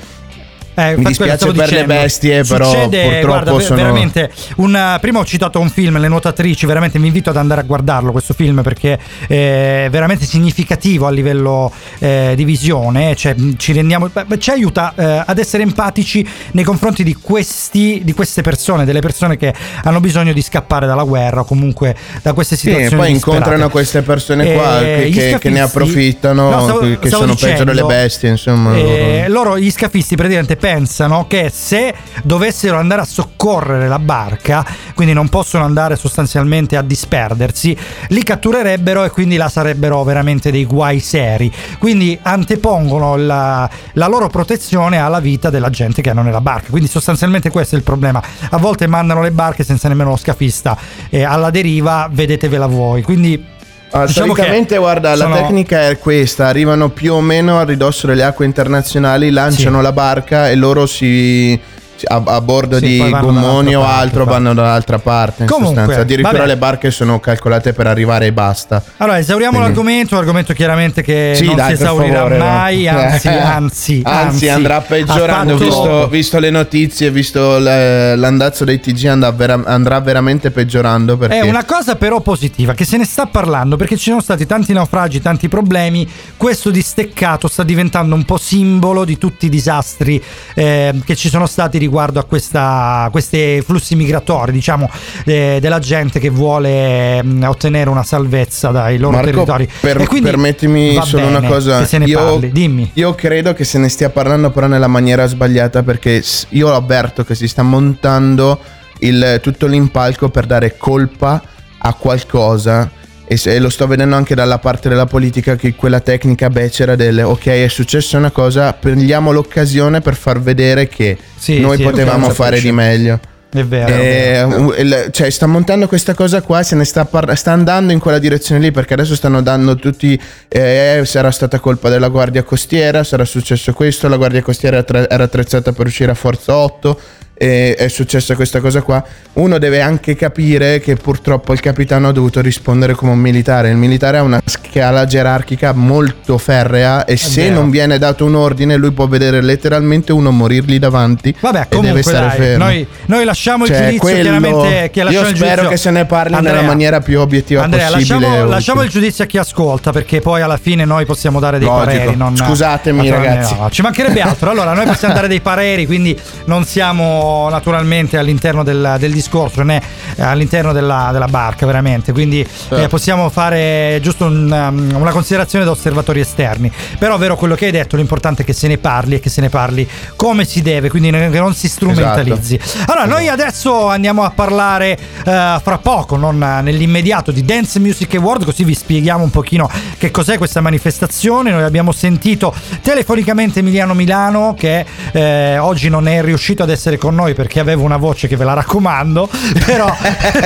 Eh, 0.75 0.97
Mi 0.97 1.05
dispiace 1.05 1.47
per 1.47 1.55
le 1.57 1.63
dicendo. 1.65 1.87
bestie, 1.87 2.45
però 2.45 2.71
Succede, 2.71 3.03
purtroppo 3.03 3.27
guarda, 3.27 3.61
sono 3.61 3.77
veramente 3.77 4.31
un, 4.57 4.99
prima 5.01 5.19
ho 5.19 5.25
citato 5.25 5.59
un 5.61 5.69
film, 5.69 5.99
Le 5.99 6.09
nuotatrici, 6.09 6.65
veramente 6.65 6.99
vi 6.99 7.07
invito 7.07 7.29
ad 7.31 7.37
andare 7.37 7.61
a 7.61 7.65
guardarlo 7.65 8.13
questo 8.13 8.33
film 8.35 8.63
perché 8.63 8.99
è 9.27 9.89
veramente 9.91 10.25
significativo 10.25 11.07
a 11.07 11.11
livello 11.11 11.71
eh, 11.99 12.33
di 12.37 12.45
visione, 12.45 13.15
cioè, 13.17 13.35
ci 13.57 13.73
rendiamo 13.73 14.09
beh, 14.09 14.39
ci 14.39 14.51
aiuta 14.51 14.93
eh, 14.97 15.23
ad 15.27 15.39
essere 15.39 15.65
empatici 15.65 16.27
nei 16.53 16.65
confronti 16.65 17.03
di 17.03 17.15
questi 17.15 18.01
di 18.05 18.13
queste 18.15 18.41
persone, 18.43 18.85
delle 18.85 19.01
persone 19.01 19.37
che 19.37 19.53
hanno 19.85 20.01
bisogno 20.01 20.33
di 20.33 20.41
scappare 20.41 20.87
dalla 20.87 21.03
guerra 21.05 21.41
o 21.41 21.45
comunque 21.45 21.95
da 22.23 22.33
queste 22.33 22.57
Sì, 22.57 22.69
e 22.69 22.73
situazioni 22.75 23.03
poi 23.03 23.13
disperate. 23.13 23.39
incontrano 23.43 23.71
queste 23.71 24.03
persone 24.03 24.53
qua 24.55 24.81
Eh, 24.81 24.85
che, 24.85 25.09
gli 25.11 25.15
che- 25.15 25.21
ne 25.21 25.31
scafisti- 25.33 25.59
approfittano, 25.61 26.49
No, 26.51 26.63
stavo- 26.63 26.79
che 26.81 27.09
stavo 27.09 27.23
sono 27.25 27.35
peggio 27.35 27.65
delle 27.65 27.83
dicendo, 27.83 27.87
bestie, 27.87 28.29
insomma. 28.31 28.77
eh, 28.77 29.25
loro, 29.29 29.59
gli 29.59 29.71
scafisti, 29.71 30.15
praticamente 30.17 30.57
pensano 30.71 31.27
che 31.27 31.51
se 31.53 31.93
dovessero 32.23 32.79
andare 32.79 33.01
a 33.01 33.05
soccorrere 33.05 33.89
la 33.89 33.99
barca, 33.99 34.65
quindi 34.95 35.13
non 35.13 35.29
possono 35.29 35.65
andare 35.65 35.97
sostanzialmente 35.97 36.77
a 36.77 36.83
disperdersi, 36.83 37.77
li 38.11 38.23
catturerebbero 38.23 39.03
e 39.03 39.11
quindi 39.11 39.37
là 39.37 39.49
sarebbero 39.49 40.05
veramente 40.05 40.53
dei 40.53 40.65
guai 40.65 41.01
seri. 41.01 41.53
Quindi 41.81 42.17
antepongono 42.23 43.17
la, 43.17 43.69
la 43.95 44.07
loro 44.07 44.29
protezione 44.29 44.99
alla 44.99 45.19
vita 45.19 45.51
della 45.51 45.71
gente 45.71 46.03
che 46.03 46.11
hanno 46.11 46.23
nella 46.23 46.41
barca. 46.41 46.71
Quindi 46.71 46.89
sostanzialmente 46.89 47.51
questo 47.51 47.75
è 47.75 47.79
il 47.79 47.85
problema. 47.85 48.23
A 48.51 48.59
volte 48.59 48.87
mandano 48.87 49.23
le 49.23 49.33
barche 49.33 49.65
senza 49.65 49.89
nemmeno 49.89 50.11
lo 50.11 50.17
scafista 50.17 50.79
eh, 51.09 51.25
alla 51.25 51.51
deriva, 51.51 52.09
vedetevela 52.13 52.67
voi. 52.67 53.03
Quindi 53.03 53.45
Ah, 53.93 54.07
diciamo 54.07 54.33
che 54.33 54.41
Solitamente, 54.43 54.77
guarda, 54.79 55.17
sono- 55.17 55.35
la 55.35 55.41
tecnica 55.43 55.89
è 55.89 55.99
questa: 55.99 56.47
arrivano 56.47 56.91
più 56.91 57.15
o 57.15 57.21
meno 57.21 57.59
a 57.59 57.65
ridosso 57.65 58.07
delle 58.07 58.23
acque 58.23 58.45
internazionali, 58.45 59.31
lanciano 59.31 59.81
la 59.83 59.93
barca 59.93 60.49
e 60.49 60.55
loro 60.55 60.87
si. 60.87 61.59
A, 62.07 62.23
a 62.25 62.41
bordo 62.41 62.79
Sì, 62.79 62.87
di 62.87 63.11
gommoni 63.11 63.75
o 63.75 63.81
parte, 63.81 64.01
altro 64.01 64.25
poi. 64.25 64.33
vanno 64.35 64.55
dall'altra 64.55 64.99
parte. 64.99 65.43
In 65.43 65.49
Comunque, 65.49 65.77
sostanza. 65.77 66.01
Addirittura 66.03 66.45
le 66.47 66.57
barche 66.57 66.91
sono 66.91 67.21
calcolate 67.21 67.73
per 67.73 67.87
arrivare 67.87 68.27
e 68.27 68.33
basta. 68.33 68.83
Allora, 68.99 69.19
esauriamo 69.19 69.53
Quindi- 69.59 69.69
l'argomento, 69.75 70.17
argomento 70.17 70.53
chiaramente 70.53 71.03
che 71.03 71.33
Sì, 71.37 71.45
non 71.47 71.57
dai, 71.57 71.67
si 71.77 71.83
esaurirà 71.83 72.17
favore, 72.19 72.39
mai, 72.39 72.85
dai. 72.85 72.89
anzi, 73.13 73.29
Eh. 73.29 73.39
anzi, 73.39 74.01
Anzi, 74.05 74.49
andrà 74.49 74.81
peggiorando. 74.81 75.57
Visto, 75.57 76.09
visto 76.09 76.39
le 76.39 76.51
notizie, 76.51 77.11
visto 77.11 77.59
le- 77.59 78.17
l'andazzo 78.17 78.65
dei 78.65 78.81
TG, 78.81 79.05
andrà, 79.07 79.31
vera- 79.33 79.63
andrà 79.67 80.01
veramente 80.01 80.51
peggiorando. 80.51 81.17
Perché 81.17 81.41
È 81.41 81.49
una 81.49 81.65
cosa 81.65 81.97
però 81.97 82.21
positiva 82.21 82.73
che 82.75 82.85
se 82.85 82.97
ne 82.97 83.05
sta 83.05 83.27
parlando 83.27 83.77
perché 83.77 83.97
ci 83.97 84.09
sono 84.11 84.21
stati 84.23 84.47
tanti 84.47 84.73
naufragi, 84.73 85.21
tanti 85.21 85.49
problemi. 85.49 86.09
Questo 86.37 86.71
disteccato 86.71 87.47
sta 87.49 87.63
diventando 87.63 88.15
un 88.15 88.25
po' 88.25 88.39
simbolo 88.39 89.05
di 89.05 89.19
tutti 89.19 89.47
i 89.47 89.49
disastri 89.49 90.23
eh, 90.55 90.95
che 91.05 91.15
ci 91.17 91.29
sono 91.29 91.47
stati 91.47 91.77
riguardo 91.77 91.89
a 91.99 92.25
questa, 92.25 93.09
questi 93.11 93.61
flussi 93.63 93.95
migratori, 93.97 94.53
diciamo, 94.53 94.89
eh, 95.25 95.59
della 95.61 95.79
gente 95.79 96.19
che 96.21 96.31
vuole 96.31 97.23
mh, 97.23 97.45
ottenere 97.49 97.91
una 97.91 98.03
salvezza 98.03 98.71
dai 98.71 98.99
loro 98.99 99.17
Marco, 99.17 99.31
territori. 99.31 99.69
per- 99.81 100.01
E 100.01 100.07
quindi 100.07 100.31
permettimi 100.31 100.99
solo 101.05 101.25
bene 101.27 101.37
una 101.39 101.49
cosa. 101.49 101.79
che 101.81 101.87
se 101.87 101.99
ne 101.99 102.05
io, 102.07 102.19
parli, 102.19 102.51
dimmi. 102.53 102.91
io 102.95 103.15
credo 103.15 103.53
che 103.53 103.65
se 103.65 103.79
ne 103.79 103.89
stia 103.89 104.11
parlando, 104.11 104.51
però 104.51 104.67
nella 104.67 104.87
maniera 104.89 105.27
sbagliata, 105.27 105.83
perché 105.83 106.23
io 106.51 106.73
avverto 106.75 107.25
che 107.25 107.35
si 107.35 107.49
sta 107.49 107.63
montando 107.63 108.59
il- 109.01 109.41
tutto 109.43 109.67
l'impalco 109.67 110.29
per 110.29 110.47
dare 110.47 110.77
colpa 110.77 111.43
a 111.79 111.95
qualcosa. 111.95 112.91
E 113.33 113.61
lo 113.61 113.69
sto 113.69 113.87
vedendo 113.87 114.17
anche 114.17 114.35
dalla 114.35 114.59
parte 114.59 114.89
della 114.89 115.07
politica 115.07 115.55
che 115.55 115.77
quella 115.77 116.01
tecnica 116.01 116.51
becera 116.51 116.97
del 116.97 117.21
ok 117.23 117.47
è 117.47 117.69
successa 117.69 118.17
una 118.19 118.33
cosa, 118.33 118.73
prendiamo 118.73 119.31
l'occasione 119.31 120.01
per 120.01 120.17
far 120.17 120.41
vedere 120.41 120.89
che 120.89 121.17
Sì, 121.37 121.61
noi 121.61 121.77
sì, 121.77 121.85
potevamo 121.85 122.31
fare 122.31 122.61
di 122.61 122.73
meglio. 122.73 123.21
È 123.53 123.65
vero. 123.65 123.95
Eh, 123.95 124.43
u- 124.43 124.75
il- 124.79 125.09
cioè, 125.13 125.31
sta 125.31 125.47
montando 125.47 125.87
questa 125.87 126.13
cosa 126.15 126.41
qua, 126.41 126.65
se 126.65 126.75
ne 126.75 126.85
sta, 126.85 127.05
par- 127.05 127.33
sta 127.37 127.53
andando 127.53 127.93
in 127.93 128.01
quella 128.01 128.19
direzione 128.19 128.61
lì 128.61 128.73
perché 128.73 128.95
adesso 128.95 129.15
stanno 129.15 129.43
dando 129.43 129.77
tutti. 129.77 130.21
Eh, 130.49 131.03
sarà 131.05 131.31
stata 131.31 131.61
colpa 131.61 131.89
della 131.89 132.09
guardia 132.09 132.43
costiera, 132.43 133.05
sarà 133.05 133.25
successo 133.25 133.73
questo. 133.73 134.09
La 134.09 134.17
guardia 134.17 134.43
costiera 134.43 134.85
era 134.87 135.23
attrezzata 135.25 135.71
per 135.73 135.87
uscire 135.87 136.11
a 136.11 136.15
Forza 136.15 136.55
8. 136.57 137.01
E 137.43 137.75
è 137.75 137.89
successa 137.89 138.35
questa 138.35 138.61
cosa 138.61 138.83
qua. 138.83 139.03
Uno 139.35 139.57
deve 139.57 139.81
anche 139.81 140.15
capire 140.15 140.79
che 140.79 140.97
purtroppo 140.97 141.55
il 141.55 141.61
capitano 141.61 142.09
ha 142.09 142.13
dovuto 142.13 142.43
rispondere 142.43 142.93
come 142.95 143.13
un 143.13 143.19
militare. 143.19 143.71
Il 143.71 143.77
militare 143.77 144.19
ha 144.19 144.23
una 144.23 144.43
scala 144.45 145.07
gerarchica 145.07 145.73
molto 145.73 146.37
ferrea 146.37 147.07
e 147.07 147.17
se 147.17 147.45
vero. 147.45 147.55
non 147.55 147.71
viene 147.71 147.97
dato 147.97 148.27
un 148.27 148.35
ordine, 148.35 148.77
lui 148.77 148.91
può 148.93 149.07
vedere 149.09 149.41
letteralmente 149.41 150.13
uno 150.13 150.31
morirgli 150.31 150.79
davanti 150.79 151.35
Vabbè, 151.41 151.69
e 151.71 151.81
deve 151.81 152.03
stare 152.03 152.27
dai, 152.27 152.37
fermo. 152.37 152.65
noi, 152.65 152.87
noi 153.07 153.25
lasciamo 153.25 153.65
il 153.65 153.71
Cioè, 153.71 153.79
giudizio 153.85 154.01
quello- 154.01 154.21
chiaramente 154.23 154.91
che 154.91 155.03
lasciamo 155.03 155.25
Io 155.25 155.31
il 155.31 155.37
spero 155.37 155.51
giudizio- 155.63 155.69
che 155.71 155.77
se 155.79 155.91
ne 155.93 156.05
parli 156.05 156.35
Andrea, 156.35 156.55
nella 156.57 156.67
maniera 156.67 157.01
più 157.01 157.21
obiettiva 157.21 157.63
Andrea, 157.63 157.89
possibile. 157.91 158.19
lasciamo, 158.21 158.45
lasciamo 158.51 158.83
il 158.83 158.91
giudizio 158.91 159.25
a 159.25 159.27
chi 159.27 159.39
ascolta 159.39 159.93
perché 159.93 160.21
poi 160.21 160.43
alla 160.43 160.59
fine 160.59 160.85
noi 160.85 161.07
possiamo 161.07 161.41
dare 161.41 161.59
dei 161.59 161.67
Logico. 161.67 161.87
pareri. 161.87 162.17
non- 162.17 162.37
Scusatemi, 162.37 163.09
ragazzi. 163.09 163.55
no, 163.59 163.71
ci 163.71 163.81
mancherebbe 163.81 164.21
altro. 164.21 164.51
Allora, 164.51 164.75
noi 164.75 164.85
possiamo 164.85 165.15
dare 165.15 165.27
dei 165.27 165.41
pareri, 165.41 165.87
quindi 165.87 166.15
non 166.45 166.65
siamo 166.65 167.29
naturalmente 167.51 168.19
all'interno 168.19 168.63
del, 168.63 168.97
del 168.99 169.13
discorso 169.13 169.63
né 169.63 169.83
eh, 170.17 170.23
all'interno 170.23 170.73
della, 170.73 171.11
della 171.13 171.27
barca, 171.27 171.67
veramente. 171.67 172.13
Quindi 172.13 172.47
eh, 172.71 172.89
possiamo 172.89 173.29
fare 173.31 173.99
giusto 174.03 174.27
un, 174.27 174.51
um, 174.51 175.01
una 175.01 175.11
considerazione 175.11 175.65
da 175.65 175.71
osservatori 175.71 176.21
esterni. 176.21 176.71
Però, 176.99 177.17
vero 177.19 177.37
quello 177.37 177.55
che 177.55 177.67
hai 177.67 177.71
detto, 177.73 177.97
l'importante 177.97 178.43
è 178.43 178.45
che 178.45 178.53
se 178.53 178.69
ne 178.69 178.79
parli 178.79 179.17
e 179.17 179.21
che 179.21 179.31
se 179.31 179.41
ne 179.41 179.49
parli 179.49 179.89
come 180.17 180.45
si 180.45 180.63
deve, 180.63 180.89
quindi 180.89 181.11
che 181.11 181.41
non 181.41 181.55
si 181.55 181.69
strumentalizzi. 181.69 182.59
Allora, 182.87 183.07
noi 183.07 183.29
adesso 183.29 183.89
andiamo 183.89 184.25
a 184.25 184.31
parlare 184.31 184.99
eh, 185.25 185.61
fra 185.63 185.79
poco, 185.81 186.17
non 186.17 186.43
eh, 186.43 186.63
nell'immediato, 186.63 187.31
di 187.31 187.45
Dance 187.45 187.79
Music 187.79 188.15
Award, 188.15 188.45
così 188.45 188.65
vi 188.65 188.75
spieghiamo 188.75 189.23
un 189.23 189.31
pochino 189.31 189.71
che 189.99 190.11
cos'è 190.11 190.39
questa 190.39 190.61
manifestazione. 190.61 191.51
Noi 191.51 191.63
abbiamo 191.63 191.93
sentito 191.93 192.55
telefonicamente 192.83 193.61
Emiliano 193.61 193.95
Milano 193.95 194.55
che 194.57 194.85
eh, 195.13 195.59
oggi 195.59 195.89
non 195.89 196.09
è 196.09 196.23
riuscito 196.23 196.63
ad 196.63 196.71
essere 196.71 196.97
con 196.97 197.15
noi 197.15 197.20
perché 197.35 197.61
aveva 197.61 197.83
una 197.83 197.97
voce 197.97 198.27
che 198.29 198.37
ve 198.37 198.45
la 198.45 198.55
raccomando, 198.55 199.29
però 199.65 199.87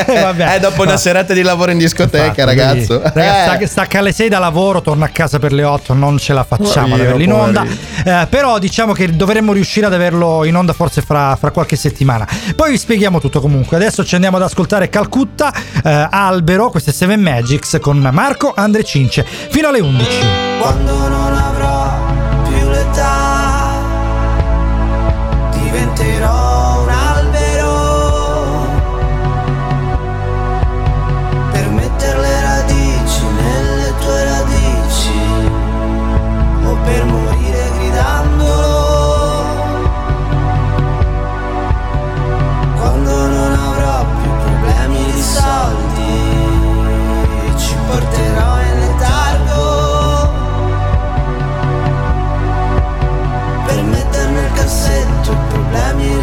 vabbè. 0.06 0.54
Eh, 0.56 0.60
dopo 0.60 0.82
una 0.82 0.96
serata 0.96 1.32
di 1.32 1.42
lavoro 1.42 1.70
in 1.70 1.78
discoteca, 1.78 2.24
Infatti, 2.24 2.44
ragazzo. 2.44 3.00
quindi, 3.00 3.10
ragazzi, 3.14 3.62
Eh. 3.62 3.66
sta- 3.66 3.66
stacca 3.84 3.98
alle 4.00 4.12
6 4.12 4.28
da 4.28 4.38
lavoro, 4.38 4.80
torna 4.82 5.06
a 5.06 5.08
casa 5.08 5.38
per 5.38 5.52
le 5.52 5.62
8, 5.64 5.94
non 5.94 6.18
ce 6.18 6.32
la 6.32 6.44
facciamo 6.44 6.94
ad 6.94 7.00
averlo 7.00 7.22
in 7.22 7.32
onda. 7.32 7.64
Eh, 8.04 8.26
però 8.28 8.58
diciamo 8.58 8.92
che 8.92 9.14
dovremmo 9.14 9.52
riuscire 9.52 9.86
ad 9.86 9.92
averlo 9.94 10.44
in 10.44 10.56
onda 10.56 10.72
forse 10.72 11.00
fra, 11.02 11.36
fra 11.36 11.50
qualche 11.50 11.76
settimana. 11.76 12.26
Poi 12.56 12.70
vi 12.70 12.78
spieghiamo 12.78 13.20
tutto 13.20 13.40
comunque. 13.40 13.76
Adesso 13.76 14.04
ci 14.04 14.14
andiamo 14.14 14.36
ad 14.36 14.42
ascoltare 14.42 14.88
Calcutta, 14.88 15.52
eh, 15.84 16.08
Albero, 16.10 16.70
queste 16.70 16.92
7 16.92 17.16
Magics 17.16 17.78
con 17.80 17.98
Marco 18.12 18.52
Andre 18.54 18.82
Cince 18.84 19.24
fino 19.24 19.68
alle 19.68 19.80
11. 19.80 20.08
Quando 20.60 21.08
non 21.08 21.32
avrò 21.34 21.92
più 22.48 22.68
l'età 22.68 23.72
diventerò 25.52 26.63
per 55.74 55.94
mettere 55.96 56.13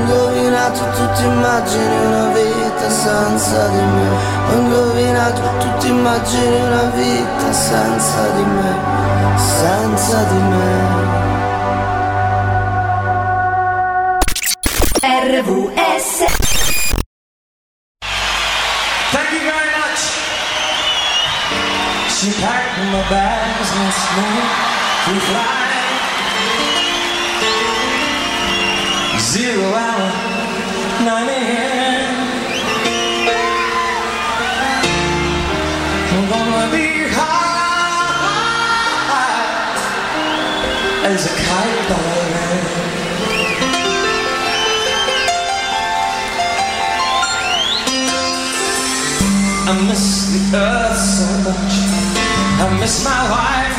indovinato, 0.00 0.80
tu 0.94 1.12
ti 1.14 1.24
immagini 1.24 1.96
una 2.06 2.26
vita 2.28 2.90
senza 2.90 3.68
di 3.68 3.84
me. 3.94 4.08
Ho 4.48 4.52
indovinato, 4.52 5.42
tu 5.58 5.68
ti 5.78 5.88
immagini 5.88 6.60
una 6.60 6.84
vita 6.94 7.52
senza 7.52 8.28
di 8.36 8.44
me, 8.44 8.74
senza 9.36 10.22
di 10.24 10.38
me. 10.52 11.34
RVS 15.02 16.24
Thank 19.12 19.32
you 19.32 19.40
very 19.40 19.70
much. 19.78 20.02
She 22.10 22.32
packed 22.42 22.78
my 22.92 23.02
bags 23.08 23.70
night 23.76 24.46
to 25.04 25.20
fly. 25.20 25.65
9 31.06 31.28
a.m. 31.28 32.16
I'm 36.10 36.26
gonna 36.28 36.66
be 36.72 36.86
high 37.14 38.50
as 41.04 41.22
a 41.26 41.34
kite 41.46 41.82
then. 41.90 42.62
I 49.68 49.72
miss 49.86 50.06
the 50.32 50.42
earth 50.56 50.98
so 50.98 51.28
much. 51.46 51.74
I 52.58 52.66
miss 52.80 52.96
my 53.04 53.22
wife. 53.30 53.78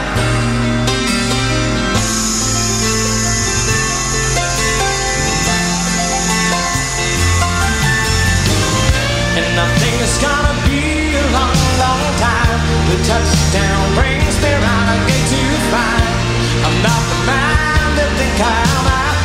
And 9.36 9.60
I 9.60 9.62
think 9.78 10.00
it's 10.02 10.18
gonna 10.18 10.54
be 10.64 11.14
a 11.14 11.16
long, 11.36 11.56
long 11.78 12.02
time. 12.16 12.60
The 12.88 12.96
touchdown 13.04 13.94
brings 13.94 14.40
me 14.42 14.50
round 14.64 14.88
again 14.96 15.24
to 15.32 15.40
find 15.70 16.16
I'm 16.64 16.76
not 16.82 17.02
the 17.12 17.18
man 17.28 17.88
that 17.98 18.10
think 18.16 18.40
I 18.40 18.42
am 18.72 18.86
at. 18.88 19.16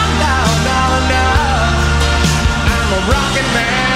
I'm 0.00 0.12
no, 0.22 0.36
no, 0.68 0.80
no. 1.12 1.26
I'm 2.70 2.88
a 2.92 2.94
rocket 3.10 3.48
man. 3.56 3.91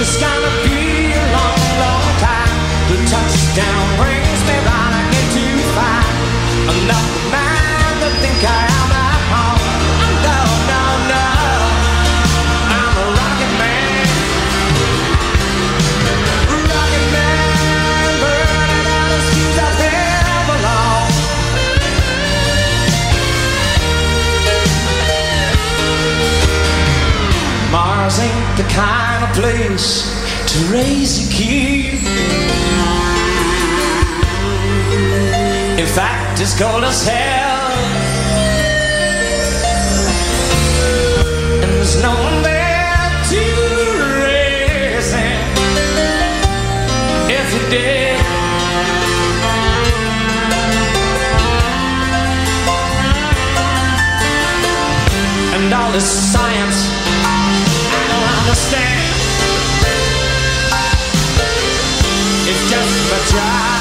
It's 0.00 0.16
gonna 0.16 0.50
be 0.64 1.12
a 1.12 1.24
long, 1.36 1.60
long 1.84 2.08
time. 2.24 2.56
The 2.88 2.96
touchdown 3.04 3.84
brings 4.00 4.40
me 4.48 4.56
right 4.64 4.94
again 4.96 5.28
to 5.36 5.44
find 5.76 6.16
I'm 6.70 6.80
not 6.88 7.06
the 7.14 7.22
man 7.28 7.92
that 8.00 8.14
think 8.22 8.40
I 8.40 8.62
am 8.80 8.89
Mars 28.10 28.20
ain't 28.20 28.56
the 28.56 28.64
kind 28.74 29.22
of 29.22 29.30
place 29.36 30.10
to 30.50 30.58
raise 30.72 31.28
a 31.28 31.32
kid. 31.32 31.94
In 35.78 35.86
fact, 35.86 36.40
it's 36.40 36.58
cold 36.58 36.82
as 36.82 37.06
hell. 37.06 37.70
And 41.62 41.70
there's 41.72 42.02
no 42.02 42.10
one 42.10 42.42
there 42.42 42.98
to 43.30 43.42
raise 44.24 45.12
him. 45.12 45.42
If 47.30 47.54
you 47.54 47.70
did. 47.70 48.16
And 55.54 55.72
all 55.74 55.92
this 55.92 56.32
science 56.32 56.59
understand. 58.50 59.14
It's 62.48 62.70
just 62.70 63.10
my 63.12 63.18
job 63.30 63.79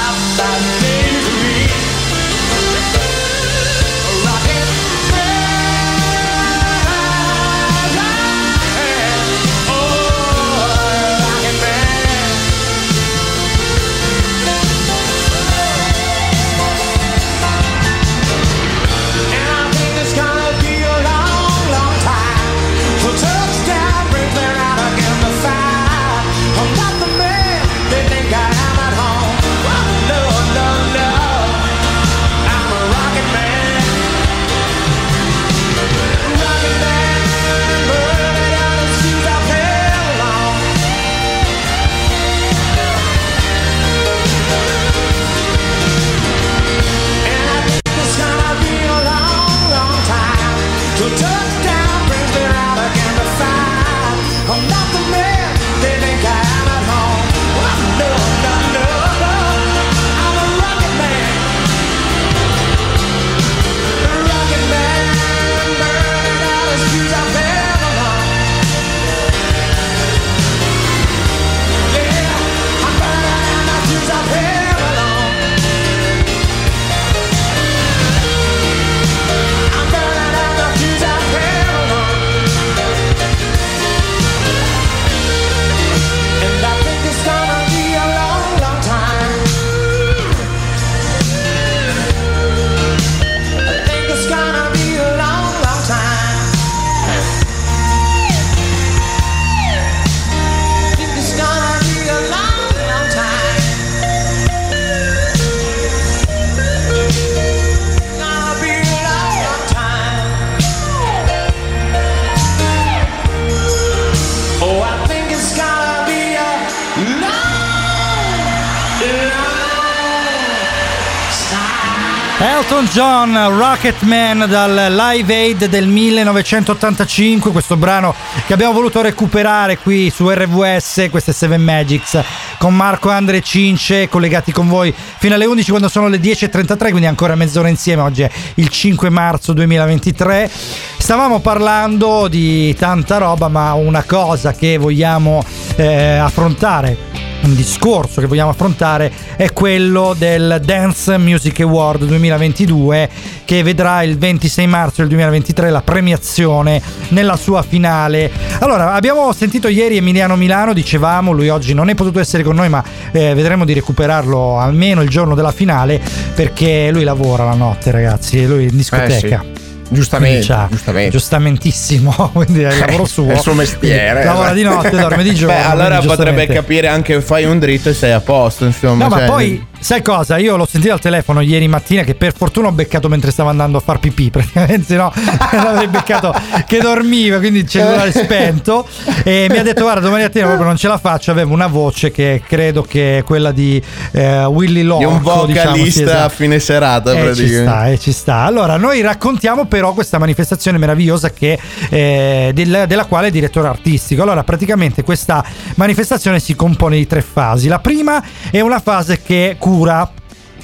John, 122.92 123.38
Rocketman 123.58 124.46
dal 124.48 124.94
Live 124.94 125.34
Aid 125.34 125.66
del 125.66 125.88
1985, 125.88 127.52
questo 127.52 127.78
brano 127.78 128.16
che 128.48 128.54
abbiamo 128.54 128.74
voluto 128.74 129.02
recuperare 129.02 129.78
qui 129.78 130.10
su 130.10 130.28
RVS, 130.28 131.08
queste 131.12 131.32
7 131.32 131.58
Magics, 131.58 132.20
con 132.58 132.76
Marco 132.76 133.10
Andre 133.10 133.42
Cince 133.42 134.10
collegati 134.10 134.52
con 134.52 134.68
voi 134.68 134.94
fino 135.18 135.36
alle 135.36 135.46
11 135.46 135.70
quando 135.70 135.88
sono 135.88 136.08
le 136.08 136.18
10.33, 136.18 136.78
quindi 136.90 137.06
ancora 137.06 137.36
mezz'ora 137.36 137.70
insieme, 137.70 138.02
oggi 138.02 138.24
è 138.24 138.32
il 138.56 138.70
5 138.70 139.10
marzo 139.10 139.54
2023. 139.54 140.50
Stavamo 140.98 141.40
parlando 141.40 142.28
di 142.28 142.74
tanta 142.76 143.18
roba, 143.18 143.50
ma 143.50 143.74
una 143.74 144.04
cosa 144.04 144.54
che 144.54 144.78
vogliamo 144.78 145.44
eh, 145.76 146.18
affrontare 146.18 147.09
un 147.42 147.56
discorso 147.56 148.22
che 148.22 148.28
vogliamo 148.28 148.50
affrontare 148.50 149.12
è 149.36 149.52
quello 149.54 150.16
del 150.18 150.62
Dance 150.64 151.18
Music 151.18 151.60
Award 151.62 152.04
2022 152.06 153.10
che 153.46 153.64
vedrà 153.64 154.04
il 154.04 154.18
26 154.18 154.68
marzo 154.68 154.96
del 154.98 155.08
2023 155.08 155.70
la 155.70 155.82
premiazione 155.82 156.82
nella 157.10 157.36
sua 157.36 157.62
finale. 157.64 158.32
Allora, 158.60 158.94
abbiamo 158.94 159.32
sentito 159.34 159.68
ieri 159.68 159.98
Emiliano 159.98 160.36
Milano, 160.36 160.74
dicevamo, 160.74 161.32
lui 161.32 161.50
oggi 161.50 161.74
non 161.74 161.90
è 161.90 161.96
potuto 161.96 162.20
essere 162.20 162.44
con 162.44 162.56
noi, 162.56 162.70
ma 162.70 162.84
eh, 163.12 163.34
vedremo 163.34 163.66
di 163.66 163.74
recuperarlo 163.74 164.60
almeno 164.60 165.02
il 165.02 165.10
giorno 165.10 165.36
della 165.36 165.52
finale 165.52 166.00
perché 166.36 166.92
lui 166.92 167.04
lavora 167.04 167.46
la 167.46 167.56
notte, 167.56 167.92
ragazzi, 167.92 168.46
lui 168.46 168.66
in 168.66 168.76
discoteca. 168.76 169.42
Eh 169.42 169.54
sì. 169.54 169.59
Giustamente, 169.92 170.46
c'ha- 170.46 170.68
giustamente. 170.70 171.10
giustamentissimo, 171.12 172.12
quindi 172.34 172.62
è 172.62 172.72
il 172.72 172.78
lavoro 172.80 173.06
suo. 173.08 173.28
È 173.30 173.34
il 173.34 173.40
suo 173.40 173.54
mestiere, 173.54 174.24
Lavora 174.24 174.52
esatto. 174.52 174.56
di 174.56 174.64
notte, 174.64 174.90
dorme 174.92 175.24
di 175.24 175.34
giorno. 175.36 175.56
Beh, 175.56 175.62
allora 175.64 175.96
potrebbe 176.00 176.08
giustamente- 176.16 176.54
capire 176.54 176.88
anche 176.88 177.22
fai 177.22 177.46
un 177.46 177.60
dritto 177.60 177.90
e 177.90 177.94
sei 177.94 178.12
a 178.12 178.20
posto, 178.20 178.66
insomma. 178.66 179.04
No, 179.06 179.10
ma 179.10 179.18
cioè- 179.18 179.26
poi, 179.28 179.66
sai 179.80 180.02
cosa? 180.02 180.38
Io 180.38 180.56
l'ho 180.56 180.68
sentito 180.70 180.94
al 180.94 181.00
telefono 181.00 181.42
ieri 181.42 181.68
mattina 181.68 182.04
che 182.04 182.16
per 182.16 182.34
fortuna 182.36 182.68
ho 182.68 182.72
beccato 182.72 183.08
mentre 183.10 183.32
stavo 183.32 183.50
andando 183.50 183.78
a 183.78 183.82
far 183.82 184.00
pipì, 184.00 184.30
praticamente, 184.32 184.86
se 184.86 184.96
no 184.96 185.12
l'avrei 185.52 185.88
beccato 185.88 186.34
che 186.66 186.80
dormiva, 186.80 187.38
quindi 187.40 187.60
il 187.60 187.68
cellulare 187.68 188.12
spento. 188.12 188.88
E 189.24 189.48
mi 189.50 189.58
ha 189.58 189.64
detto, 189.64 189.82
guarda, 189.82 190.02
domani 190.02 190.24
mattina 190.24 190.46
proprio 190.46 190.68
non 190.68 190.78
ce 190.78 190.88
la 190.88 190.98
faccio, 190.98 191.32
avevo 191.32 191.54
una 191.54 191.68
voce 191.68 192.12
che 192.12 192.42
credo 192.48 192.82
che 192.84 193.20
è 193.20 193.24
quella 193.24 193.52
di 193.52 193.82
eh, 194.12 194.46
Willy 194.46 194.82
Loco. 194.84 195.00
Di 195.00 195.06
un 195.06 195.22
vocalista 195.22 195.72
diciamo, 195.72 195.90
sì, 195.90 196.04
esatto. 196.04 196.26
a 196.26 196.30
fine 196.30 196.60
serata, 196.60 197.12
Eh, 197.12 197.16
ci 197.16 197.22
praticamente. 197.24 197.62
sta, 197.70 197.88
eh, 197.90 198.00
ci 198.00 198.12
sta. 198.12 198.36
Allora, 198.44 198.78
noi 198.78 199.02
raccontiamo 199.02 199.66
però 199.66 199.94
questa 199.94 200.18
manifestazione 200.18 200.78
meravigliosa 200.78 201.32
che, 201.32 201.60
eh, 201.90 202.52
del- 202.54 202.86
della 202.88 203.06
quale 203.06 203.28
è 203.28 203.32
direttore 203.32 203.68
artistico. 203.68 204.22
Allora, 204.24 204.44
praticamente 204.44 205.04
questa 205.04 205.44
manifestazione 205.76 206.40
si 206.40 206.56
compone 206.56 206.98
di 206.98 207.08
tre 207.08 207.22
fasi. 207.22 207.68
La 207.68 207.80
prima 207.80 208.22
è 208.52 208.60
una 208.62 208.80
fase 208.80 209.22
che 209.22 209.56
curar 209.70 210.10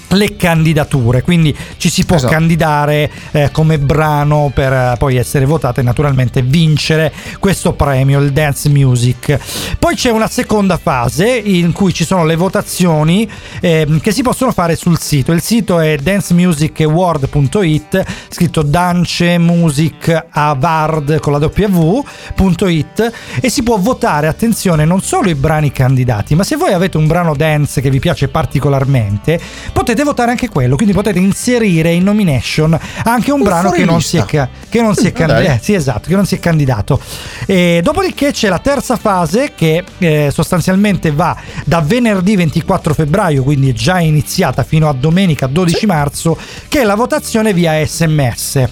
le 0.09 0.35
candidature, 0.35 1.21
quindi 1.21 1.55
ci 1.77 1.89
si 1.89 2.03
può 2.05 2.15
Esatto. 2.17 2.33
candidare 2.33 3.11
eh, 3.31 3.49
come 3.51 3.77
brano 3.79 4.51
per 4.53 4.71
eh, 4.71 4.95
poi 4.97 5.15
essere 5.17 5.45
votate 5.45 5.81
e 5.81 5.83
naturalmente 5.83 6.41
vincere 6.41 7.11
questo 7.39 7.73
premio, 7.73 8.19
il 8.21 8.31
Dance 8.31 8.69
Music. 8.69 9.37
Poi 9.79 9.95
c'è 9.95 10.11
una 10.11 10.27
seconda 10.27 10.77
fase 10.77 11.27
in 11.37 11.71
cui 11.73 11.93
ci 11.93 12.05
sono 12.05 12.25
le 12.25 12.35
votazioni 12.35 13.29
ehm, 13.59 13.99
che 13.99 14.11
si 14.11 14.21
possono 14.21 14.51
fare 14.51 14.75
sul 14.75 14.99
sito. 14.99 15.31
Il 15.31 15.41
sito 15.41 15.79
è 15.79 15.97
dancemusicaward.it, 15.97 18.03
scritto 18.29 18.61
Dance 18.61 19.37
Music 19.37 20.25
Award 20.31 21.19
con 21.19 21.33
la 21.33 21.39
W.it 21.39 23.11
e 23.41 23.49
si 23.49 23.63
può 23.63 23.77
votare, 23.77 24.27
attenzione, 24.27 24.85
non 24.85 25.01
solo 25.01 25.29
i 25.29 25.35
brani 25.35 25.71
candidati, 25.71 26.35
ma 26.35 26.43
se 26.43 26.55
voi 26.55 26.73
avete 26.73 26.97
un 26.97 27.07
brano 27.07 27.35
dance 27.35 27.81
che 27.81 27.89
vi 27.89 27.99
piace 27.99 28.27
particolarmente, 28.27 29.39
potete 29.73 29.94
votare 30.03 30.31
anche 30.31 30.49
quello, 30.49 30.75
quindi 30.75 30.93
potete 30.93 31.19
inserire 31.19 31.91
in 31.91 32.03
nomination 32.03 32.77
anche 33.03 33.31
un 33.31 33.39
Un 33.39 33.45
brano 33.45 33.69
che 33.71 33.85
non, 33.85 34.01
si 34.01 34.17
è, 34.17 34.25
che 34.25 34.81
non 34.81 34.95
si 34.95 35.07
è 35.07 35.11
Mm, 35.11 35.13
candidato. 35.13 35.47
dai. 35.47 35.59
sì, 35.61 35.73
esatto, 35.73 36.09
che 36.09 36.15
non 36.15 36.25
si 36.25 36.35
è 36.35 36.39
candidato. 36.39 36.99
E 37.45 37.79
dopodiché 37.83 38.31
c'è 38.31 38.49
la 38.49 38.59
terza 38.59 38.95
fase 38.97 39.53
che 39.55 39.83
eh, 39.99 40.29
sostanzialmente 40.31 41.11
va 41.11 41.35
da 41.65 41.81
venerdì 41.81 42.35
24 42.35 42.93
febbraio, 42.93 43.43
quindi 43.43 43.69
è 43.69 43.73
già 43.73 43.99
iniziata 43.99 44.63
fino 44.63 44.89
a 44.89 44.93
domenica 44.93 45.47
12 45.47 45.85
marzo, 45.85 46.37
che 46.67 46.81
è 46.81 46.83
la 46.83 46.95
votazione 46.95 47.53
via 47.53 47.83
sms. 47.85 48.67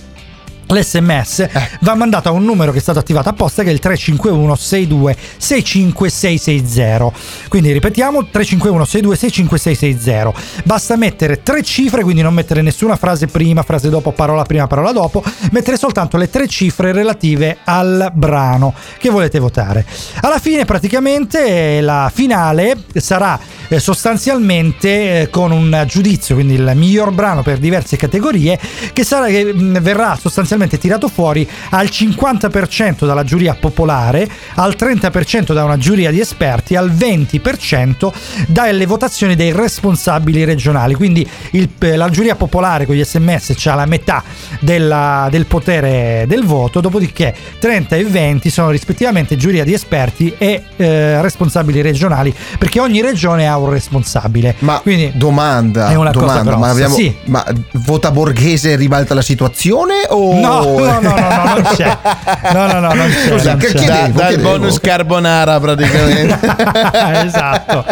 L'SMS 0.73 1.39
Eh. 1.39 1.49
va 1.81 1.93
mandato 1.95 2.29
a 2.29 2.31
un 2.31 2.43
numero 2.43 2.71
che 2.71 2.79
è 2.79 2.81
stato 2.81 2.99
attivato 2.99 3.29
apposta 3.29 3.61
che 3.63 3.69
è 3.69 3.73
il 3.73 3.79
351 3.79 4.55
62 4.55 5.15
65 5.37 6.09
660. 6.09 7.11
Quindi 7.47 7.71
ripetiamo 7.71 8.25
351 8.25 8.85
62 8.85 9.15
65 9.15 9.57
660. 9.59 10.41
Basta 10.63 10.95
mettere 10.95 11.43
tre 11.43 11.61
cifre, 11.61 12.03
quindi 12.03 12.21
non 12.21 12.33
mettere 12.33 12.61
nessuna 12.61 12.95
frase 12.95 13.27
prima, 13.27 13.61
frase 13.63 13.89
dopo, 13.89 14.11
parola 14.11 14.43
prima, 14.43 14.67
parola 14.67 14.91
dopo, 14.91 15.23
mettere 15.51 15.77
soltanto 15.77 16.17
le 16.17 16.29
tre 16.29 16.47
cifre 16.47 16.91
relative 16.91 17.57
al 17.63 18.11
brano 18.13 18.73
che 18.97 19.09
volete 19.09 19.39
votare. 19.39 19.85
Alla 20.21 20.39
fine 20.39 20.65
praticamente 20.65 21.81
la 21.81 22.11
finale 22.13 22.77
sarà 22.95 23.39
eh, 23.67 23.79
sostanzialmente 23.79 25.21
eh, 25.21 25.29
con 25.29 25.51
un 25.51 25.83
giudizio, 25.87 26.35
quindi 26.35 26.55
il 26.55 26.71
miglior 26.75 27.11
brano 27.11 27.43
per 27.43 27.57
diverse 27.57 27.97
categorie 27.97 28.59
che, 28.91 29.03
sarà, 29.03 29.27
che 29.27 29.53
verrà 29.53 30.17
sostanzialmente 30.19 30.61
tirato 30.77 31.07
fuori 31.07 31.47
al 31.71 31.87
50% 31.87 33.05
dalla 33.05 33.23
giuria 33.23 33.55
popolare, 33.59 34.27
al 34.55 34.75
30% 34.77 35.53
da 35.53 35.63
una 35.63 35.77
giuria 35.77 36.11
di 36.11 36.19
esperti, 36.19 36.75
al 36.75 36.91
20% 36.91 38.11
dalle 38.47 38.85
votazioni 38.85 39.35
dei 39.35 39.51
responsabili 39.51 40.43
regionali. 40.43 40.93
Quindi 40.95 41.27
il- 41.51 41.69
eh, 41.79 41.95
la 41.95 42.09
giuria 42.09 42.35
popolare 42.35 42.85
con 42.85 42.95
gli 42.95 43.03
sms 43.03 43.65
ha 43.65 43.75
la 43.75 43.85
metà 43.85 44.23
della- 44.59 45.27
del 45.29 45.45
potere 45.45 46.25
del 46.27 46.43
voto, 46.45 46.79
dopodiché 46.81 47.33
30 47.59 47.95
e 47.95 48.03
20 48.05 48.49
sono 48.49 48.69
rispettivamente 48.69 49.35
giuria 49.35 49.63
di 49.63 49.73
esperti 49.73 50.33
e 50.37 50.63
eh, 50.75 51.21
responsabili 51.21 51.81
regionali, 51.81 52.33
perché 52.57 52.79
ogni 52.79 53.01
regione 53.01 53.47
ha 53.47 53.57
un 53.57 53.69
responsabile. 53.69 54.55
Ma 54.59 54.79
Quindi 54.79 55.11
domanda, 55.15 55.89
è 55.89 55.95
una 55.95 56.11
cosa 56.11 56.25
domanda, 56.41 56.51
ma, 56.51 56.57
grossa, 56.57 56.71
abbiamo- 56.71 56.95
sì. 56.95 57.15
ma 57.25 57.45
vota 57.73 58.11
Borghese 58.11 58.75
ribalta 58.75 59.13
la 59.13 59.21
situazione 59.21 59.93
o 60.09 60.39
No, 60.47 60.63
no, 60.63 60.99
no, 60.99 60.99
no, 60.99 61.15
no, 61.15 61.43
non 61.55 61.63
c'è. 61.75 61.97
No, 62.53 62.67
no, 62.67 62.79
no, 62.79 62.93
non 62.93 63.09
c'è. 63.09 63.29
Scusa, 63.29 63.51
non 63.51 63.59
c'è. 63.59 63.71
chiedevo, 63.73 64.07
Da- 64.19 64.29
dal 64.31 64.39
bonus 64.39 64.79
carbonara 64.79 65.59
praticamente. 65.59 66.39
esatto. 67.25 67.85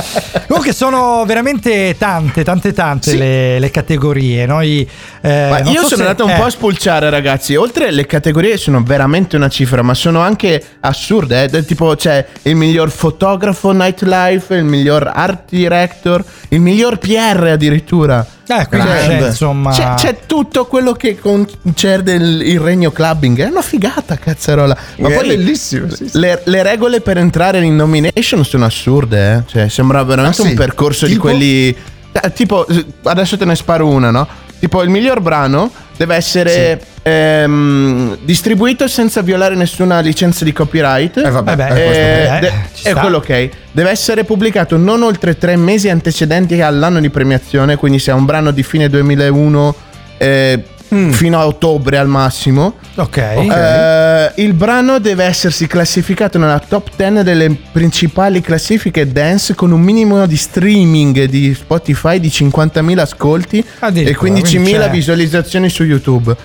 Comunque 0.48 0.74
sono 0.74 1.24
veramente 1.26 1.96
tante, 1.98 2.44
tante, 2.44 2.74
tante 2.74 3.16
le, 3.16 3.60
le 3.60 3.72
categorie. 3.72 4.46
Noi, 4.46 4.88
eh, 5.22 5.50
io 5.66 5.82
so 5.82 5.88
sono 5.88 5.88
se- 5.88 5.96
andato 6.02 6.26
un 6.26 6.32
eh, 6.32 6.36
po' 6.36 6.44
a 6.46 6.50
spulciare, 6.50 7.10
ragazzi. 7.10 7.56
Oltre 7.56 7.92
le 7.92 8.06
categorie 8.06 8.58
sono 8.58 8.82
veramente 8.84 9.36
una 9.36 9.50
cifra, 9.50 9.82
ma 9.82 9.94
sono 9.94 10.20
anche 10.22 10.62
assurde. 10.82 11.44
eh. 11.44 11.48
Del 11.48 11.66
Tipo, 11.66 11.96
c'è 11.96 12.26
il 12.44 12.56
miglior 12.56 12.90
fotografo 12.92 13.72
nightlife, 13.72 14.56
il 14.56 14.66
miglior 14.66 15.10
art 15.14 15.44
director, 15.50 16.24
il 16.50 16.60
miglior 16.60 16.98
PR 16.98 17.48
addirittura. 17.54 18.26
Eh, 18.48 18.68
c'è, 18.70 19.28
insomma- 19.28 19.72
C'è, 19.72 19.94
c'è 19.96 20.18
tutto 20.26 20.66
quello 20.66 20.92
che 20.94 21.18
concerne 21.18 22.14
il, 22.14 22.42
il 22.42 22.60
regno 22.60 22.92
clubbing. 22.92 23.40
È 23.42 23.48
una 23.48 23.62
figata, 23.62 24.18
cazzarola. 24.18 24.76
Ma 24.98 25.08
È 25.10 25.14
poi 25.16 25.28
bellissimo, 25.28 25.90
sì, 25.90 26.10
sì. 26.10 26.18
Le, 26.20 26.42
le 26.46 26.64
regole 26.64 27.00
per 27.02 27.18
entrare 27.18 27.60
in 27.64 27.76
nomination 27.76 28.44
sono 28.44 28.66
assurde, 28.66 29.34
eh. 29.36 29.44
Cioè, 29.50 29.70
sembra 29.70 30.04
veramente 30.04 30.42
Ah, 30.42 30.46
sì? 30.46 30.50
un 30.52 30.56
percorso 30.58 31.06
di 31.06 31.14
Tipo? 31.14 31.24
quelli. 31.28 31.70
eh, 31.70 32.34
Tipo, 32.34 32.66
adesso 33.04 33.38
te 33.38 33.46
ne 33.46 33.56
sparo 33.56 33.88
una, 33.88 34.12
no? 34.12 34.28
Tipo, 34.60 34.82
il 34.84 34.90
miglior 34.90 35.22
brano 35.22 35.72
deve 36.02 36.16
essere 36.16 36.82
ehm, 37.04 38.18
distribuito 38.24 38.88
senza 38.88 39.22
violare 39.22 39.54
nessuna 39.54 40.00
licenza 40.00 40.44
di 40.44 40.52
copyright. 40.52 41.18
Eh, 41.18 41.30
vabbè, 41.30 41.56
Vabbè, 41.56 41.64
eh, 41.64 41.84
questo 41.86 41.92
eh, 41.92 42.28
bene. 42.28 42.40
de- 42.40 42.90
è 42.90 42.94
quello 42.94 43.18
ok. 43.18 43.50
Deve 43.72 43.90
essere 43.92 44.24
pubblicato 44.24 44.78
non 44.78 45.04
oltre 45.04 45.38
tre 45.38 45.56
mesi 45.58 45.90
antecedenti 45.90 46.60
all'anno 46.60 47.00
di 47.00 47.12
premiazione. 47.12 47.76
Quindi, 47.76 48.00
se 48.00 48.10
è 48.10 48.16
un 48.16 48.26
brano 48.26 48.50
di 48.50 48.64
fine 48.64 48.90
2001 48.90 49.76
eh, 50.18 50.64
fino 51.12 51.40
a 51.40 51.46
ottobre 51.48 51.98
al 51.98 52.08
massimo. 52.08 52.74
Ok. 52.96 53.18
Eh, 53.18 54.32
il 54.44 54.54
brano 54.54 55.00
deve 55.00 55.24
essersi 55.24 55.66
classificato 55.68 56.38
nella 56.38 56.60
top 56.60 56.90
10 56.96 57.24
delle 57.24 57.56
principali 57.72 58.42
classifiche 58.42 59.10
dance 59.12 59.56
con 59.56 59.72
un 59.72 59.80
minimo 59.82 60.26
di 60.26 60.36
streaming 60.36 61.24
di 61.26 61.54
Spotify 61.54 62.20
di 62.20 62.28
50.000 62.28 63.00
ascolti 63.00 63.60
e 63.60 63.66
Addirittura, 63.80 64.32
15.000 64.32 64.44
quindi 64.62 64.80
c'è- 64.80 64.90
visualizzazioni 64.90 65.70
su 65.70 65.84
YouTube. 65.84 66.36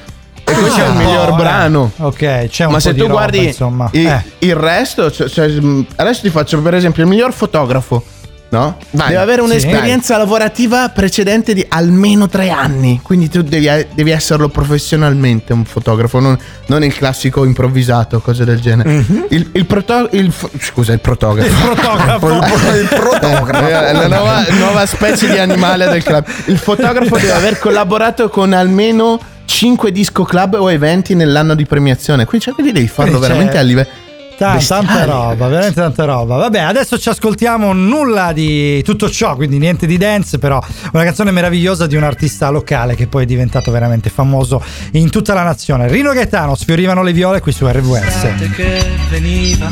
E 0.48 0.52
questo 0.52 0.80
è 0.80 0.86
il 0.86 0.92
po', 0.92 0.98
miglior 0.98 1.28
eh. 1.30 1.32
brano. 1.34 1.92
Ok, 1.96 2.46
c'è 2.48 2.64
un 2.66 2.70
Ma 2.70 2.76
po' 2.76 2.80
se 2.80 2.92
di 2.92 2.98
tu 3.00 3.06
roba, 3.06 3.14
guardi 3.18 3.46
insomma. 3.46 3.88
i- 3.92 4.04
Eh. 4.06 4.22
il 4.38 4.54
resto, 4.54 5.10
cioè- 5.10 5.48
mh, 5.48 5.86
adesso 5.96 6.20
ti 6.22 6.30
faccio 6.30 6.62
per 6.62 6.74
esempio 6.74 7.02
il 7.02 7.08
miglior 7.08 7.32
fotografo. 7.32 8.04
No? 8.48 8.76
Vai. 8.92 9.08
Deve 9.08 9.20
avere 9.20 9.42
Sì. 9.42 9.48
un'esperienza 9.48 10.16
lavorativa 10.16 10.88
precedente 10.90 11.52
di 11.52 11.66
almeno 11.68 12.28
tre 12.28 12.48
anni. 12.50 13.00
Quindi 13.02 13.28
tu 13.28 13.42
devi, 13.42 13.68
devi 13.92 14.10
esserlo 14.10 14.48
professionalmente 14.48 15.52
un 15.52 15.64
fotografo, 15.64 16.20
non, 16.20 16.38
non 16.66 16.84
il 16.84 16.94
classico 16.94 17.44
improvvisato, 17.44 18.20
cose 18.20 18.44
del 18.44 18.60
genere. 18.60 19.04
Il, 19.30 19.50
il 19.52 19.66
proto- 19.66 20.08
il 20.12 20.32
scusa, 20.60 20.92
il 20.92 21.00
protografo. 21.00 21.48
Il 21.48 21.54
protografo. 21.74 22.70
il 22.76 22.86
protografo. 22.88 23.66
Eh, 23.66 23.92
la 23.92 24.06
nuova, 24.06 24.46
nuova 24.50 24.86
specie 24.86 25.28
di 25.28 25.38
animale 25.38 25.88
del 25.88 26.04
club. 26.04 26.24
Il 26.46 26.58
fotografo 26.58 27.16
deve 27.16 27.32
aver 27.32 27.58
collaborato 27.58 28.28
con 28.28 28.52
almeno 28.52 29.18
5 29.44 29.90
disco 29.90 30.22
club 30.22 30.54
o 30.54 30.70
eventi 30.70 31.14
nell'anno 31.14 31.54
di 31.56 31.66
premiazione. 31.66 32.24
Quindi, 32.24 32.46
cioè, 32.46 32.54
devi 32.72 32.86
farlo 32.86 33.18
Quindi 33.18 33.20
c'è- 33.26 33.32
veramente 33.32 33.58
a 33.58 33.62
livello. 33.62 33.88
Bestiale. 34.36 34.86
tanta 34.86 35.04
roba, 35.04 35.48
veramente 35.48 35.80
tanta 35.80 36.04
roba. 36.04 36.36
Vabbè, 36.36 36.60
adesso 36.60 36.98
ci 36.98 37.08
ascoltiamo 37.08 37.72
nulla 37.72 38.32
di 38.32 38.82
tutto 38.82 39.08
ciò, 39.08 39.34
quindi 39.34 39.58
niente 39.58 39.86
di 39.86 39.96
dance, 39.96 40.38
però 40.38 40.62
una 40.92 41.04
canzone 41.04 41.30
meravigliosa 41.30 41.86
di 41.86 41.96
un 41.96 42.02
artista 42.02 42.50
locale 42.50 42.94
che 42.94 43.06
poi 43.06 43.22
è 43.24 43.26
diventato 43.26 43.70
veramente 43.70 44.10
famoso 44.10 44.62
in 44.92 45.10
tutta 45.10 45.32
la 45.34 45.42
nazione. 45.42 45.88
Rino 45.88 46.12
Gaetano, 46.12 46.54
sfiorivano 46.54 47.02
le 47.02 47.12
viole 47.12 47.40
qui 47.40 47.52
su 47.52 47.66
RWS. 47.66 48.50
Che 48.54 48.90
veniva 49.10 49.70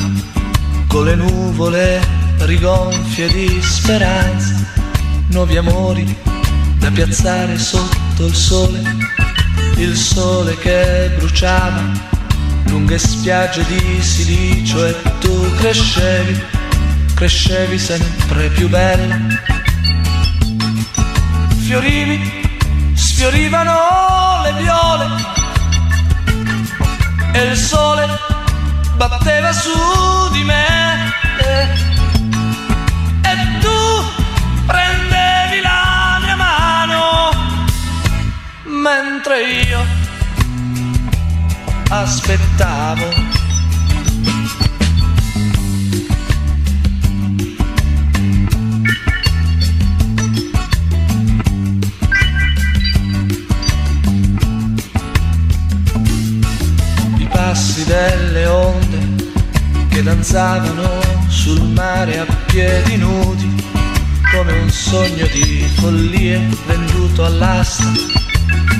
con 0.89 1.05
le 1.05 1.15
nuvole 1.15 2.01
rigonfie 2.39 3.29
di 3.29 3.61
speranza, 3.63 4.55
nuovi 5.29 5.57
amori 5.57 6.17
da 6.79 6.91
piazzare 6.91 7.59
sotto 7.59 8.27
il 8.27 8.35
sole, 8.35 8.83
il 9.77 9.95
sole 9.95 10.57
che 10.59 11.11
bruciava 11.17 12.13
lunghe 12.67 12.99
spiagge 12.99 13.65
di 13.67 14.03
silicio 14.03 14.87
e 14.87 14.95
tu 15.21 15.55
crescevi, 15.57 16.43
crescevi 17.15 17.79
sempre 17.79 18.49
più 18.49 18.69
bella. 18.69 19.17
Fiorivi, 21.65 22.43
sfiorivano 22.95 24.43
le 24.43 24.53
viole 24.63 25.07
e 27.33 27.43
il 27.45 27.57
sole 27.57 28.07
batteva 28.97 29.53
su 29.53 29.71
di 30.33 30.43
me 30.45 31.13
e, 31.39 31.69
tu 33.61 34.65
prendevi 34.67 35.61
la 35.63 36.19
mia 36.21 36.37
mano 36.37 37.31
mentre 38.65 39.51
io 39.51 40.04
aspettavo. 42.01 43.05
I 57.17 57.27
passi 57.31 57.85
delle 57.85 58.47
onde 58.47 59.33
che 59.89 60.03
danzavano 60.03 61.01
sul 61.29 61.63
mare 61.63 62.19
a 62.19 62.27
piedi 62.47 62.97
nudi 62.97 63.63
come 64.33 64.53
un 64.59 64.71
sogno 64.71 65.27
di 65.27 65.65
follie 65.77 66.41
venduto 66.67 67.25
all'asta 67.25 67.85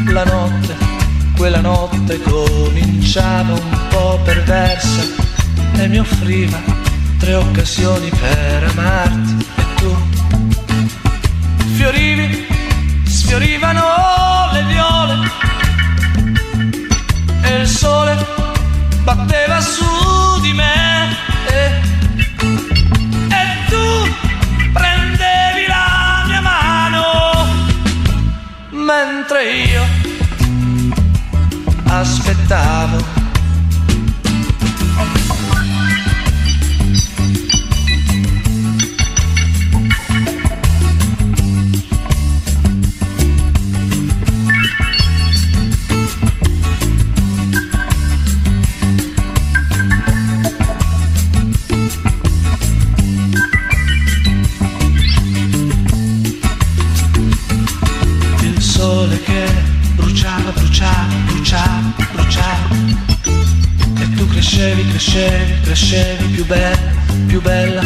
la 0.07 0.25
notte 0.25 0.84
quella 1.45 1.61
notte 1.61 2.19
cominciava 2.23 3.53
un 3.53 3.89
po' 3.91 4.19
perversa 4.25 5.03
e 5.75 5.89
mi 5.89 5.99
offriva 5.99 6.59
tre 7.19 7.35
occasioni 7.35 8.09
per 8.09 8.65
amarti. 8.71 9.47
E 9.55 9.65
tu? 9.75 9.95
Fiorivi 11.75 12.47
sfiorivano 13.05 13.83
le 14.55 14.63
viole 14.65 15.31
e 17.43 17.61
il 17.61 17.69
sole 17.69 18.17
batteva 19.03 19.61
su 19.61 19.94
aspettavo 32.27 32.97
il 32.97 33.24
crescevi, 65.15 65.61
crescevi, 65.63 66.27
più 66.35 66.45
bella, 66.45 66.77
più 67.29 67.41
bella. 67.41 67.83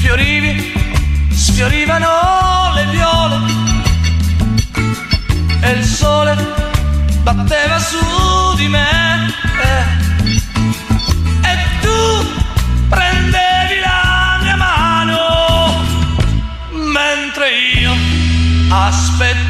Fiorivi, 0.00 0.72
sfiorivano 1.30 2.08
le 2.74 2.86
viole. 2.86 3.36
E 5.60 5.70
il 5.70 5.84
sole 5.84 6.36
batteva 7.22 7.78
su 7.78 7.98
di 8.56 8.66
me. 8.66 9.32
eh. 9.62 9.84
E 11.42 11.58
tu 11.80 12.26
prendevi 12.88 13.78
la 13.80 14.38
mia 14.42 14.56
mano 14.56 15.84
mentre 16.72 17.50
io 17.80 17.94
aspettavo 18.68 19.47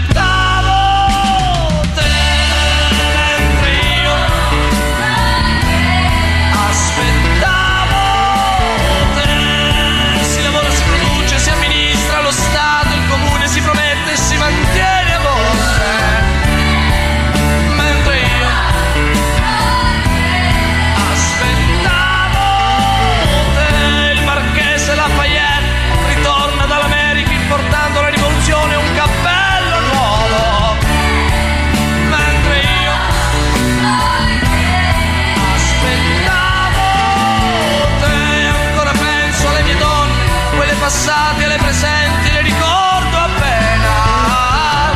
e 41.49 41.53
alle 41.53 41.57
presenti 41.57 42.31
le 42.33 42.43
ricordo 42.43 43.17
appena. 43.17 44.93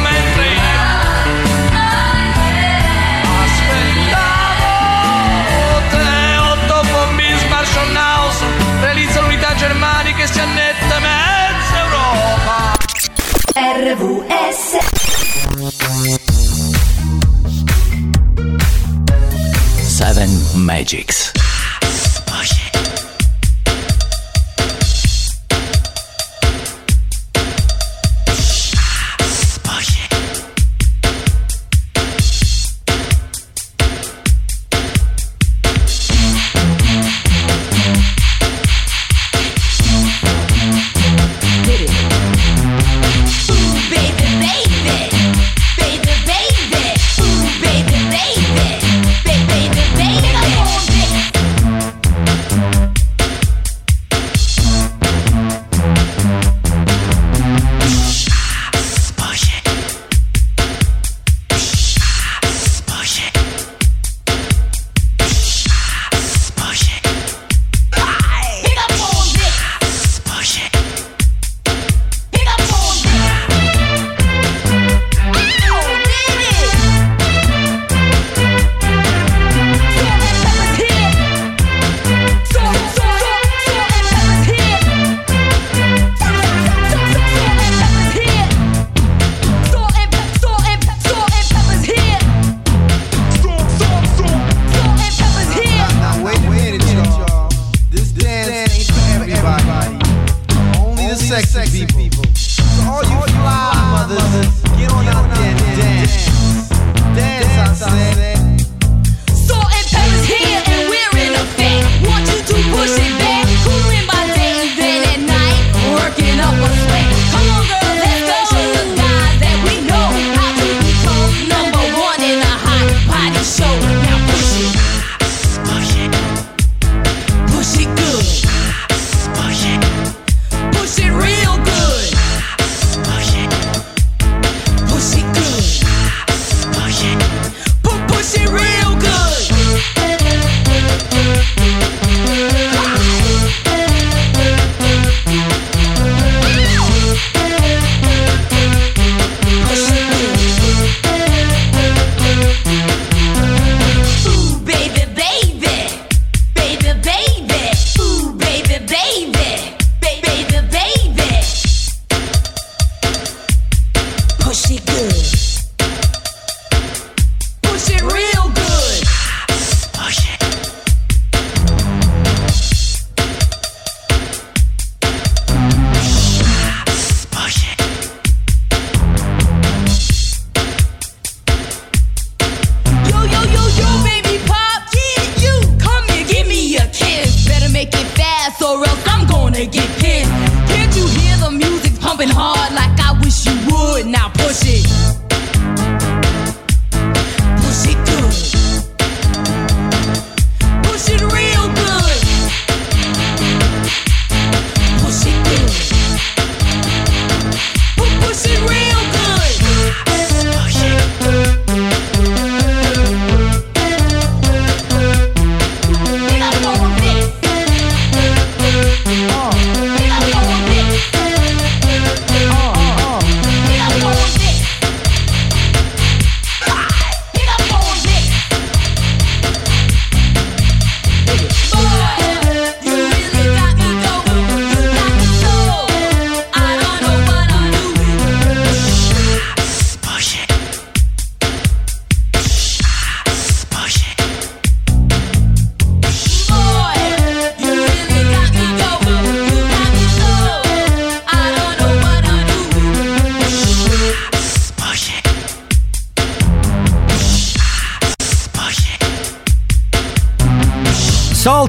Mentre 0.00 0.46
io 0.46 0.80
aspettavo 3.44 4.70
te 5.90 6.36
otto 6.38 6.82
bombi 6.90 7.30
in 7.30 7.38
Smarshonhouse 7.38 8.44
realizza 8.80 9.20
l'unità 9.20 9.54
germanica 9.54 10.22
e 10.22 10.26
si 10.26 10.40
annette 10.40 10.98
mezza 10.98 11.78
Europa. 11.84 12.76
RVS 13.54 14.78
Seven 19.86 20.30
Magics. 20.54 21.21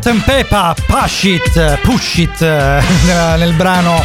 Salt 0.03 0.27
and 0.27 0.75
Push 0.85 1.23
It, 1.23 1.79
Push 1.79 2.17
It 2.17 2.41
eh, 2.41 2.81
nel, 3.37 3.53
brano 3.53 4.01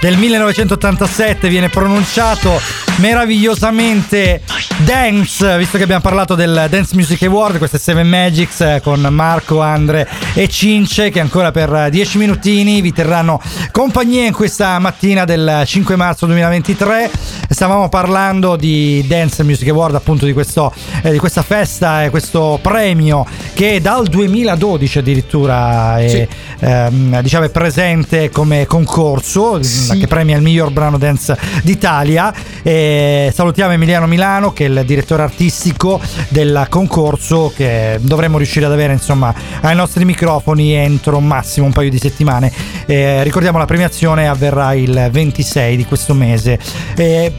del 0.00 0.16
1987 0.16 1.48
viene 1.48 1.68
pronunciato 1.68 2.60
meravigliosamente 2.96 4.42
dance, 4.84 5.58
visto 5.58 5.76
che 5.76 5.82
abbiamo 5.82 6.02
parlato 6.02 6.34
del 6.34 6.66
Dance 6.70 6.94
Music 6.94 7.22
Award, 7.22 7.58
queste 7.58 7.78
Seven 7.78 8.08
Magics 8.08 8.60
eh, 8.60 8.80
con 8.82 9.00
Marco, 9.00 9.60
Andre 9.60 10.08
e 10.34 10.48
Cince 10.48 11.10
che 11.10 11.20
ancora 11.20 11.50
per 11.50 11.88
10 11.90 12.18
minutini 12.18 12.80
vi 12.80 12.92
terranno 12.92 13.40
compagnia 13.72 14.26
in 14.26 14.32
questa 14.32 14.78
mattina 14.78 15.24
del 15.24 15.62
5 15.66 15.96
marzo 15.96 16.26
2023. 16.26 17.10
Stavamo 17.48 17.88
parlando 17.88 18.56
di 18.56 19.04
Dance 19.06 19.42
Music 19.42 19.68
Award, 19.68 19.96
appunto 19.96 20.24
di, 20.24 20.32
questo, 20.32 20.72
eh, 21.02 21.10
di 21.10 21.18
questa 21.18 21.42
festa 21.42 22.04
e 22.04 22.10
questo 22.10 22.58
premio 22.62 23.26
che 23.60 23.78
dal 23.82 24.06
2012 24.06 24.98
addirittura 25.00 25.98
è, 25.98 26.26
ehm, 26.60 27.20
diciamo, 27.20 27.44
è 27.44 27.50
presente 27.50 28.30
come 28.30 28.64
concorso 28.64 29.60
che 29.60 30.06
premia 30.06 30.36
il 30.36 30.42
miglior 30.42 30.70
brano 30.70 30.96
dance 30.96 31.36
d'Italia. 31.62 32.32
E 32.62 33.30
salutiamo 33.34 33.72
Emiliano 33.72 34.06
Milano 34.06 34.54
che 34.54 34.64
è 34.64 34.68
il 34.68 34.82
direttore 34.86 35.24
artistico 35.24 36.00
del 36.30 36.68
concorso 36.70 37.52
che 37.54 37.98
dovremmo 38.00 38.38
riuscire 38.38 38.64
ad 38.64 38.72
avere 38.72 38.94
insomma 38.94 39.34
ai 39.60 39.76
nostri 39.76 40.06
microfoni 40.06 40.72
entro 40.72 41.20
massimo 41.20 41.66
un 41.66 41.72
paio 41.72 41.90
di 41.90 41.98
settimane. 41.98 42.50
Eh, 42.86 43.22
ricordiamo 43.24 43.58
la 43.58 43.66
premiazione 43.66 44.26
avverrà 44.26 44.72
il 44.72 45.10
26 45.12 45.76
di 45.76 45.84
questo 45.84 46.14
mese. 46.14 46.58
Eh, 46.96 47.30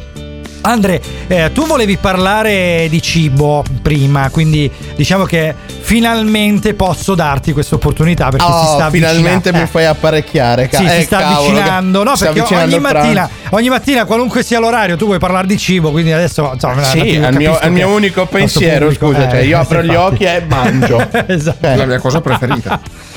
Andre, 0.64 1.02
eh, 1.28 1.50
tu 1.54 1.66
volevi 1.66 1.98
parlare 1.98 2.86
di 2.90 3.02
cibo 3.02 3.64
prima, 3.82 4.30
quindi 4.30 4.70
diciamo 4.96 5.24
che 5.24 5.56
finalmente 5.82 6.76
posso 6.76 7.16
darti 7.16 7.52
questa 7.52 7.76
opportunità 7.76 8.30
perché 8.30 8.46
si 8.46 8.52
Oh, 8.52 8.76
sta 8.76 8.90
finalmente 8.92 9.50
avvicinando. 9.50 9.60
mi 9.60 9.68
fai 9.68 9.86
apparecchiare. 9.86 10.68
ca- 10.68 10.78
Sì, 10.78 10.88
si 10.88 10.96
eh, 10.98 11.02
sta 11.02 11.18
cavolo, 11.20 11.50
avvicinando. 11.58 12.04
No, 12.04 12.12
perché 12.18 12.40
avvicinando 12.40 12.76
ogni 12.76 12.80
mattina, 12.84 13.30
ogni 13.50 13.70
mattina, 13.70 14.06
qualunque 14.06 14.44
sia 14.44 14.60
l'orario, 14.60 14.96
tu 14.98 15.06
vuoi 15.06 15.18
parlare 15.20 15.48
di 15.48 15.58
cibo, 15.58 15.90
quindi 15.92 16.12
adesso 16.12 16.52
insomma, 16.54 16.84
Sì, 16.84 17.00
è 17.00 17.28
il 17.30 17.36
mio, 17.38 17.58
è 17.60 17.70
mio 17.70 17.88
unico 17.90 18.26
pensiero, 18.28 18.86
pubblico- 18.88 19.08
scusa, 19.14 19.28
eh, 19.28 19.30
cioè 19.32 19.40
io 19.42 19.58
apro 19.60 19.82
gli 19.82 19.96
occhi 19.96 20.24
e 20.26 20.44
mangio. 20.48 21.08
esatto. 21.28 21.66
Eh. 21.66 21.76
La 21.76 21.86
mia 21.86 22.00
cosa 22.00 22.22
preferita. 22.22 22.80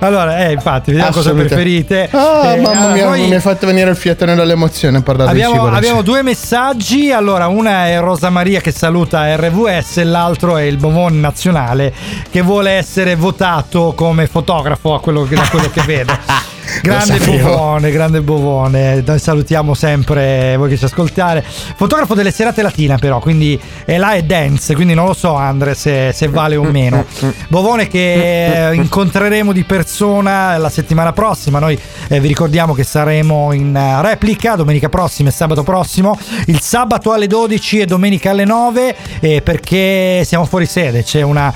Allora, 0.00 0.46
eh, 0.46 0.52
infatti, 0.52 0.90
vediamo 0.92 1.12
cosa 1.12 1.32
preferite. 1.32 2.08
Ah, 2.10 2.52
Eh, 2.54 2.60
mamma 2.60 2.88
mia, 2.88 3.06
poi- 3.06 3.26
mi 3.28 3.34
hai 3.34 3.40
fatto 3.40 3.66
venire 3.66 3.90
il 3.90 3.96
fiatone 3.96 4.34
dall'emozione 4.34 4.98
a 4.98 5.02
parlare 5.02 5.32
di 5.34 5.40
cibo. 5.40 5.50
Abbiamo, 5.52 5.76
abbiamo 5.76 6.02
due 6.02 6.22
messaggi. 6.22 7.10
Allora, 7.12 7.46
una 7.48 7.86
è 7.86 7.98
Rosa 8.00 8.30
Maria 8.30 8.60
che 8.60 8.72
saluta 8.72 9.34
RVS, 9.36 9.98
e 9.98 10.04
l'altro 10.04 10.56
è 10.56 10.62
il 10.62 10.76
Bovone 10.78 11.16
Nazionale 11.18 11.92
che 12.30 12.40
vuole 12.40 12.70
essere 12.72 13.14
votato 13.14 13.92
come 13.94 14.26
fotografo 14.26 14.94
a 14.94 15.00
quello 15.00 15.24
che, 15.24 15.34
da 15.34 15.46
quello 15.50 15.70
che 15.70 15.82
vede. 15.82 16.18
Grande. 16.82 17.18
Bovone, 17.18 17.90
grande 17.90 18.20
Bovone. 18.20 19.02
Noi 19.04 19.18
salutiamo 19.18 19.74
sempre 19.74 20.56
voi 20.56 20.68
che 20.68 20.76
ci 20.76 20.84
ascoltate. 20.84 21.44
Fotografo 21.46 22.14
delle 22.14 22.30
serate 22.30 22.62
latina, 22.62 22.96
però, 22.96 23.18
quindi 23.18 23.60
è 23.84 23.98
là 23.98 24.12
è 24.12 24.22
dance, 24.22 24.74
quindi 24.74 24.94
non 24.94 25.06
lo 25.06 25.14
so, 25.14 25.34
Andre, 25.34 25.74
se, 25.74 26.12
se 26.12 26.28
vale 26.28 26.56
o 26.56 26.64
meno. 26.64 27.04
Bovone 27.48 27.88
che 27.88 28.68
eh, 28.70 28.74
incontreremo 28.74 29.52
di 29.52 29.64
persona 29.64 30.56
la 30.56 30.70
settimana 30.70 31.12
prossima. 31.12 31.58
Noi 31.58 31.78
eh, 32.08 32.20
vi 32.20 32.28
ricordiamo 32.28 32.74
che 32.74 32.84
saremo 32.84 33.52
in 33.52 33.74
eh, 33.74 34.02
replica 34.02 34.54
domenica 34.54 34.88
prossima 34.88 35.28
e 35.28 35.32
sabato 35.32 35.62
prossimo. 35.62 36.18
Il 36.46 36.60
sabato 36.60 37.12
alle 37.12 37.26
12 37.26 37.80
e 37.80 37.86
domenica 37.86 38.30
alle 38.30 38.44
9 38.44 38.96
eh, 39.20 39.42
perché 39.42 40.22
siamo 40.24 40.44
fuori 40.44 40.66
sede. 40.66 41.02
C'è 41.02 41.22
un 41.22 41.52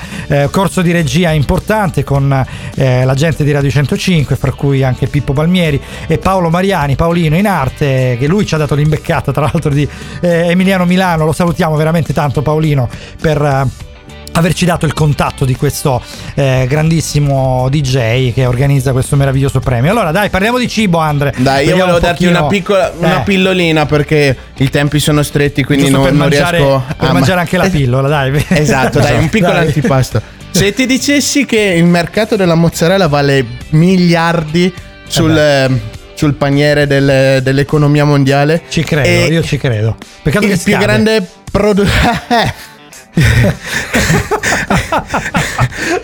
corso 0.51 0.83
di 0.83 0.93
regia 0.93 1.31
importante 1.31 2.05
con 2.05 2.45
eh, 2.75 3.05
la 3.05 3.15
gente 3.15 3.45
di 3.45 3.53
Radio 3.53 3.71
105, 3.71 4.37
fra 4.37 4.53
cui 4.53 4.83
anche 4.83 5.04
Pippo 5.07 5.33
Palmieri 5.33 5.81
e 6.07 6.19
Paolo 6.19 6.51
Mariani, 6.51 6.97
Paolino 6.97 7.37
in 7.37 7.47
arte, 7.47 8.17
che 8.19 8.27
lui 8.27 8.47
ci 8.47 8.55
ha 8.55 8.59
dato 8.59 8.75
l'imbeccata 8.75 9.33
tra 9.33 9.43
l'altro 9.43 9.71
di 9.71 9.89
eh, 10.21 10.49
Emiliano 10.51 10.85
Milano. 10.85 11.25
Lo 11.25 11.33
salutiamo 11.33 11.77
veramente 11.77 12.13
tanto 12.13 12.43
Paolino 12.43 12.89
per... 13.21 13.43
eh, 13.43 13.93
averci 14.37 14.65
dato 14.65 14.85
il 14.85 14.95
contatto 14.95 15.45
di 15.45 15.55
questo 15.55 16.03
eh, 16.35 16.67
grandissimo 16.69 17.69
DJ 17.71 18.33
che 18.33 18.47
organizza 18.47 18.91
questo 18.91 19.15
meraviglioso 19.15 19.61
premio. 19.61 19.93
Allora, 19.93 20.11
dai, 20.11 20.29
parliamo 20.29 20.59
di 20.59 20.67
cibo, 20.67 20.99
Andre. 20.99 21.33
Dai, 21.37 21.67
io 21.67 21.77
Vediamo 21.77 21.93
volevo 21.93 21.97
un 21.99 22.03
darti 22.03 22.27
una 22.27 22.47
piccola 22.47 22.93
una 22.99 23.21
Eh, 23.21 23.23
pillolina 23.23 23.87
perché 23.87 24.37
i 24.57 24.69
tempi 24.71 24.99
sono 24.99 25.23
stretti, 25.23 25.63
quindi 25.63 25.85
giusto 25.85 25.99
non, 25.99 26.07
per 26.09 26.17
non 26.19 26.29
mangiare, 26.29 26.57
riesco 26.57 26.83
per 26.97 27.09
a 27.09 27.13
mangiare 27.13 27.41
anche 27.41 27.57
la 27.57 27.69
pillola, 27.69 28.09
dai. 28.09 28.45
Esatto, 28.49 28.99
dai, 28.99 29.19
un 29.19 29.29
piccolo 29.29 29.53
Dai. 29.53 29.67
antipasto. 29.67 30.21
Se 30.51 30.73
ti 30.73 30.87
dicessi 30.87 31.45
che 31.45 31.61
il 31.61 31.85
mercato 31.85 32.35
della 32.35 32.57
mozzarella 32.57 33.07
vale 33.07 33.45
miliardi 33.71 34.73
sul, 35.07 35.37
eh, 35.37 35.69
sul 36.15 36.35
paniere 36.35 36.87
del- 36.87 37.41
dell'economia 37.43 38.05
mondiale, 38.05 38.63
Ci 38.69 38.83
credo, 38.85 39.09
e 39.09 39.27
io 39.27 39.43
ci 39.43 39.57
credo. 39.59 39.97
Peccato 40.23 40.45
il 40.47 40.53
che 40.53 40.59
più 40.63 40.73
scade. 40.73 40.85
grande 40.85 41.27
produttore. 41.51 42.55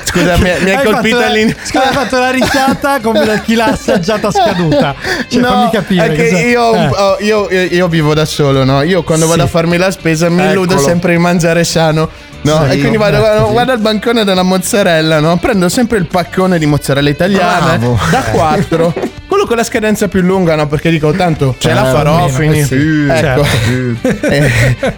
Scusa, 0.04 0.36
mi, 0.38 0.50
mi 0.62 0.70
hai 0.70 0.84
colpito 0.84 1.18
all'inizio. 1.18 1.58
Scusa, 1.64 1.88
hai 1.88 1.92
fatto 1.94 2.18
la 2.18 2.30
risata 2.30 3.00
come 3.00 3.24
da 3.24 3.38
chi 3.42 3.54
l'ha 3.54 3.66
assaggiata 3.66 4.30
scaduta. 4.30 4.94
Cioè, 5.28 5.40
no, 5.40 5.48
fammi 5.48 5.70
capire. 5.72 6.12
che 6.14 6.22
io, 6.28 6.74
eh. 6.74 6.86
oh, 6.88 7.16
io, 7.20 7.48
io- 7.50 7.88
vivo 7.88 8.14
da 8.14 8.24
solo, 8.24 8.64
no? 8.64 8.82
Io 8.82 9.02
quando 9.02 9.26
vado 9.26 9.40
Sì. 9.40 9.46
a 9.46 9.50
farmi 9.50 9.76
la 9.76 9.90
spesa 9.90 10.28
mi 10.28 10.44
illudo 10.44 10.72
Eccolo. 10.74 10.86
sempre 10.86 11.12
di 11.12 11.18
mangiare 11.18 11.64
sano. 11.64 12.08
No? 12.42 12.64
E 12.66 12.78
quindi 12.78 12.96
vado, 12.96 13.18
guardo, 13.18 13.46
sì. 13.46 13.52
guardo 13.52 13.72
al 13.72 13.78
bancone 13.80 14.24
della 14.24 14.42
mozzarella, 14.42 15.20
no? 15.20 15.36
Prendo 15.36 15.68
sempre 15.68 15.98
il 15.98 16.06
paccone 16.06 16.58
di 16.58 16.66
mozzarella 16.66 17.08
italiana 17.10 17.76
Bravo. 17.76 17.98
da 18.10 18.22
4. 18.22 18.94
Quello 19.26 19.46
con 19.46 19.56
la 19.56 19.62
scadenza 19.64 20.08
più 20.08 20.22
lunga, 20.22 20.54
no? 20.56 20.66
Perché 20.66 20.90
dico 20.90 21.12
tanto 21.12 21.54
ce 21.58 21.72
la 21.72 21.88
Eh, 21.88 21.92
farò, 21.92 22.24
almeno, 22.24 22.32
fini. 22.32 22.58
eh 22.60 22.64
sì, 22.64 23.06
ecco. 23.08 23.44
certo. 23.44 24.18
Eh, 24.26 24.50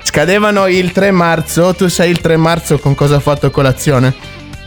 scadevano 0.02 0.66
il 0.68 0.92
3 0.92 1.10
marzo. 1.10 1.74
Tu 1.74 1.88
sai 1.88 2.10
il 2.10 2.20
3 2.20 2.36
marzo 2.36 2.78
con 2.78 2.94
cosa 2.94 3.16
ho 3.16 3.20
fatto 3.20 3.50
colazione? 3.50 4.14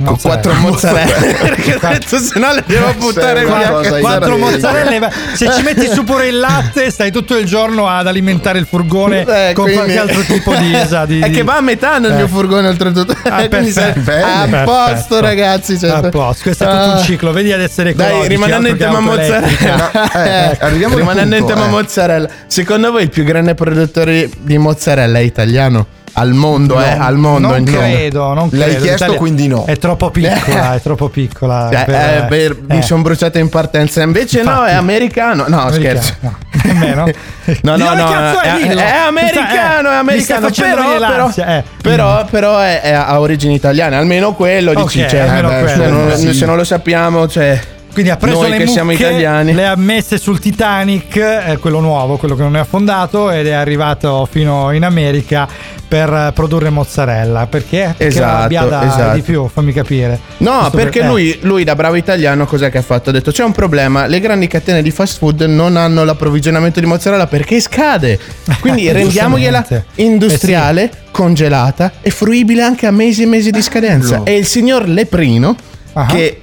Con 0.03 0.19
quattro 0.19 0.53
mozzarelle. 0.55 1.33
Perché 1.39 1.75
ho 1.75 1.87
detto 1.87 2.17
se 2.17 2.39
no 2.39 2.53
le 2.53 2.63
devo 2.65 2.93
buttare 2.97 3.45
via. 3.45 3.99
Quattro 3.99 4.37
mozzarelle, 4.37 5.09
se 5.33 5.51
ci 5.53 5.61
metti 5.63 5.87
su 5.87 6.03
pure 6.03 6.27
il 6.27 6.37
latte, 6.39 6.89
stai 6.91 7.11
tutto 7.11 7.37
il 7.37 7.45
giorno 7.45 7.87
ad 7.87 8.07
alimentare 8.07 8.59
il 8.59 8.65
furgone 8.65 9.21
Eh, 9.21 9.53
con 9.53 9.65
quindi- 9.65 9.73
qualche 9.93 9.99
altro 9.99 10.21
tipo 10.21 10.53
di. 10.55 10.73
sa, 10.87 11.05
di- 11.05 11.19
È 11.21 11.29
che 11.29 11.43
va 11.43 11.57
a 11.57 11.61
metà 11.61 11.97
nel 11.99 12.11
Eh. 12.11 12.15
mio 12.15 12.27
furgone 12.27 12.67
oltretutto. 12.67 13.15
Ah, 13.23 13.47
Quindi 13.47 13.71
perfetto. 13.71 14.55
a 14.55 14.63
posto, 14.63 15.19
ragazzi. 15.19 15.79
cioè- 15.79 15.89
A 15.91 16.09
posto, 16.09 16.43
questo 16.43 16.63
è 16.63 16.67
tutto 16.67 16.83
un 16.83 16.97
Ah. 16.97 17.01
ciclo, 17.01 17.31
vedi 17.31 17.51
ad 17.51 17.61
essere 17.61 17.93
Dai, 17.93 18.07
ecologici, 18.07 18.29
rimanendo 18.33 18.67
in 18.67 18.77
tema 18.77 18.99
mozzarella, 18.99 19.91
Eh, 20.13 20.29
eh, 20.51 20.57
arriviamo 20.59 20.93
al 20.95 20.99
rimanendo 20.99 21.35
in 21.35 21.41
punto, 21.43 21.55
tema 21.55 21.67
eh. 21.67 21.71
mozzarella, 21.71 22.27
secondo 22.47 22.91
voi 22.91 23.03
il 23.03 23.09
più 23.09 23.23
grande 23.23 23.53
produttore 23.55 24.29
di 24.39 24.57
mozzarella 24.57 25.19
è 25.19 25.21
italiano? 25.21 25.87
Al 26.17 26.31
mondo, 26.31 26.81
eh, 26.81 26.89
al 26.89 27.17
mondo. 27.17 27.49
Non 27.49 27.63
credo, 27.65 28.33
non 28.33 28.47
L'hai 28.53 28.69
credo. 28.69 28.83
chiesto, 28.83 28.91
L'Italia 29.03 29.17
quindi 29.17 29.47
no. 29.47 29.65
È 29.65 29.77
troppo 29.77 30.11
piccola, 30.11 30.75
è 30.75 30.81
troppo 30.81 31.09
piccola. 31.09 31.69
Cioè, 31.71 31.83
per- 31.85 31.95
eh, 31.95 32.25
per- 32.29 32.57
mi 32.69 32.77
eh. 32.77 32.81
sono 32.81 33.01
bruciato 33.01 33.37
in 33.37 33.49
partenza. 33.49 34.01
Invece 34.01 34.41
no, 34.41 34.51
Infatti. 34.51 34.71
è 34.71 34.73
americano. 34.75 35.45
No, 35.47 35.59
Americano, 35.59 36.01
scherzo. 36.01 36.15
no. 36.21 36.37
Nemmeno. 36.63 37.05
No, 37.61 37.75
no, 37.75 37.93
no, 37.93 38.41
è, 38.41 38.59
è, 38.59 38.75
è 38.75 38.89
americano, 39.07 39.89
Eh, 39.89 39.91
è 39.91 39.93
mi 39.93 39.99
americano, 39.99 40.49
però, 40.49 40.97
però, 40.97 41.31
eh. 41.35 41.63
però, 41.79 42.25
però 42.25 42.57
è, 42.57 42.81
è 42.81 42.91
a 42.91 43.19
origini 43.19 43.53
italiane, 43.53 43.95
almeno 43.97 44.33
quello 44.33 44.73
dici, 44.73 45.01
Ok, 45.03 45.09
cioè, 45.09 45.19
almeno 45.19 45.51
eh, 45.51 45.59
quello, 45.59 45.83
se, 45.83 45.89
non, 45.89 46.17
sì. 46.17 46.33
se 46.33 46.45
non 46.47 46.55
lo 46.55 46.63
sappiamo, 46.63 47.27
cioè, 47.27 47.59
Quindi 47.95 48.11
ha 48.11 48.17
preso 48.17 48.41
noi 48.41 48.49
le 48.49 48.57
che 48.57 48.67
siamo 48.67 48.91
mucche, 48.91 49.03
italiani. 49.07 49.53
le 49.53 49.65
ha 49.67 49.75
messe 49.77 50.17
sul 50.17 50.37
Titanic, 50.41 51.15
eh, 51.15 51.57
quello 51.61 51.79
nuovo, 51.79 52.17
quello 52.17 52.35
che 52.35 52.41
non 52.41 52.57
è 52.57 52.59
affondato, 52.59 53.31
ed 53.31 53.47
è 53.47 53.53
arrivato 53.53 54.27
fino 54.29 54.71
in 54.73 54.83
America 54.83 55.47
per 55.87 56.11
eh, 56.11 56.31
produrre 56.33 56.69
mozzarella. 56.69 57.47
Perché? 57.47 57.93
Perché 57.97 58.07
Esatto, 58.07 58.53
da 58.67 58.85
esatto. 58.85 59.15
di 59.15 59.21
più, 59.21 59.47
fammi 59.47 59.71
capire. 59.71 60.19
No, 60.39 60.59
Giusto 60.63 60.75
perché 60.77 60.99
per- 60.99 61.07
eh. 61.07 61.11
lui, 61.11 61.37
lui 61.43 61.63
da 61.63 61.73
bravo 61.73 61.95
italiano 61.95 62.45
cos'è 62.45 62.69
che 62.69 62.79
ha 62.79 62.81
fatto? 62.81 63.11
Ha 63.11 63.13
detto 63.13 63.31
c'è 63.31 63.45
un 63.45 63.53
problema, 63.53 64.07
le 64.07 64.19
grandi 64.19 64.47
catene 64.47 64.81
di 64.81 64.91
fast 64.91 65.17
food 65.19 65.43
non 65.43 65.77
hanno 65.77 66.03
l'approvvigionamento 66.03 66.81
di 66.81 66.87
mozzarella 66.87 67.27
perché 67.27 67.61
scade. 67.61 68.19
Quindi 68.59 68.91
rendiamogliela 68.91 69.59
Giustamente. 69.59 70.01
industriale, 70.01 70.91
congelata 71.11 71.93
e 72.01 72.09
fruibile 72.09 72.61
anche 72.61 72.87
a 72.87 72.91
mesi 72.91 73.23
e 73.23 73.25
mesi 73.25 73.51
di 73.51 73.61
scadenza. 73.61 74.23
E 74.25 74.35
il 74.35 74.45
signor 74.45 74.85
Leprino 74.89 75.55
Ah. 75.97 76.05
che 76.07 76.41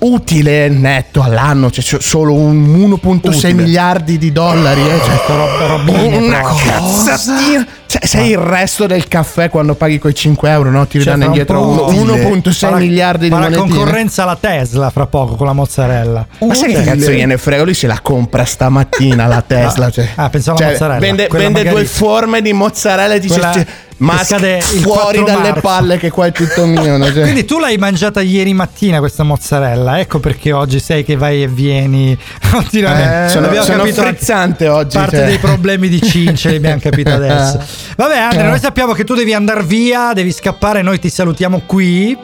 utile 0.00 0.68
netto 0.68 1.20
all'anno, 1.20 1.68
cioè 1.70 1.82
c'è 1.82 1.96
solo 2.00 2.32
un 2.34 2.64
1.6 2.64 3.26
Utile. 3.26 3.52
miliardi 3.54 4.18
di 4.18 4.30
dollari, 4.30 4.80
eh, 4.82 5.00
cioè, 5.04 5.20
rob- 5.36 5.66
robine 5.66 6.16
una 6.16 6.40
cazzatina. 6.42 7.66
Cioè, 7.86 8.06
sei 8.06 8.30
il 8.30 8.38
resto 8.38 8.86
del 8.86 9.06
caffè 9.08 9.50
quando 9.50 9.74
paghi 9.74 9.98
quei 9.98 10.14
5 10.14 10.50
euro, 10.50 10.70
no? 10.70 10.86
Ti 10.86 10.98
Cioè, 11.00 11.12
ridanno 11.12 11.24
indietro 11.26 11.60
po' 11.60 11.66
uno- 11.68 12.12
utile. 12.12 12.24
1.6 12.24 12.52
Farà- 12.70 12.76
miliardi 12.76 13.24
di 13.24 13.30
farà 13.30 13.42
monetine. 13.50 13.68
concorrenza 13.68 14.22
alla 14.24 14.36
Tesla 14.40 14.90
fra 14.90 15.06
poco 15.06 15.34
con 15.36 15.46
la 15.46 15.52
mozzarella. 15.52 16.26
Ma 16.40 16.54
sai 16.54 16.72
che 16.72 16.78
Utile. 16.78 16.96
cazzo 16.96 17.10
gliene 17.10 17.36
frega? 17.36 17.62
Lui 17.64 17.74
se 17.74 17.86
la 17.86 17.98
compra 18.00 18.44
stamattina 18.44 19.26
la 19.26 19.42
Tesla. 19.46 19.90
Cioè, 19.90 20.08
Ah, 20.16 20.28
pensavo 20.30 20.56
alla 20.58 20.66
Cioè, 20.66 20.72
mozzarella. 20.78 20.98
Vende, 21.00 21.28
vende 21.30 21.48
magari- 21.50 21.68
due 21.70 21.84
forme 21.84 22.42
di 22.42 22.52
mozzarella 22.52 23.14
e 23.14 23.20
dice: 23.20 23.34
Quella 23.34 23.52
"Cioè, 23.52 23.66
Ma 23.98 24.22
scade 24.24 24.56
il 24.56 24.62
fuori 24.80 25.18
4 25.18 25.24
dalle 25.24 25.48
marzo." 25.48 25.60
palle, 25.60 25.96
che 25.98 26.10
qua 26.10 26.26
è 26.26 26.32
tutto 26.32 26.66
mio. 26.66 26.96
no? 26.96 27.04
Cioè, 27.12 27.22
Quindi 27.22 27.44
tu 27.44 27.58
l'hai 27.58 27.76
mangiata 27.78 28.20
ieri 28.20 28.52
mattina 28.52 28.98
questa 28.98 29.22
mozzarella, 29.22 29.98
ecco 30.00 30.18
perché 30.20 30.52
oggi 30.52 30.80
sei 30.80 31.04
che 31.04 31.16
vai 31.16 31.42
e 31.42 31.48
vieni 31.48 32.16
continuamente. 32.50 33.24
eh, 33.26 33.28
sono 33.28 33.46
Abbiamo 33.46 33.64
sono 33.64 33.78
capito 33.78 34.02
frizzante 34.02 34.68
oggi. 34.68 34.96
parte 34.96 35.16
cioè. 35.18 35.26
dei 35.26 35.38
problemi 35.38 35.88
di 35.88 36.02
cince 36.02 36.50
li 36.50 36.56
abbiamo 36.56 36.80
capito 36.80 37.10
adesso. 37.14 37.60
Vabbè 37.96 38.18
Andrea, 38.18 38.48
noi 38.48 38.58
sappiamo 38.58 38.92
che 38.92 39.04
tu 39.04 39.14
devi 39.14 39.32
andare 39.32 39.62
via, 39.62 40.12
devi 40.12 40.32
scappare, 40.32 40.82
noi 40.82 40.98
ti 40.98 41.08
salutiamo 41.08 41.62
qui 41.66 42.16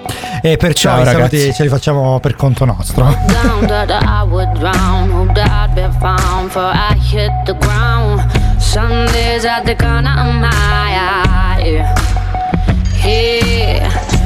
e 0.42 0.56
perciò 0.56 0.90
Ciao, 0.90 1.02
i 1.02 1.04
saluti 1.04 1.36
ragazzi. 1.36 1.54
ce 1.54 1.62
li 1.62 1.68
facciamo 1.68 2.18
per 2.20 2.34
conto 2.34 2.64
nostro. 2.64 3.06
ground. 7.58 8.26
Sundays 8.58 9.44
at 9.44 9.64
the 9.64 9.74
corner 9.74 10.10
of 10.16 10.34
my 10.34 10.48
eye. 10.94 11.49
Yeah. 11.62 11.94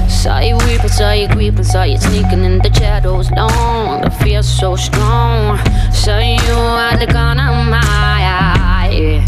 Saw 0.08 0.38
you 0.38 0.56
weeping, 0.58 0.88
saw 0.88 1.12
you 1.12 1.28
creeping, 1.28 1.64
saw 1.64 1.82
you 1.82 1.98
sneaking 1.98 2.44
in 2.44 2.58
the 2.58 2.72
shadows 2.72 3.30
long. 3.32 4.00
The 4.02 4.10
fear 4.10 4.42
so 4.42 4.76
strong. 4.76 5.58
Saw 5.92 6.18
you 6.18 6.54
at 6.78 6.96
the 6.98 7.06
corner 7.06 7.50
of 7.50 7.66
my 7.68 7.80
eye. 7.82 9.24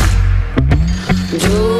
Don't 1.38 1.75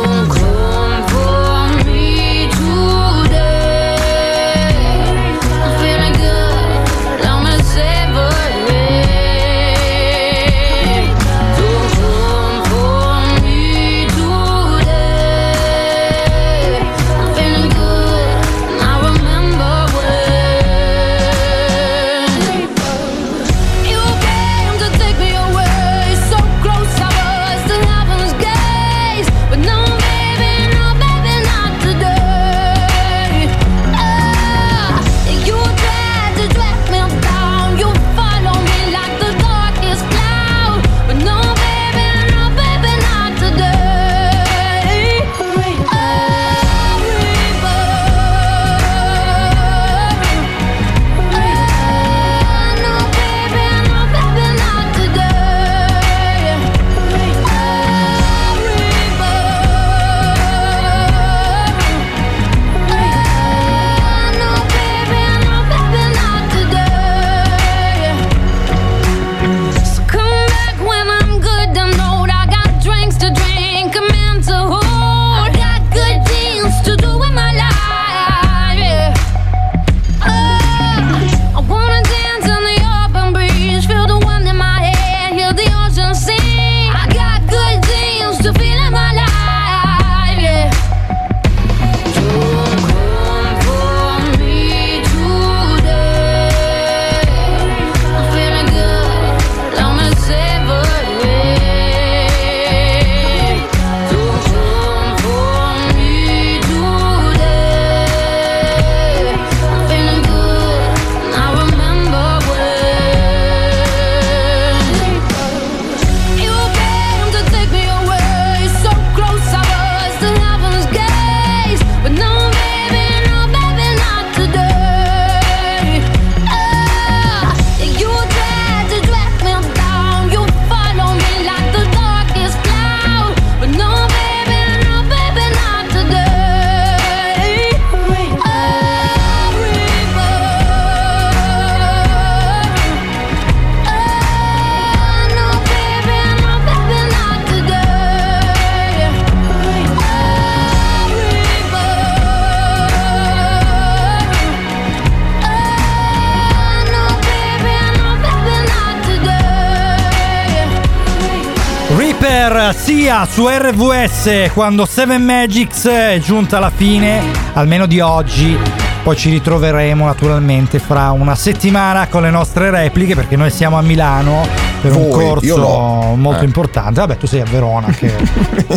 Su 163.24 163.48
RVS 163.48 164.50
quando 164.52 164.84
Seven 164.84 165.24
Magics 165.24 165.86
è 165.86 166.18
giunta 166.20 166.58
alla 166.58 166.70
fine, 166.70 167.22
almeno 167.54 167.86
di 167.86 167.98
oggi. 168.00 168.58
Poi 169.02 169.16
ci 169.16 169.30
ritroveremo 169.30 170.04
naturalmente 170.04 170.78
fra 170.78 171.12
una 171.12 171.34
settimana 171.34 172.08
con 172.08 172.22
le 172.22 172.30
nostre 172.30 172.70
repliche 172.70 173.14
perché 173.14 173.36
noi 173.36 173.50
siamo 173.50 173.78
a 173.78 173.80
Milano 173.80 174.65
per 174.88 174.96
un 174.96 175.08
Voi, 175.08 175.24
io 175.44 175.54
corso 175.56 175.56
no. 175.58 176.14
molto 176.16 176.42
Eh. 176.42 176.46
importante. 176.46 177.00
Vabbè, 177.00 177.16
tu 177.16 177.26
sei 177.26 177.40
a 177.40 177.44
Verona 177.44 177.88
che 177.88 178.12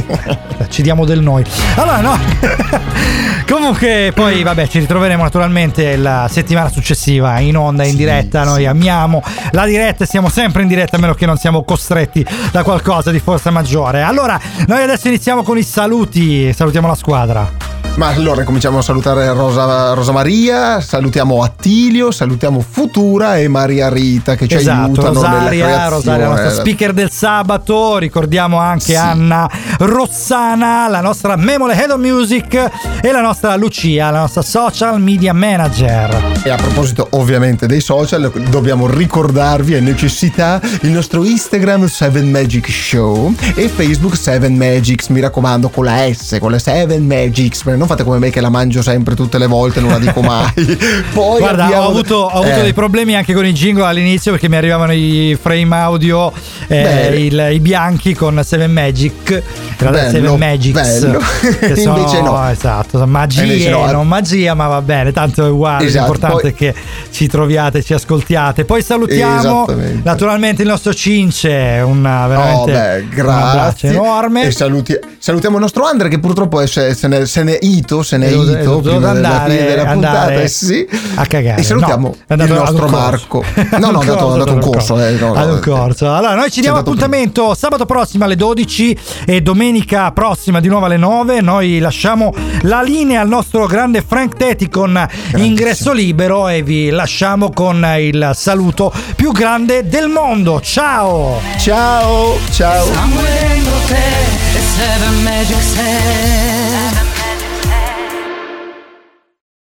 ci 0.70 0.82
diamo 0.82 1.06
del 1.06 1.22
noi. 1.22 1.44
Allora 1.76 2.00
no. 2.02 2.18
Comunque 3.50 4.12
poi 4.14 4.44
vabbè, 4.44 4.68
ci 4.68 4.80
ritroveremo 4.80 5.24
naturalmente 5.24 5.96
la 5.98 6.28
settimana 6.30 6.70
successiva 6.70 7.40
in 7.40 7.58
onda 7.58 7.84
in 7.84 7.96
diretta. 7.96 8.44
Noi 8.44 8.66
amiamo 8.66 9.24
la 9.52 9.66
diretta 9.66 10.04
e 10.04 10.08
siamo 10.08 10.30
sempre 10.30 10.62
in 10.62 10.68
diretta 10.68 10.98
a 10.98 11.00
meno 11.00 11.14
che 11.14 11.26
non 11.26 11.38
siamo 11.38 11.64
costretti 11.64 12.26
da 12.52 12.64
qualcosa 12.64 13.10
di 13.12 13.20
forza 13.20 13.50
maggiore. 13.50 14.02
Allora, 14.04 14.40
noi 14.68 14.84
adesso 14.84 15.08
iniziamo 15.08 15.42
con 15.44 15.58
i 15.58 15.64
saluti. 15.64 16.54
Salutiamo 16.54 16.88
la 16.88 16.96
squadra. 16.96 17.69
Ma 17.96 18.08
allora 18.08 18.44
cominciamo 18.46 18.78
a 18.78 18.82
salutare 18.82 19.32
Rosa, 19.34 19.94
Rosa 19.94 20.14
Maria, 20.14 20.80
salutiamo 20.80 21.44
Attilio, 21.44 22.12
salutiamo 22.12 22.62
Futura 22.62 23.38
e 23.38 23.50
Maria 23.50 23.90
Rita 23.90 24.36
che 24.36 24.48
ci 24.48 24.56
esatto, 24.56 25.02
aiutano 25.02 25.22
nella 25.22 25.38
Rosaria, 25.38 25.66
creazione. 25.66 25.90
Rosaria, 25.90 26.28
la 26.28 26.34
nostra 26.34 26.52
speaker 26.52 26.94
del 26.94 27.12
sabato. 27.12 27.98
Ricordiamo 27.98 28.58
anche 28.58 28.96
Anna 28.96 29.50
Rossana, 29.80 30.88
la 30.88 31.02
nostra 31.02 31.36
Memole 31.36 31.76
Head 31.76 31.92
of 31.92 32.00
Music 32.00 32.70
e 33.02 33.12
la 33.12 33.20
nostra 33.22 33.56
Lucia, 33.58 34.10
la 34.12 34.22
nostra 34.22 34.44
social 34.44 35.02
media 35.02 35.34
manager. 35.34 36.40
E 36.44 36.50
a 36.50 36.56
proposito 36.56 37.08
ovviamente 37.12 37.68
dei 37.68 37.82
social, 37.82 38.32
dobbiamo 38.50 38.88
ricordarvi 38.88 39.76
a 39.76 39.82
necessità 39.82 40.62
il 40.82 40.92
nostro 40.92 41.26
Instagram 41.26 41.88
7 41.88 42.22
Magic 42.22 42.70
Show 42.70 43.36
e 43.56 43.68
Facebook 43.68 44.16
7 44.16 44.48
Magics, 44.48 45.08
mi 45.08 45.20
raccomando 45.20 45.68
con 45.68 45.84
la 45.84 46.10
S, 46.10 46.38
con 46.40 46.52
la 46.52 46.60
7 46.60 46.98
Magics, 47.00 47.64
non 47.64 47.88
fate 47.90 48.04
come 48.04 48.20
me 48.20 48.30
che 48.30 48.40
la 48.42 48.50
mangio 48.50 48.82
sempre 48.82 49.16
tutte 49.16 49.38
le 49.38 49.48
volte, 49.48 49.80
non 49.80 49.90
la 49.90 50.00
dico 50.00 50.22
mai. 50.22 50.52
Poi 51.14 51.40
Guarda, 51.40 51.66
abbiamo- 51.66 51.84
ho 51.84 51.90
avuto, 51.90 52.16
ho 52.16 52.28
avuto 52.42 52.58
Eh, 52.60 52.62
dei 52.62 52.74
problemi 52.74 53.16
anche 53.16 53.34
con 53.34 53.46
i 53.46 53.52
jingle 53.52 53.86
all'inizio 53.86 54.32
perché 54.32 54.48
mi 54.48 54.56
arrivavano 54.58 54.94
i 54.94 55.38
frame 55.42 55.76
audio, 55.76 56.32
eh, 56.68 57.26
il- 57.26 57.50
i 57.54 57.60
bianchi 57.60 58.14
con 58.14 58.40
7 58.44 58.68
Magic, 58.68 59.42
Bello, 59.78 59.98
7 59.98 60.38
Magics. 60.38 61.00
bello. 61.02 61.20
Che 61.60 61.76
sono, 61.82 61.98
Invece 61.98 62.22
no. 62.22 62.50
Esatto, 62.50 63.06
magie, 63.08 63.42
Invece 63.44 63.70
no. 63.72 63.92
non 63.92 64.08
magia, 64.08 64.54
ma 64.54 64.68
va 64.68 64.82
bene, 64.82 65.12
tanto 65.12 65.46
è 65.46 65.50
uguale. 65.50 65.86
Esatto, 65.86 66.12
L'importante 66.14 66.42
poi- 66.42 66.52
è 66.52 66.54
che 66.54 66.76
ci 67.12 67.28
troviate, 67.28 67.82
ci 67.84 67.94
ascoltiate. 67.94 68.66
Poi 68.66 68.82
salutiamo 68.84 69.66
naturalmente 70.04 70.62
il 70.62 70.68
nostro 70.68 70.94
Cince, 70.94 71.82
una 71.84 72.28
veramente 72.28 72.72
Oh, 72.72 72.74
beh, 72.74 73.08
grazie. 73.10 73.90
enorme. 73.90 74.44
E 74.44 74.52
saluti- 74.52 74.98
salutiamo 75.18 75.56
il 75.56 75.62
nostro 75.62 75.86
Andre 75.86 76.10
che 76.10 76.20
purtroppo 76.20 76.60
è- 76.62 76.68
se, 76.68 76.94
se 76.94 77.08
ne, 77.08 77.26
se 77.26 77.44
ne 77.44 77.58
ito, 77.78 78.04
se 78.04 78.18
ne 78.18 78.26
è 78.26 78.30
È 78.30 78.32
dovuto- 78.32 78.52
è 78.56 78.62
ito 78.62 78.70
dovuto 78.70 78.90
prima 78.90 79.14
della 79.14 79.28
andare- 79.30 79.52
fine 79.58 79.66
della 79.70 79.86
puntata. 79.92 80.34
eh 80.42 80.48
sì. 80.48 80.88
a 81.16 81.26
cagare. 81.26 81.60
E 81.60 81.64
salutiamo 81.64 82.16
No, 82.28 82.44
il 82.44 82.50
nostro 82.52 82.86
corso. 82.86 82.96
Marco. 82.98 83.44
No, 83.80 83.92
no, 83.92 84.02
è 84.02 84.08
andato, 84.08 84.30
è 84.30 84.32
andato 84.34 84.50
a 84.52 84.54
un 84.54 84.60
corso. 84.62 85.06
eh, 85.06 85.12
no, 85.12 85.34
un 85.54 85.60
corso. 85.62 86.14
Allora, 86.14 86.36
noi 86.36 86.52
ci 86.52 86.62
diamo 86.62 86.78
appuntamento 86.78 87.54
sabato 87.56 87.86
prossimo 87.86 88.24
alle 88.26 88.36
12 88.36 88.98
e 89.26 89.42
domenica 89.42 90.12
prossima 90.12 90.60
di 90.60 90.68
nuovo 90.68 90.86
alle 90.86 90.98
9. 90.98 91.42
Noi 91.42 91.80
lasciamo 91.80 92.34
la 92.62 92.82
linea 92.82 93.22
al 93.22 93.28
nostro 93.28 93.66
grande 93.66 94.04
Frank 94.06 94.36
Teti 94.36 94.70
con 94.70 95.08
ingresso 95.36 95.92
libero 95.94 96.48
e 96.48 96.62
vi 96.64 96.90
lasciamo 96.90 97.52
con 97.52 97.86
il 98.00 98.32
saluto 98.34 98.92
più 99.16 99.32
grande 99.32 99.88
del 99.88 100.08
mondo. 100.10 100.60
Ciao! 100.62 101.40
Ciao! 101.58 102.38
Ciao! 102.52 102.88